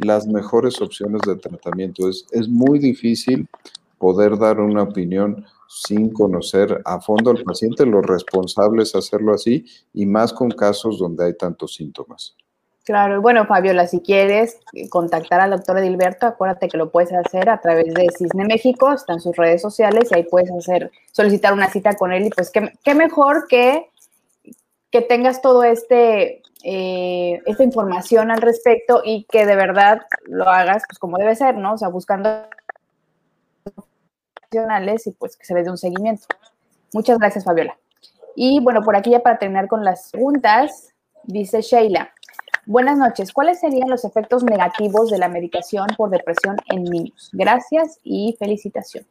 las 0.00 0.26
mejores 0.26 0.82
opciones 0.82 1.22
de 1.26 1.36
tratamiento. 1.36 2.10
Es, 2.10 2.26
es 2.30 2.46
muy 2.46 2.78
difícil 2.78 3.48
poder 3.96 4.36
dar 4.36 4.60
una 4.60 4.82
opinión 4.82 5.46
sin 5.74 6.12
conocer 6.12 6.80
a 6.84 7.00
fondo 7.00 7.30
al 7.30 7.42
paciente, 7.42 7.84
lo 7.84 8.00
responsable 8.00 8.84
es 8.84 8.94
hacerlo 8.94 9.34
así 9.34 9.66
y 9.92 10.06
más 10.06 10.32
con 10.32 10.50
casos 10.50 10.98
donde 10.98 11.26
hay 11.26 11.36
tantos 11.36 11.74
síntomas. 11.74 12.36
Claro, 12.84 13.20
bueno, 13.22 13.46
Fabiola, 13.46 13.86
si 13.86 14.00
quieres 14.00 14.60
eh, 14.74 14.88
contactar 14.90 15.40
al 15.40 15.50
doctor 15.50 15.78
Edilberto, 15.78 16.26
acuérdate 16.26 16.68
que 16.68 16.76
lo 16.76 16.92
puedes 16.92 17.12
hacer 17.12 17.48
a 17.48 17.60
través 17.60 17.92
de 17.94 18.08
Cisne 18.16 18.44
México, 18.44 18.92
están 18.92 19.20
sus 19.20 19.34
redes 19.36 19.62
sociales 19.62 20.10
y 20.10 20.14
ahí 20.14 20.24
puedes 20.24 20.50
hacer, 20.52 20.92
solicitar 21.10 21.54
una 21.54 21.70
cita 21.70 21.96
con 21.96 22.12
él 22.12 22.26
y 22.26 22.30
pues 22.30 22.50
qué, 22.50 22.94
mejor 22.94 23.46
que, 23.48 23.88
que 24.90 25.00
tengas 25.00 25.40
todo 25.40 25.64
este, 25.64 26.42
eh, 26.62 27.40
esta 27.46 27.64
información 27.64 28.30
al 28.30 28.42
respecto 28.42 29.00
y 29.02 29.24
que 29.30 29.46
de 29.46 29.56
verdad 29.56 30.02
lo 30.26 30.48
hagas 30.48 30.82
pues 30.86 30.98
como 30.98 31.16
debe 31.16 31.34
ser, 31.34 31.56
¿no? 31.56 31.72
O 31.72 31.78
sea, 31.78 31.88
buscando 31.88 32.28
y 34.54 35.10
pues 35.12 35.36
que 35.36 35.44
se 35.44 35.54
les 35.54 35.64
dé 35.64 35.70
un 35.70 35.78
seguimiento. 35.78 36.26
Muchas 36.92 37.18
gracias, 37.18 37.44
Fabiola. 37.44 37.78
Y 38.36 38.60
bueno, 38.60 38.82
por 38.82 38.96
aquí 38.96 39.10
ya 39.10 39.20
para 39.20 39.38
terminar 39.38 39.68
con 39.68 39.84
las 39.84 40.10
preguntas, 40.10 40.94
dice 41.24 41.60
Sheila. 41.60 42.12
Buenas 42.66 42.96
noches. 42.96 43.32
¿Cuáles 43.32 43.60
serían 43.60 43.90
los 43.90 44.04
efectos 44.04 44.42
negativos 44.42 45.10
de 45.10 45.18
la 45.18 45.28
medicación 45.28 45.86
por 45.96 46.10
depresión 46.10 46.56
en 46.70 46.84
niños? 46.84 47.30
Gracias 47.32 47.98
y 48.02 48.34
felicitaciones. 48.38 49.08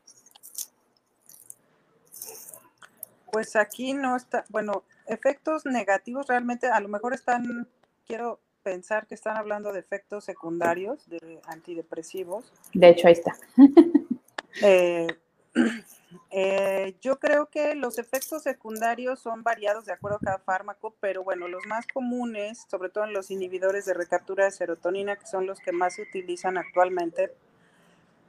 Pues 3.32 3.56
aquí 3.56 3.94
no 3.94 4.16
está, 4.16 4.46
bueno, 4.50 4.84
efectos 5.08 5.66
negativos 5.66 6.28
realmente 6.28 6.68
a 6.68 6.80
lo 6.80 6.88
mejor 6.88 7.14
están, 7.14 7.68
quiero 8.06 8.40
pensar 8.64 9.08
que 9.08 9.16
están 9.16 9.38
hablando 9.38 9.72
de 9.72 9.80
efectos 9.80 10.24
secundarios 10.24 11.08
de 11.10 11.42
antidepresivos. 11.46 12.52
De 12.74 12.90
hecho, 12.90 13.08
ahí 13.08 13.14
está. 13.14 13.36
Eh, 14.62 15.08
eh, 16.32 16.96
yo 17.02 17.20
creo 17.20 17.48
que 17.48 17.76
los 17.76 18.00
efectos 18.00 18.44
secundarios 18.44 19.20
son 19.20 19.44
variados 19.44 19.86
de 19.86 19.94
acuerdo 19.94 20.18
a 20.18 20.26
cada 20.26 20.40
fármaco, 20.40 20.96
pero 21.00 21.24
bueno, 21.24 21.48
los 21.48 21.66
más 21.68 21.86
comunes, 21.88 22.66
sobre 22.70 22.90
todo 22.90 23.06
en 23.06 23.14
los 23.14 23.32
inhibidores 23.32 23.86
de 23.86 23.94
recaptura 23.94 24.46
de 24.46 24.52
serotonina, 24.52 25.16
que 25.16 25.28
son 25.28 25.46
los 25.46 25.60
que 25.60 25.72
más 25.72 25.96
se 25.96 26.04
utilizan 26.04 26.58
actualmente, 26.58 27.34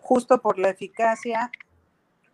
justo 0.00 0.40
por 0.40 0.58
la 0.58 0.68
eficacia 0.68 1.50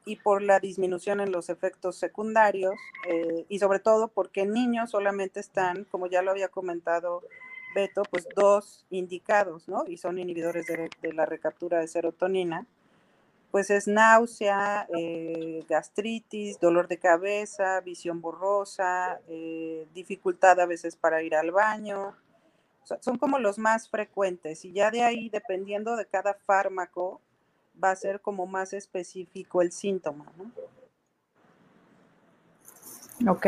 y 0.05 0.17
por 0.17 0.43
la 0.43 0.59
disminución 0.59 1.21
en 1.21 1.31
los 1.31 1.51
efectos 1.51 1.97
secundarios, 1.97 2.75
eh, 3.09 3.45
y 3.49 3.59
sobre 3.61 3.79
todo 3.79 4.09
porque 4.09 4.43
en 4.43 4.53
niños 4.53 4.91
solamente 4.91 5.39
están, 5.39 5.85
como 5.85 6.09
ya 6.09 6.23
lo 6.23 6.33
había 6.33 6.49
comentado 6.49 7.23
Beto, 7.73 8.03
pues 8.11 8.27
dos 8.35 8.85
indicados, 8.91 9.69
¿no? 9.69 9.85
Y 9.87 9.97
son 9.99 10.19
inhibidores 10.19 10.67
de 10.67 11.13
la 11.13 11.25
recaptura 11.25 11.79
de 11.79 11.87
serotonina 11.87 12.67
pues 13.51 13.71
es 13.71 13.89
náusea, 13.89 14.87
eh, 14.97 15.65
gastritis, 15.69 16.61
dolor 16.61 16.89
de 16.89 16.99
cabeza, 16.99 17.81
visión 17.81 18.21
borrosa, 18.21 19.21
eh, 19.29 19.87
dificultad 19.95 20.61
a 20.61 20.67
veces 20.67 20.97
para 20.97 21.23
ir 21.23 21.35
al 21.35 21.51
baño, 21.51 22.15
son 23.01 23.19
como 23.19 23.39
los 23.39 23.59
más 23.59 23.89
frecuentes 23.89 24.65
y 24.65 24.73
ya 24.73 24.91
de 24.91 25.03
ahí, 25.03 25.29
dependiendo 25.29 25.97
de 25.97 26.07
cada 26.07 26.35
fármaco, 26.35 27.21
va 27.83 27.91
a 27.91 27.97
ser 27.97 28.21
como 28.21 28.47
más 28.47 28.73
específico 28.73 29.63
el 29.63 29.73
síntoma. 29.73 30.27
¿no? 30.37 30.51
Ok. 33.33 33.47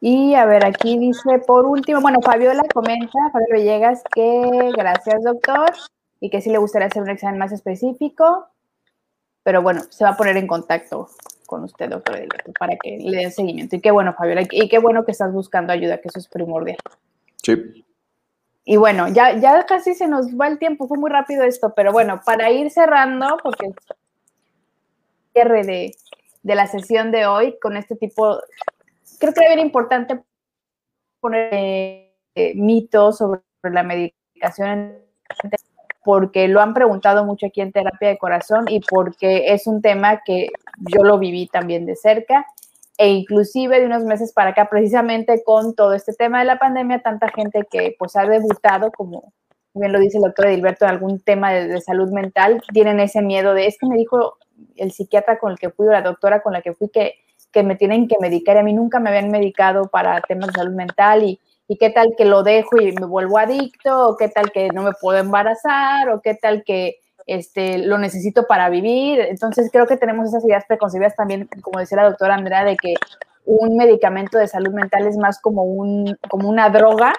Y 0.00 0.34
a 0.34 0.46
ver, 0.46 0.64
aquí 0.64 0.98
dice, 0.98 1.38
por 1.46 1.66
último, 1.66 2.00
bueno, 2.00 2.20
Fabiola 2.22 2.62
comenta, 2.72 3.18
Fabiola 3.32 3.54
Villegas, 3.54 4.02
que 4.14 4.72
gracias, 4.74 5.22
doctor, 5.22 5.72
y 6.20 6.30
que 6.30 6.40
sí 6.40 6.50
le 6.50 6.58
gustaría 6.58 6.88
hacer 6.88 7.02
un 7.02 7.10
examen 7.10 7.38
más 7.38 7.52
específico, 7.52 8.48
pero 9.42 9.62
bueno, 9.62 9.82
se 9.90 10.04
va 10.04 10.10
a 10.10 10.16
poner 10.16 10.36
en 10.36 10.46
contacto 10.46 11.08
con 11.46 11.64
usted, 11.64 11.88
doctor, 11.90 12.20
para 12.58 12.76
que 12.76 12.98
le 12.98 13.16
den 13.16 13.32
seguimiento. 13.32 13.76
Y 13.76 13.80
qué 13.80 13.90
bueno, 13.90 14.14
Fabiola, 14.14 14.42
y 14.50 14.68
qué 14.68 14.78
bueno 14.78 15.04
que 15.04 15.12
estás 15.12 15.32
buscando 15.32 15.72
ayuda, 15.72 15.98
que 15.98 16.08
eso 16.08 16.18
es 16.18 16.28
primordial. 16.28 16.78
Sí. 17.42 17.84
Y 18.64 18.76
bueno, 18.76 19.08
ya, 19.08 19.36
ya 19.38 19.64
casi 19.66 19.94
se 19.94 20.06
nos 20.06 20.28
va 20.28 20.46
el 20.46 20.58
tiempo, 20.58 20.86
fue 20.86 20.98
muy 20.98 21.10
rápido 21.10 21.42
esto, 21.42 21.72
pero 21.74 21.92
bueno, 21.92 22.20
para 22.24 22.50
ir 22.50 22.70
cerrando, 22.70 23.38
porque 23.42 23.72
cierre 25.32 25.64
de, 25.64 25.96
de 26.42 26.54
la 26.54 26.66
sesión 26.66 27.10
de 27.10 27.26
hoy 27.26 27.58
con 27.60 27.76
este 27.76 27.96
tipo 27.96 28.38
creo 29.18 29.32
que 29.32 29.40
es 29.42 29.54
bien 29.54 29.66
importante 29.66 30.20
poner 31.20 32.14
eh, 32.34 32.54
mitos 32.54 33.18
sobre 33.18 33.42
la 33.62 33.82
medicación 33.82 34.96
porque 36.04 36.48
lo 36.48 36.60
han 36.60 36.74
preguntado 36.74 37.24
mucho 37.24 37.46
aquí 37.46 37.60
en 37.60 37.72
terapia 37.72 38.08
de 38.08 38.18
corazón 38.18 38.66
y 38.68 38.80
porque 38.80 39.52
es 39.52 39.66
un 39.66 39.82
tema 39.82 40.22
que 40.24 40.48
yo 40.78 41.04
lo 41.04 41.18
viví 41.18 41.46
también 41.46 41.86
de 41.86 41.96
cerca 41.96 42.46
e 42.98 43.08
inclusive 43.08 43.80
de 43.80 43.86
unos 43.86 44.04
meses 44.04 44.32
para 44.32 44.50
acá 44.50 44.68
precisamente 44.70 45.42
con 45.44 45.74
todo 45.74 45.94
este 45.94 46.12
tema 46.12 46.40
de 46.40 46.46
la 46.46 46.58
pandemia 46.58 47.02
tanta 47.02 47.28
gente 47.28 47.66
que 47.70 47.94
pues 47.98 48.16
ha 48.16 48.26
debutado 48.26 48.90
como 48.92 49.32
bien 49.74 49.92
lo 49.92 50.00
dice 50.00 50.18
el 50.18 50.24
doctor 50.24 50.46
Edilberto 50.46 50.84
en 50.84 50.90
algún 50.90 51.20
tema 51.20 51.52
de, 51.52 51.68
de 51.68 51.80
salud 51.80 52.10
mental 52.10 52.62
tienen 52.72 53.00
ese 53.00 53.22
miedo 53.22 53.54
de 53.54 53.66
es 53.66 53.78
que 53.78 53.86
me 53.86 53.96
dijo 53.96 54.38
el 54.76 54.92
psiquiatra 54.92 55.38
con 55.38 55.52
el 55.52 55.58
que 55.58 55.70
fui 55.70 55.86
o 55.86 55.92
la 55.92 56.02
doctora 56.02 56.42
con 56.42 56.52
la 56.52 56.62
que 56.62 56.74
fui 56.74 56.88
que 56.88 57.14
que 57.52 57.62
me 57.62 57.76
tienen 57.76 58.08
que 58.08 58.16
medicar. 58.20 58.56
A 58.56 58.62
mí 58.62 58.72
nunca 58.72 59.00
me 59.00 59.10
habían 59.10 59.30
medicado 59.30 59.88
para 59.88 60.20
temas 60.22 60.48
de 60.48 60.54
salud 60.54 60.74
mental 60.74 61.24
y, 61.24 61.40
y 61.70 61.76
qué 61.76 61.90
tal 61.90 62.16
que 62.18 62.24
lo 62.24 62.42
dejo 62.42 62.80
y 62.80 62.90
me 62.90 63.06
vuelvo 63.06 63.38
adicto, 63.38 64.08
o 64.08 64.16
qué 64.16 64.28
tal 64.28 64.50
que 64.50 64.70
no 64.70 64.82
me 64.82 64.90
puedo 65.00 65.18
embarazar, 65.18 66.08
o 66.08 66.20
qué 66.20 66.34
tal 66.34 66.64
que 66.64 66.96
este, 67.26 67.78
lo 67.78 67.96
necesito 67.96 68.48
para 68.48 68.68
vivir. 68.68 69.20
Entonces 69.20 69.70
creo 69.70 69.86
que 69.86 69.96
tenemos 69.96 70.26
esas 70.26 70.44
ideas 70.44 70.64
preconcebidas 70.66 71.14
también, 71.14 71.48
como 71.62 71.78
decía 71.78 71.98
la 71.98 72.08
doctora 72.08 72.34
Andrea, 72.34 72.64
de 72.64 72.76
que 72.76 72.94
un 73.44 73.76
medicamento 73.76 74.36
de 74.36 74.48
salud 74.48 74.72
mental 74.72 75.06
es 75.06 75.16
más 75.16 75.40
como, 75.40 75.62
un, 75.62 76.18
como 76.28 76.48
una 76.48 76.70
droga 76.70 77.12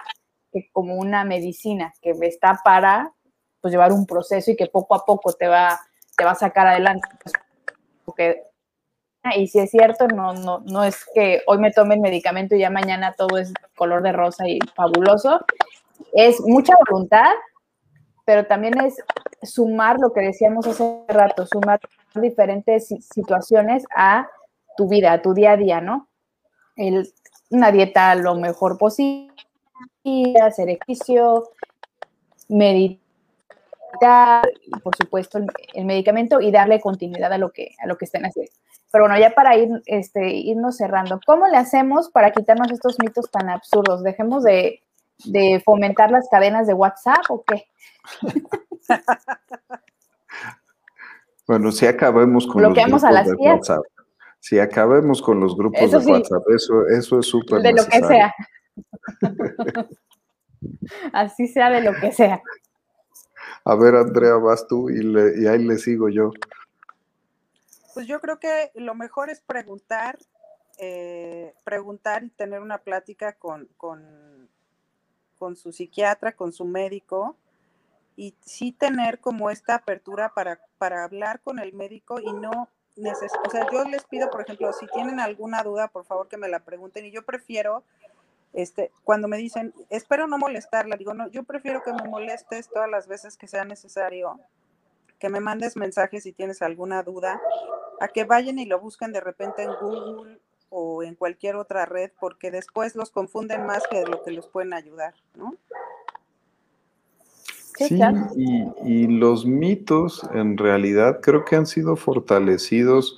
que 0.51 0.67
como 0.73 0.95
una 0.95 1.23
medicina 1.23 1.93
que 2.01 2.11
está 2.23 2.59
para 2.61 3.13
pues, 3.61 3.71
llevar 3.71 3.93
un 3.93 4.05
proceso 4.05 4.51
y 4.51 4.57
que 4.57 4.67
poco 4.67 4.95
a 4.95 5.05
poco 5.05 5.31
te 5.31 5.47
va, 5.47 5.79
te 6.17 6.25
va 6.25 6.31
a 6.31 6.35
sacar 6.35 6.67
adelante. 6.67 7.07
Porque 8.03 8.43
y 9.35 9.47
si 9.47 9.59
es 9.59 9.69
cierto, 9.69 10.07
no, 10.07 10.33
no, 10.33 10.59
no 10.65 10.83
es 10.83 11.05
que 11.13 11.41
hoy 11.45 11.59
me 11.59 11.71
tome 11.71 11.95
el 11.95 12.01
medicamento 12.01 12.55
y 12.55 12.59
ya 12.59 12.69
mañana 12.69 13.13
todo 13.13 13.37
es 13.37 13.53
color 13.75 14.01
de 14.01 14.11
rosa 14.11 14.47
y 14.47 14.59
fabuloso. 14.75 15.45
Es 16.13 16.41
mucha 16.41 16.73
voluntad, 16.89 17.31
pero 18.25 18.45
también 18.47 18.79
es 18.81 18.97
sumar 19.43 19.99
lo 19.99 20.11
que 20.11 20.21
decíamos 20.21 20.65
hace 20.65 21.03
rato, 21.07 21.45
sumar 21.45 21.79
diferentes 22.15 22.87
situaciones 22.87 23.83
a 23.95 24.27
tu 24.75 24.87
vida, 24.87 25.13
a 25.13 25.21
tu 25.21 25.33
día 25.33 25.51
a 25.51 25.57
día, 25.57 25.81
¿no? 25.81 26.07
El, 26.75 27.13
una 27.51 27.71
dieta 27.71 28.15
lo 28.15 28.35
mejor 28.35 28.77
posible, 28.77 29.33
hacer 30.41 30.69
ejercicio, 30.69 31.51
meditar, 32.47 32.99
por 34.83 34.95
supuesto, 34.95 35.37
el, 35.37 35.47
el, 35.73 35.85
medicamento 35.85 36.41
y 36.41 36.49
darle 36.49 36.81
continuidad 36.81 37.31
a 37.33 37.37
lo 37.37 37.51
que, 37.51 37.75
a 37.83 37.87
lo 37.87 37.97
que 37.97 38.05
estén 38.05 38.25
haciendo. 38.25 38.60
Pero 38.91 39.05
bueno, 39.05 39.17
ya 39.19 39.31
para 39.31 39.55
ir, 39.55 39.69
este, 39.85 40.33
irnos 40.33 40.77
cerrando, 40.77 41.19
¿cómo 41.25 41.47
le 41.47 41.57
hacemos 41.57 42.09
para 42.09 42.31
quitarnos 42.31 42.71
estos 42.71 42.97
mitos 42.99 43.29
tan 43.31 43.49
absurdos? 43.49 44.03
¿Dejemos 44.03 44.43
de, 44.43 44.81
de 45.25 45.61
fomentar 45.63 46.11
las 46.11 46.27
cadenas 46.29 46.67
de 46.67 46.73
WhatsApp 46.73 47.23
o 47.29 47.43
qué? 47.43 47.65
bueno, 51.47 51.71
si 51.71 51.85
acabemos 51.87 52.47
con 52.47 52.61
los 52.63 52.73
grupos 52.73 53.03
a 53.03 53.11
las 53.11 53.27
de 53.27 53.35
tías. 53.35 53.53
WhatsApp. 53.55 53.83
Si 54.39 54.59
acabemos 54.59 55.21
con 55.21 55.39
los 55.39 55.55
grupos 55.55 55.81
eso 55.81 55.99
de 55.99 56.05
sí, 56.05 56.11
WhatsApp, 56.11 56.43
eso, 56.55 56.87
eso 56.87 57.19
es 57.19 57.27
súper 57.27 57.61
De 57.61 57.73
necesario. 57.73 58.01
lo 58.01 58.07
que 58.07 58.13
sea. 58.13 58.33
Así 61.13 61.47
sea 61.47 61.69
de 61.69 61.81
lo 61.81 61.93
que 61.93 62.11
sea. 62.11 62.41
A 63.65 63.75
ver, 63.75 63.95
Andrea, 63.95 64.35
vas 64.35 64.65
tú 64.67 64.89
y, 64.89 65.03
le, 65.03 65.41
y 65.41 65.47
ahí 65.47 65.63
le 65.63 65.77
sigo 65.77 66.09
yo. 66.09 66.31
Pues 67.93 68.07
yo 68.07 68.19
creo 68.21 68.39
que 68.39 68.71
lo 68.75 68.95
mejor 68.95 69.29
es 69.29 69.41
preguntar, 69.41 70.17
eh, 70.77 71.53
preguntar 71.63 72.23
y 72.23 72.29
tener 72.29 72.61
una 72.61 72.77
plática 72.79 73.33
con, 73.33 73.67
con, 73.77 74.49
con, 75.37 75.55
su 75.55 75.71
psiquiatra, 75.71 76.35
con 76.35 76.53
su 76.53 76.65
médico, 76.65 77.35
y 78.15 78.35
sí 78.41 78.71
tener 78.71 79.19
como 79.19 79.49
esta 79.49 79.75
apertura 79.75 80.33
para, 80.33 80.59
para 80.77 81.03
hablar 81.03 81.41
con 81.41 81.59
el 81.59 81.73
médico 81.73 82.19
y 82.19 82.31
no 82.33 82.69
neces 82.97 83.31
o 83.45 83.49
sea, 83.49 83.65
yo 83.71 83.85
les 83.85 84.03
pido, 84.03 84.29
por 84.29 84.41
ejemplo, 84.41 84.71
si 84.73 84.85
tienen 84.87 85.19
alguna 85.19 85.63
duda, 85.63 85.87
por 85.87 86.05
favor 86.05 86.27
que 86.27 86.37
me 86.37 86.49
la 86.49 86.59
pregunten, 86.59 87.05
y 87.05 87.11
yo 87.11 87.23
prefiero, 87.23 87.83
este, 88.53 88.91
cuando 89.03 89.27
me 89.27 89.37
dicen, 89.37 89.73
espero 89.89 90.27
no 90.27 90.37
molestarla, 90.37 90.97
digo, 90.97 91.13
no, 91.13 91.29
yo 91.29 91.43
prefiero 91.43 91.81
que 91.83 91.93
me 91.93 92.03
molestes 92.03 92.69
todas 92.69 92.89
las 92.89 93.07
veces 93.07 93.37
que 93.37 93.47
sea 93.47 93.63
necesario 93.63 94.39
que 95.21 95.29
me 95.29 95.39
mandes 95.39 95.77
mensajes 95.77 96.23
si 96.23 96.33
tienes 96.33 96.63
alguna 96.63 97.03
duda, 97.03 97.39
a 98.01 98.07
que 98.07 98.23
vayan 98.23 98.57
y 98.57 98.65
lo 98.65 98.79
busquen 98.79 99.11
de 99.13 99.21
repente 99.21 99.61
en 99.61 99.69
Google 99.79 100.39
o 100.69 101.03
en 101.03 101.13
cualquier 101.13 101.55
otra 101.55 101.85
red, 101.85 102.09
porque 102.19 102.49
después 102.49 102.95
los 102.95 103.11
confunden 103.11 103.67
más 103.67 103.83
que 103.89 103.99
de 103.99 104.07
lo 104.07 104.23
que 104.23 104.31
los 104.31 104.47
pueden 104.47 104.73
ayudar, 104.73 105.13
¿no? 105.35 105.55
Sí, 107.77 107.99
y, 108.35 108.67
y, 108.83 109.07
los 109.07 109.45
mitos 109.45 110.21
en 110.33 110.57
realidad 110.57 111.19
creo 111.21 111.45
que 111.45 111.55
han 111.55 111.65
sido 111.65 111.95
fortalecidos 111.95 113.17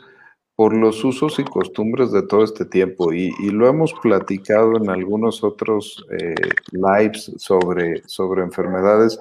por 0.56 0.76
los 0.76 1.04
usos 1.04 1.40
y 1.40 1.44
costumbres 1.44 2.12
de 2.12 2.22
todo 2.24 2.44
este 2.44 2.66
tiempo 2.66 3.14
y, 3.14 3.34
y 3.40 3.50
lo 3.50 3.68
hemos 3.68 3.94
platicado 3.94 4.78
en 4.78 4.90
algunos 4.90 5.44
otros 5.44 6.06
eh, 6.12 6.36
lives 6.72 7.32
sobre, 7.38 8.04
sobre 8.08 8.44
enfermedades. 8.44 9.20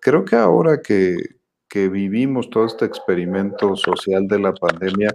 Creo 0.00 0.24
que 0.24 0.36
ahora 0.36 0.82
que, 0.82 1.16
que 1.72 1.88
vivimos 1.88 2.50
todo 2.50 2.66
este 2.66 2.84
experimento 2.84 3.76
social 3.76 4.28
de 4.28 4.38
la 4.38 4.52
pandemia, 4.52 5.08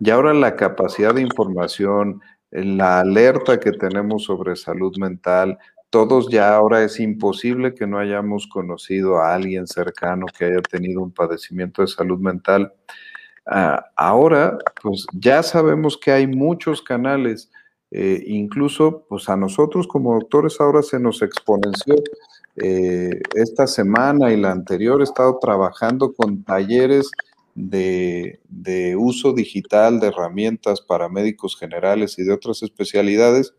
y 0.00 0.10
ahora 0.10 0.34
la 0.34 0.56
capacidad 0.56 1.14
de 1.14 1.22
información, 1.22 2.20
la 2.50 2.98
alerta 2.98 3.60
que 3.60 3.70
tenemos 3.70 4.24
sobre 4.24 4.56
salud 4.56 4.96
mental, 4.98 5.56
todos 5.88 6.30
ya 6.30 6.56
ahora 6.56 6.82
es 6.82 6.98
imposible 6.98 7.76
que 7.76 7.86
no 7.86 8.00
hayamos 8.00 8.48
conocido 8.48 9.18
a 9.18 9.32
alguien 9.36 9.68
cercano 9.68 10.26
que 10.36 10.46
haya 10.46 10.62
tenido 10.62 11.00
un 11.00 11.12
padecimiento 11.12 11.82
de 11.82 11.88
salud 11.88 12.18
mental. 12.18 12.72
Uh, 13.46 13.80
ahora, 13.94 14.58
pues 14.82 15.06
ya 15.12 15.44
sabemos 15.44 15.96
que 15.96 16.10
hay 16.10 16.26
muchos 16.26 16.82
canales, 16.82 17.52
eh, 17.90 18.22
incluso 18.26 19.04
pues 19.08 19.28
a 19.28 19.36
nosotros 19.36 19.86
como 19.86 20.14
doctores 20.14 20.60
ahora 20.60 20.82
se 20.82 21.00
nos 21.00 21.22
exponenció 21.22 21.94
eh, 22.56 23.20
esta 23.34 23.66
semana 23.66 24.32
y 24.32 24.36
la 24.36 24.50
anterior 24.50 25.00
he 25.00 25.04
estado 25.04 25.38
trabajando 25.40 26.12
con 26.12 26.42
talleres 26.42 27.10
de, 27.54 28.96
uso 28.98 29.32
digital 29.32 30.00
de 30.00 30.08
herramientas 30.08 30.80
para 30.80 31.08
médicos 31.08 31.56
generales 31.56 32.18
y 32.18 32.24
de 32.24 32.32
otras 32.32 32.62
especialidades. 32.62 33.54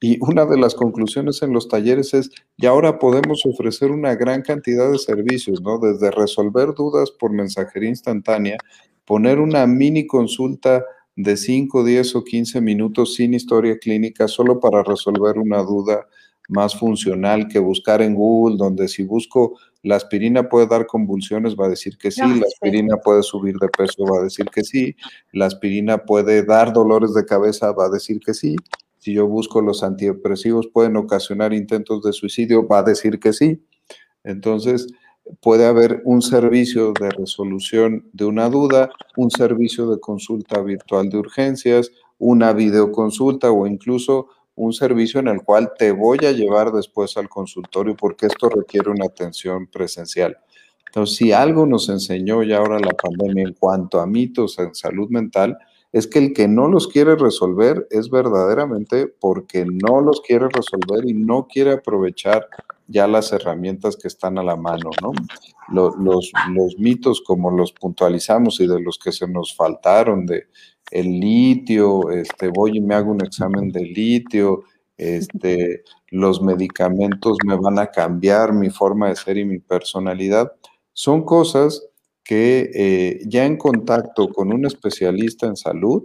Y 0.00 0.18
una 0.20 0.44
de 0.44 0.58
las 0.58 0.74
conclusiones 0.74 1.42
en 1.42 1.52
los 1.52 1.68
talleres 1.68 2.12
es, 2.14 2.30
y 2.58 2.66
ahora 2.66 2.98
podemos 2.98 3.46
ofrecer 3.46 3.90
una 3.90 4.14
gran 4.14 4.42
cantidad 4.42 4.90
de 4.90 4.98
servicios, 4.98 5.62
¿no? 5.62 5.78
Desde 5.78 6.10
resolver 6.10 6.74
dudas 6.74 7.10
por 7.10 7.32
mensajería 7.32 7.88
instantánea, 7.88 8.58
poner 9.06 9.38
una 9.40 9.66
mini 9.66 10.06
consulta 10.06 10.84
de 11.16 11.36
5, 11.36 11.82
10 11.82 12.14
o 12.16 12.24
15 12.24 12.60
minutos 12.60 13.14
sin 13.14 13.34
historia 13.34 13.78
clínica 13.78 14.28
solo 14.28 14.60
para 14.60 14.82
resolver 14.82 15.38
una 15.38 15.62
duda 15.62 16.06
más 16.48 16.78
funcional 16.78 17.48
que 17.48 17.58
buscar 17.58 18.02
en 18.02 18.14
Google, 18.14 18.56
donde 18.56 18.86
si 18.86 19.02
busco 19.02 19.58
la 19.82 19.96
aspirina 19.96 20.48
puede 20.48 20.66
dar 20.66 20.86
convulsiones, 20.86 21.56
va 21.56 21.66
a 21.66 21.70
decir 21.70 21.96
que 21.98 22.10
sí, 22.10 22.20
no, 22.20 22.36
la 22.36 22.46
aspirina 22.46 22.96
puede 22.98 23.22
subir 23.22 23.56
de 23.56 23.68
peso, 23.68 24.04
va 24.04 24.20
a 24.20 24.24
decir 24.24 24.46
que 24.46 24.62
sí, 24.62 24.94
la 25.32 25.46
aspirina 25.46 25.98
puede 25.98 26.44
dar 26.44 26.72
dolores 26.72 27.14
de 27.14 27.24
cabeza, 27.24 27.72
va 27.72 27.86
a 27.86 27.90
decir 27.90 28.20
que 28.20 28.34
sí, 28.34 28.56
si 28.98 29.12
yo 29.12 29.26
busco 29.26 29.60
los 29.60 29.82
antidepresivos 29.82 30.68
pueden 30.68 30.96
ocasionar 30.96 31.52
intentos 31.52 32.02
de 32.02 32.12
suicidio, 32.12 32.66
va 32.66 32.80
a 32.80 32.82
decir 32.82 33.18
que 33.20 33.32
sí. 33.32 33.62
Entonces, 34.24 34.88
puede 35.40 35.66
haber 35.66 36.02
un 36.04 36.22
servicio 36.22 36.92
de 36.92 37.10
resolución 37.10 38.08
de 38.12 38.24
una 38.24 38.48
duda, 38.48 38.90
un 39.16 39.30
servicio 39.30 39.88
de 39.90 40.00
consulta 40.00 40.60
virtual 40.60 41.08
de 41.08 41.18
urgencias, 41.18 41.90
una 42.18 42.52
videoconsulta 42.52 43.50
o 43.50 43.66
incluso 43.66 44.28
un 44.54 44.72
servicio 44.72 45.20
en 45.20 45.28
el 45.28 45.42
cual 45.42 45.72
te 45.78 45.92
voy 45.92 46.18
a 46.24 46.32
llevar 46.32 46.72
después 46.72 47.16
al 47.16 47.28
consultorio 47.28 47.94
porque 47.94 48.26
esto 48.26 48.48
requiere 48.48 48.90
una 48.90 49.06
atención 49.06 49.66
presencial. 49.66 50.38
Entonces, 50.86 51.16
si 51.16 51.32
algo 51.32 51.66
nos 51.66 51.88
enseñó 51.90 52.42
ya 52.42 52.58
ahora 52.58 52.78
la 52.78 52.92
pandemia 52.92 53.44
en 53.44 53.52
cuanto 53.52 54.00
a 54.00 54.06
mitos 54.06 54.58
en 54.58 54.74
salud 54.74 55.10
mental, 55.10 55.58
es 55.92 56.06
que 56.06 56.18
el 56.18 56.32
que 56.32 56.48
no 56.48 56.68
los 56.68 56.88
quiere 56.88 57.16
resolver 57.16 57.86
es 57.90 58.10
verdaderamente 58.10 59.06
porque 59.06 59.64
no 59.64 60.00
los 60.00 60.20
quiere 60.20 60.48
resolver 60.48 61.08
y 61.08 61.12
no 61.12 61.46
quiere 61.46 61.72
aprovechar 61.72 62.48
ya 62.88 63.06
las 63.06 63.32
herramientas 63.32 63.96
que 63.96 64.08
están 64.08 64.38
a 64.38 64.42
la 64.42 64.56
mano, 64.56 64.90
¿no? 65.02 65.12
Los, 65.68 65.94
los, 65.98 66.78
mitos 66.78 67.20
como 67.20 67.50
los 67.50 67.72
puntualizamos 67.72 68.60
y 68.60 68.66
de 68.66 68.80
los 68.80 68.98
que 68.98 69.12
se 69.12 69.26
nos 69.26 69.54
faltaron, 69.54 70.26
de 70.26 70.46
el 70.90 71.18
litio, 71.18 72.10
este, 72.10 72.48
voy 72.48 72.78
y 72.78 72.80
me 72.80 72.94
hago 72.94 73.10
un 73.10 73.24
examen 73.24 73.70
de 73.70 73.80
litio, 73.80 74.62
este, 74.96 75.82
los 76.10 76.40
medicamentos 76.40 77.38
me 77.44 77.56
van 77.56 77.78
a 77.78 77.88
cambiar 77.88 78.52
mi 78.52 78.70
forma 78.70 79.08
de 79.08 79.16
ser 79.16 79.38
y 79.38 79.44
mi 79.44 79.58
personalidad, 79.58 80.52
son 80.92 81.24
cosas 81.24 81.88
que 82.22 82.70
eh, 82.74 83.20
ya 83.26 83.44
en 83.44 83.56
contacto 83.56 84.28
con 84.28 84.52
un 84.52 84.66
especialista 84.66 85.46
en 85.46 85.56
salud, 85.56 86.04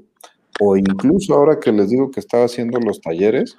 o 0.59 0.77
incluso 0.77 1.33
ahora 1.33 1.59
que 1.59 1.71
les 1.71 1.89
digo 1.89 2.11
que 2.11 2.19
estaba 2.19 2.45
haciendo 2.45 2.79
los 2.79 3.01
talleres, 3.01 3.55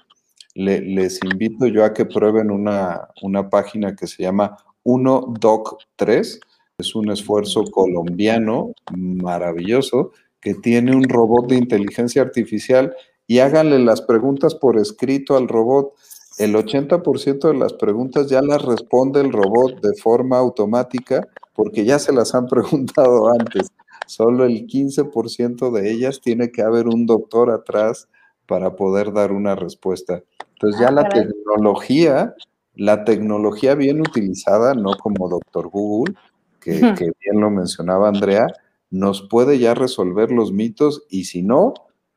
les 0.54 1.20
invito 1.24 1.66
yo 1.66 1.84
a 1.84 1.92
que 1.92 2.04
prueben 2.04 2.50
una, 2.50 3.08
una 3.22 3.48
página 3.48 3.94
que 3.96 4.06
se 4.06 4.22
llama 4.22 4.56
1Doc3. 4.84 6.40
Es 6.78 6.94
un 6.94 7.10
esfuerzo 7.10 7.64
colombiano 7.64 8.72
maravilloso 8.96 10.12
que 10.40 10.54
tiene 10.54 10.94
un 10.94 11.04
robot 11.04 11.48
de 11.48 11.56
inteligencia 11.56 12.22
artificial 12.22 12.94
y 13.26 13.38
háganle 13.38 13.78
las 13.78 14.02
preguntas 14.02 14.54
por 14.54 14.78
escrito 14.78 15.36
al 15.36 15.48
robot. 15.48 15.94
El 16.38 16.54
80% 16.54 17.48
de 17.48 17.54
las 17.54 17.72
preguntas 17.74 18.28
ya 18.28 18.42
las 18.42 18.62
responde 18.62 19.20
el 19.20 19.32
robot 19.32 19.80
de 19.80 19.94
forma 19.94 20.38
automática 20.38 21.28
porque 21.54 21.84
ya 21.84 21.98
se 21.98 22.12
las 22.12 22.34
han 22.34 22.46
preguntado 22.48 23.30
antes. 23.30 23.68
Solo 24.06 24.44
el 24.44 24.66
15% 24.66 25.70
de 25.70 25.90
ellas 25.90 26.20
tiene 26.20 26.50
que 26.50 26.62
haber 26.62 26.88
un 26.88 27.06
doctor 27.06 27.50
atrás 27.50 28.08
para 28.52 28.76
poder 28.76 29.14
dar 29.14 29.32
una 29.32 29.54
respuesta. 29.54 30.22
Entonces 30.52 30.78
ya 30.78 30.88
ah, 30.88 30.92
la 30.92 31.08
tecnología, 31.08 32.34
la 32.74 33.02
tecnología 33.04 33.74
bien 33.74 34.02
utilizada, 34.02 34.74
no 34.74 34.92
como 34.98 35.30
doctor 35.30 35.68
Google, 35.68 36.14
que, 36.60 36.72
que 36.98 37.12
bien 37.18 37.40
lo 37.40 37.48
mencionaba 37.48 38.08
Andrea, 38.08 38.46
nos 38.90 39.22
puede 39.22 39.58
ya 39.58 39.72
resolver 39.72 40.30
los 40.30 40.52
mitos 40.52 41.04
y 41.08 41.24
si 41.24 41.42
no, 41.42 41.72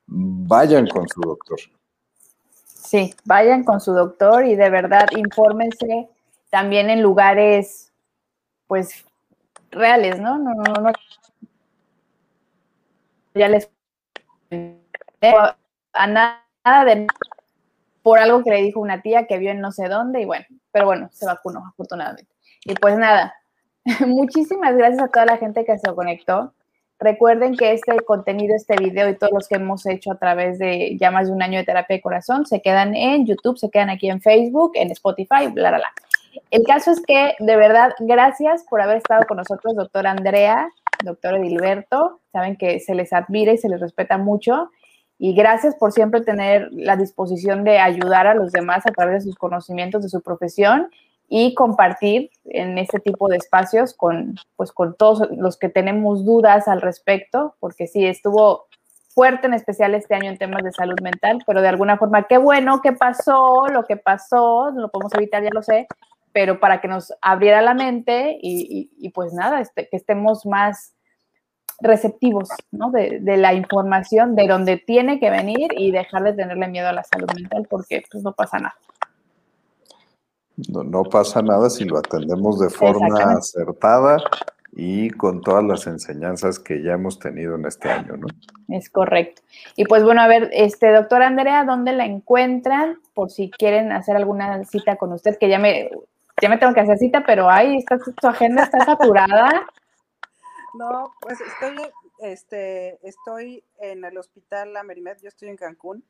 vayan 0.08 0.88
con 0.88 1.08
su 1.08 1.22
doctor. 1.22 1.58
Sí, 2.66 3.14
vayan 3.24 3.64
con 3.64 3.80
su 3.80 3.94
doctor 3.94 4.46
y 4.46 4.58
de 4.58 4.70
verdad 4.70 5.08
infórmense 5.16 6.10
también 6.50 6.90
en 6.90 7.02
lugares, 7.02 7.94
pues 8.68 9.06
reales, 9.72 10.20
¿no? 10.20 10.38
No, 10.38 10.54
no, 10.54 10.82
no. 10.82 10.92
Ya 13.36 13.48
les 13.48 13.70
a 15.96 16.08
nada 16.08 16.86
de 16.86 17.08
por 18.04 18.20
algo 18.20 18.44
que 18.44 18.52
le 18.52 18.62
dijo 18.62 18.80
una 18.80 19.02
tía 19.02 19.26
que 19.26 19.40
vio 19.40 19.50
en 19.50 19.62
no 19.62 19.72
sé 19.72 19.88
dónde 19.88 20.22
y 20.22 20.26
bueno, 20.26 20.46
pero 20.72 20.86
bueno, 20.86 21.10
se 21.12 21.26
vacunó 21.26 21.66
afortunadamente. 21.68 22.32
Y 22.64 22.76
pues 22.76 22.98
nada, 22.98 23.34
muchísimas 24.06 24.76
gracias 24.76 25.02
a 25.02 25.08
toda 25.08 25.26
la 25.26 25.38
gente 25.38 25.66
que 25.66 25.78
se 25.78 25.94
conectó. 25.94 26.54
Recuerden 27.00 27.58
que 27.58 27.74
este 27.74 28.00
contenido, 28.02 28.56
este 28.56 28.76
video 28.78 29.10
y 29.10 29.18
todos 29.18 29.34
los 29.34 29.48
que 29.48 29.56
hemos 29.56 29.86
hecho 29.86 30.12
a 30.12 30.18
través 30.18 30.60
de 30.60 30.96
ya 30.98 31.12
más 31.12 31.28
de 31.28 31.34
un 31.34 31.44
año 31.44 31.58
de 31.58 31.66
terapia 31.66 31.98
de 31.98 32.02
corazón 32.02 32.46
se 32.46 32.62
quedan 32.62 32.96
en 32.96 33.26
YouTube, 33.26 33.58
se 33.58 33.70
quedan 33.70 33.90
aquí 33.90 34.10
en 34.10 34.22
Facebook, 34.22 34.72
en 34.76 34.92
Spotify, 34.92 35.48
bla, 35.52 35.70
bla, 35.70 35.78
bla. 35.78 35.92
El 36.52 36.64
caso 36.64 36.92
es 36.92 37.02
que, 37.02 37.36
de 37.40 37.56
verdad, 37.58 37.94
gracias 38.00 38.66
por 38.70 38.82
haber 38.82 38.98
estado 38.98 39.26
con 39.28 39.38
nosotros, 39.38 39.76
doctor 39.76 40.08
Andrea, 40.08 40.70
doctor 41.04 41.36
Edilberto. 41.36 42.22
Saben 42.32 42.56
que 42.56 42.80
se 42.80 42.96
les 42.96 43.14
admira 43.14 43.54
y 43.54 43.58
se 43.58 43.70
les 43.70 43.80
respeta 43.80 44.18
mucho. 44.18 44.70
Y 45.18 45.34
gracias 45.34 45.76
por 45.76 45.92
siempre 45.92 46.22
tener 46.22 46.70
la 46.72 46.98
disposición 46.98 47.64
de 47.64 47.80
ayudar 47.80 48.28
a 48.28 48.36
los 48.36 48.52
demás 48.52 48.86
a 48.86 48.92
través 48.92 49.24
de 49.24 49.32
sus 49.32 49.36
conocimientos, 49.36 50.04
de 50.04 50.10
su 50.10 50.22
profesión 50.22 50.90
y 51.28 51.54
compartir 51.56 52.30
en 52.46 52.78
este 52.78 53.00
tipo 53.00 53.28
de 53.28 53.38
espacios 53.38 53.94
con, 53.94 54.36
pues, 54.56 54.72
con 54.72 54.96
todos 54.96 55.30
los 55.32 55.58
que 55.58 55.70
tenemos 55.70 56.26
dudas 56.26 56.68
al 56.68 56.82
respecto, 56.82 57.56
porque 57.60 57.88
sí, 57.88 58.06
estuvo 58.06 58.68
fuerte 59.16 59.48
en 59.48 59.54
especial 59.54 59.96
este 59.96 60.14
año 60.14 60.30
en 60.30 60.38
temas 60.38 60.62
de 60.64 60.74
salud 60.74 61.00
mental, 61.02 61.42
pero 61.48 61.62
de 61.62 61.70
alguna 61.70 61.98
forma, 61.98 62.24
qué 62.24 62.38
bueno 62.38 62.82
que 62.82 62.92
pasó, 62.92 63.68
lo 63.70 63.86
que 63.86 63.96
pasó, 63.96 64.72
lo 64.72 64.90
podemos 64.90 65.14
evitar, 65.14 65.42
ya 65.42 65.50
lo 65.54 65.64
sé, 65.64 65.88
pero 66.34 66.60
para 66.60 66.82
que 66.82 66.90
nos 66.90 67.14
abriera 67.22 67.62
la 67.62 67.74
mente 67.74 68.38
y, 68.42 69.10
pues 69.12 69.34
nada, 69.34 69.62
este, 69.62 69.88
que 69.88 69.96
estemos 69.96 70.46
más 70.46 70.95
receptivos 71.82 72.50
¿no? 72.72 72.92
de, 72.92 73.20
la 73.38 73.54
información, 73.54 74.36
de 74.36 74.48
donde 74.48 74.78
tiene 74.78 75.20
que 75.20 75.30
venir 75.30 75.72
y 75.78 75.92
dejar 75.92 76.24
de 76.24 76.34
tenerle 76.34 76.68
miedo 76.68 76.88
a 76.88 76.94
la 76.94 77.04
salud 77.04 77.28
mental 77.36 77.68
porque 77.70 78.04
pues 78.12 78.24
no 78.24 78.34
pasa 78.34 78.60
nada. 78.60 78.76
No, 80.70 80.84
no 80.84 81.04
pasa 81.04 81.42
nada 81.42 81.70
si 81.70 81.84
lo 81.84 81.98
atendemos 81.98 82.60
de 82.60 82.70
forma 82.70 83.34
acertada 83.34 84.18
y 84.72 85.10
con 85.10 85.42
todas 85.42 85.64
las 85.64 85.88
enseñanzas 85.88 86.60
que 86.60 86.82
ya 86.82 86.94
hemos 86.94 87.20
tenido 87.20 87.56
en 87.56 87.66
este 87.66 87.90
año, 87.90 88.18
¿no? 88.18 88.28
Es 88.70 88.90
correcto. 88.90 89.42
Y 89.76 89.86
pues 89.86 90.04
bueno, 90.04 90.22
a 90.22 90.28
ver, 90.28 90.50
este 90.54 90.92
doctor 90.94 91.24
Andrea, 91.24 91.66
¿dónde 91.66 91.94
la 91.94 92.06
encuentran? 92.06 93.00
Por 93.14 93.32
si 93.32 93.52
quieren 93.52 93.92
hacer 93.92 94.16
alguna 94.16 94.64
cita 94.66 94.96
con 94.96 95.12
usted, 95.14 95.38
que 95.38 95.50
ya 95.50 95.60
me 95.60 95.90
ya 96.42 96.50
me 96.50 96.58
tengo 96.58 96.74
que 96.74 96.82
hacer 96.82 96.98
cita, 96.98 97.24
pero 97.26 97.50
ahí 97.50 97.78
está, 97.78 97.98
tu 97.98 98.28
agenda 98.28 98.64
está 98.64 98.84
saturada. 98.86 99.66
No, 100.78 101.14
pues 101.22 101.40
estoy, 101.42 101.78
este, 102.20 103.00
estoy 103.08 103.64
en 103.80 104.04
el 104.04 104.18
hospital 104.18 104.76
Amerimed, 104.78 105.18
yo 105.22 105.30
estoy 105.30 105.50
en 105.50 105.58
Cancún, 105.58 106.04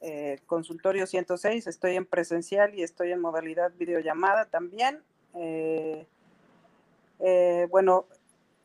eh, 0.00 0.40
consultorio 0.46 1.06
106, 1.06 1.66
estoy 1.66 1.96
en 1.96 2.06
presencial 2.06 2.74
y 2.74 2.82
estoy 2.82 3.12
en 3.12 3.20
modalidad 3.20 3.72
videollamada 3.76 4.46
también. 4.46 5.02
Eh, 5.34 6.06
eh, 7.20 7.66
bueno, 7.70 8.06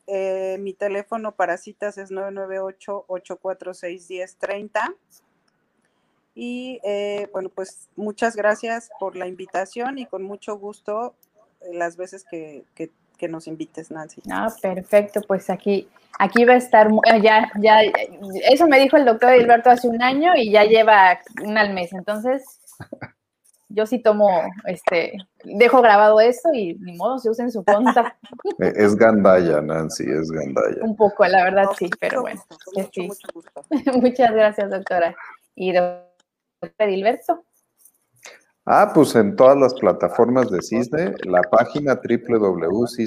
mi 0.06 0.72
teléfono 0.72 1.32
para 1.32 1.56
citas 1.56 1.98
es 1.98 2.12
998-846-1030. 2.12 4.94
Y 6.36 6.80
eh, 6.84 7.28
bueno, 7.32 7.48
pues 7.48 7.88
muchas 7.96 8.36
gracias 8.36 8.90
por 9.00 9.16
la 9.16 9.26
invitación 9.26 9.98
y 9.98 10.04
con 10.04 10.22
mucho 10.22 10.58
gusto 10.58 11.14
eh, 11.62 11.72
las 11.72 11.96
veces 11.96 12.26
que, 12.30 12.66
nos 13.28 13.46
invites, 13.46 13.90
Nancy. 13.90 14.22
Ah, 14.30 14.52
perfecto, 14.60 15.20
pues 15.26 15.50
aquí, 15.50 15.88
aquí 16.18 16.44
va 16.44 16.54
a 16.54 16.56
estar, 16.56 16.88
eh, 16.88 17.20
ya, 17.22 17.50
ya, 17.60 17.80
eso 18.50 18.66
me 18.68 18.78
dijo 18.78 18.96
el 18.96 19.04
doctor 19.04 19.34
Gilberto 19.34 19.70
hace 19.70 19.88
un 19.88 20.02
año 20.02 20.32
y 20.36 20.50
ya 20.50 20.64
lleva 20.64 21.18
un 21.44 21.58
al 21.58 21.72
mes, 21.72 21.92
entonces 21.92 22.60
yo 23.68 23.84
sí 23.84 23.98
tomo, 23.98 24.30
este, 24.66 25.14
dejo 25.44 25.82
grabado 25.82 26.20
eso 26.20 26.50
y 26.54 26.74
ni 26.74 26.96
modo, 26.96 27.18
se 27.18 27.30
usen 27.30 27.50
su 27.50 27.64
conta. 27.64 28.16
Es 28.58 28.94
gandaya, 28.96 29.60
Nancy, 29.60 30.04
es 30.04 30.30
gandaya. 30.30 30.82
Un 30.82 30.96
poco, 30.96 31.26
la 31.26 31.44
verdad 31.44 31.66
sí, 31.78 31.90
pero 32.00 32.22
bueno. 32.22 32.40
Muchas 34.00 34.32
gracias, 34.32 34.70
doctora. 34.70 35.14
Y 35.54 35.74
Edilberto? 36.78 37.44
Ah, 38.68 38.90
pues 38.92 39.14
en 39.14 39.36
todas 39.36 39.56
las 39.56 39.74
plataformas 39.74 40.50
de 40.50 40.60
Cisne, 40.60 41.14
la 41.22 41.40
página 41.42 42.00
www.cisne.mx. 42.02 43.06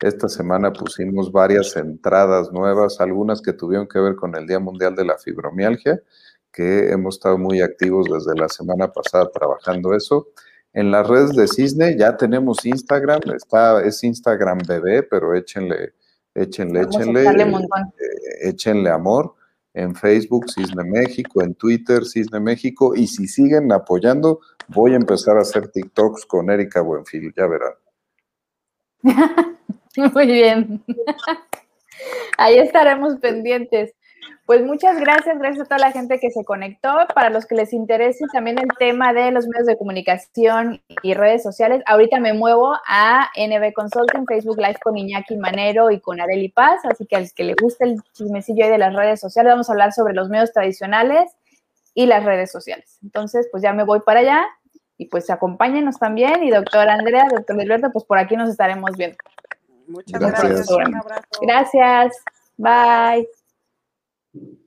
Esta 0.00 0.28
semana 0.28 0.72
pusimos 0.72 1.30
varias 1.30 1.76
entradas 1.76 2.50
nuevas, 2.50 3.00
algunas 3.00 3.40
que 3.40 3.52
tuvieron 3.52 3.86
que 3.86 4.00
ver 4.00 4.16
con 4.16 4.34
el 4.34 4.48
Día 4.48 4.58
Mundial 4.58 4.96
de 4.96 5.04
la 5.04 5.16
Fibromialgia, 5.16 6.02
que 6.50 6.90
hemos 6.90 7.14
estado 7.18 7.38
muy 7.38 7.60
activos 7.60 8.08
desde 8.10 8.34
la 8.34 8.48
semana 8.48 8.88
pasada 8.92 9.30
trabajando 9.30 9.94
eso. 9.94 10.26
En 10.72 10.90
las 10.90 11.06
redes 11.06 11.36
de 11.36 11.46
Cisne 11.46 11.96
ya 11.96 12.16
tenemos 12.16 12.66
Instagram, 12.66 13.20
está, 13.36 13.80
es 13.80 14.02
Instagram 14.02 14.58
bebé, 14.66 15.04
pero 15.04 15.36
échenle, 15.36 15.94
échenle, 16.34 16.80
échenle, 16.80 17.26
eh, 17.26 18.48
échenle 18.48 18.90
amor 18.90 19.36
en 19.74 19.94
Facebook 19.94 20.50
Cisne 20.50 20.84
México, 20.84 21.42
en 21.42 21.54
Twitter 21.54 22.04
Cisne 22.04 22.40
México, 22.40 22.94
y 22.94 23.06
si 23.06 23.28
siguen 23.28 23.72
apoyando, 23.72 24.40
voy 24.68 24.92
a 24.92 24.96
empezar 24.96 25.36
a 25.36 25.42
hacer 25.42 25.68
TikToks 25.68 26.26
con 26.26 26.50
Erika 26.50 26.80
Buenfil, 26.80 27.32
ya 27.36 27.46
verán. 27.46 27.74
Muy 30.14 30.26
bien. 30.26 30.84
Ahí 32.38 32.58
estaremos 32.58 33.16
pendientes. 33.16 33.92
Pues 34.50 34.64
muchas 34.64 34.98
gracias, 34.98 35.38
gracias 35.38 35.64
a 35.64 35.68
toda 35.68 35.78
la 35.78 35.92
gente 35.92 36.18
que 36.18 36.28
se 36.32 36.44
conectó. 36.44 36.92
Para 37.14 37.30
los 37.30 37.46
que 37.46 37.54
les 37.54 37.72
interese 37.72 38.24
también 38.32 38.58
el 38.58 38.66
tema 38.80 39.12
de 39.12 39.30
los 39.30 39.46
medios 39.46 39.64
de 39.64 39.78
comunicación 39.78 40.82
y 41.04 41.14
redes 41.14 41.44
sociales, 41.44 41.84
ahorita 41.86 42.18
me 42.18 42.32
muevo 42.32 42.74
a 42.84 43.30
NB 43.36 43.72
Consulting, 43.72 44.26
Facebook 44.26 44.58
Live 44.58 44.80
con 44.82 44.98
Iñaki 44.98 45.36
Manero 45.36 45.92
y 45.92 46.00
con 46.00 46.20
Areli 46.20 46.48
Paz, 46.48 46.80
así 46.84 47.06
que 47.06 47.14
al 47.14 47.32
que 47.32 47.44
le 47.44 47.54
guste 47.62 47.84
el 47.84 48.02
chismecillo 48.12 48.64
ahí 48.64 48.72
de 48.72 48.78
las 48.78 48.92
redes 48.92 49.20
sociales, 49.20 49.52
vamos 49.52 49.68
a 49.68 49.72
hablar 49.72 49.92
sobre 49.92 50.14
los 50.14 50.28
medios 50.28 50.52
tradicionales 50.52 51.30
y 51.94 52.06
las 52.06 52.24
redes 52.24 52.50
sociales. 52.50 52.98
Entonces, 53.04 53.46
pues 53.52 53.62
ya 53.62 53.72
me 53.72 53.84
voy 53.84 54.00
para 54.00 54.18
allá 54.18 54.44
y 54.98 55.06
pues 55.06 55.30
acompáñenos 55.30 56.00
también. 56.00 56.42
Y 56.42 56.50
doctor 56.50 56.88
Andrea, 56.88 57.28
doctor 57.30 57.60
Alberto, 57.60 57.90
pues 57.92 58.04
por 58.04 58.18
aquí 58.18 58.34
nos 58.34 58.50
estaremos 58.50 58.96
viendo. 58.96 59.16
Muchas 59.86 60.20
gracias. 60.20 60.42
gracias. 60.42 60.88
Un 60.88 60.96
abrazo. 60.96 61.40
Gracias. 61.40 62.16
Bye. 62.56 63.28
Mm-hmm. 64.36 64.59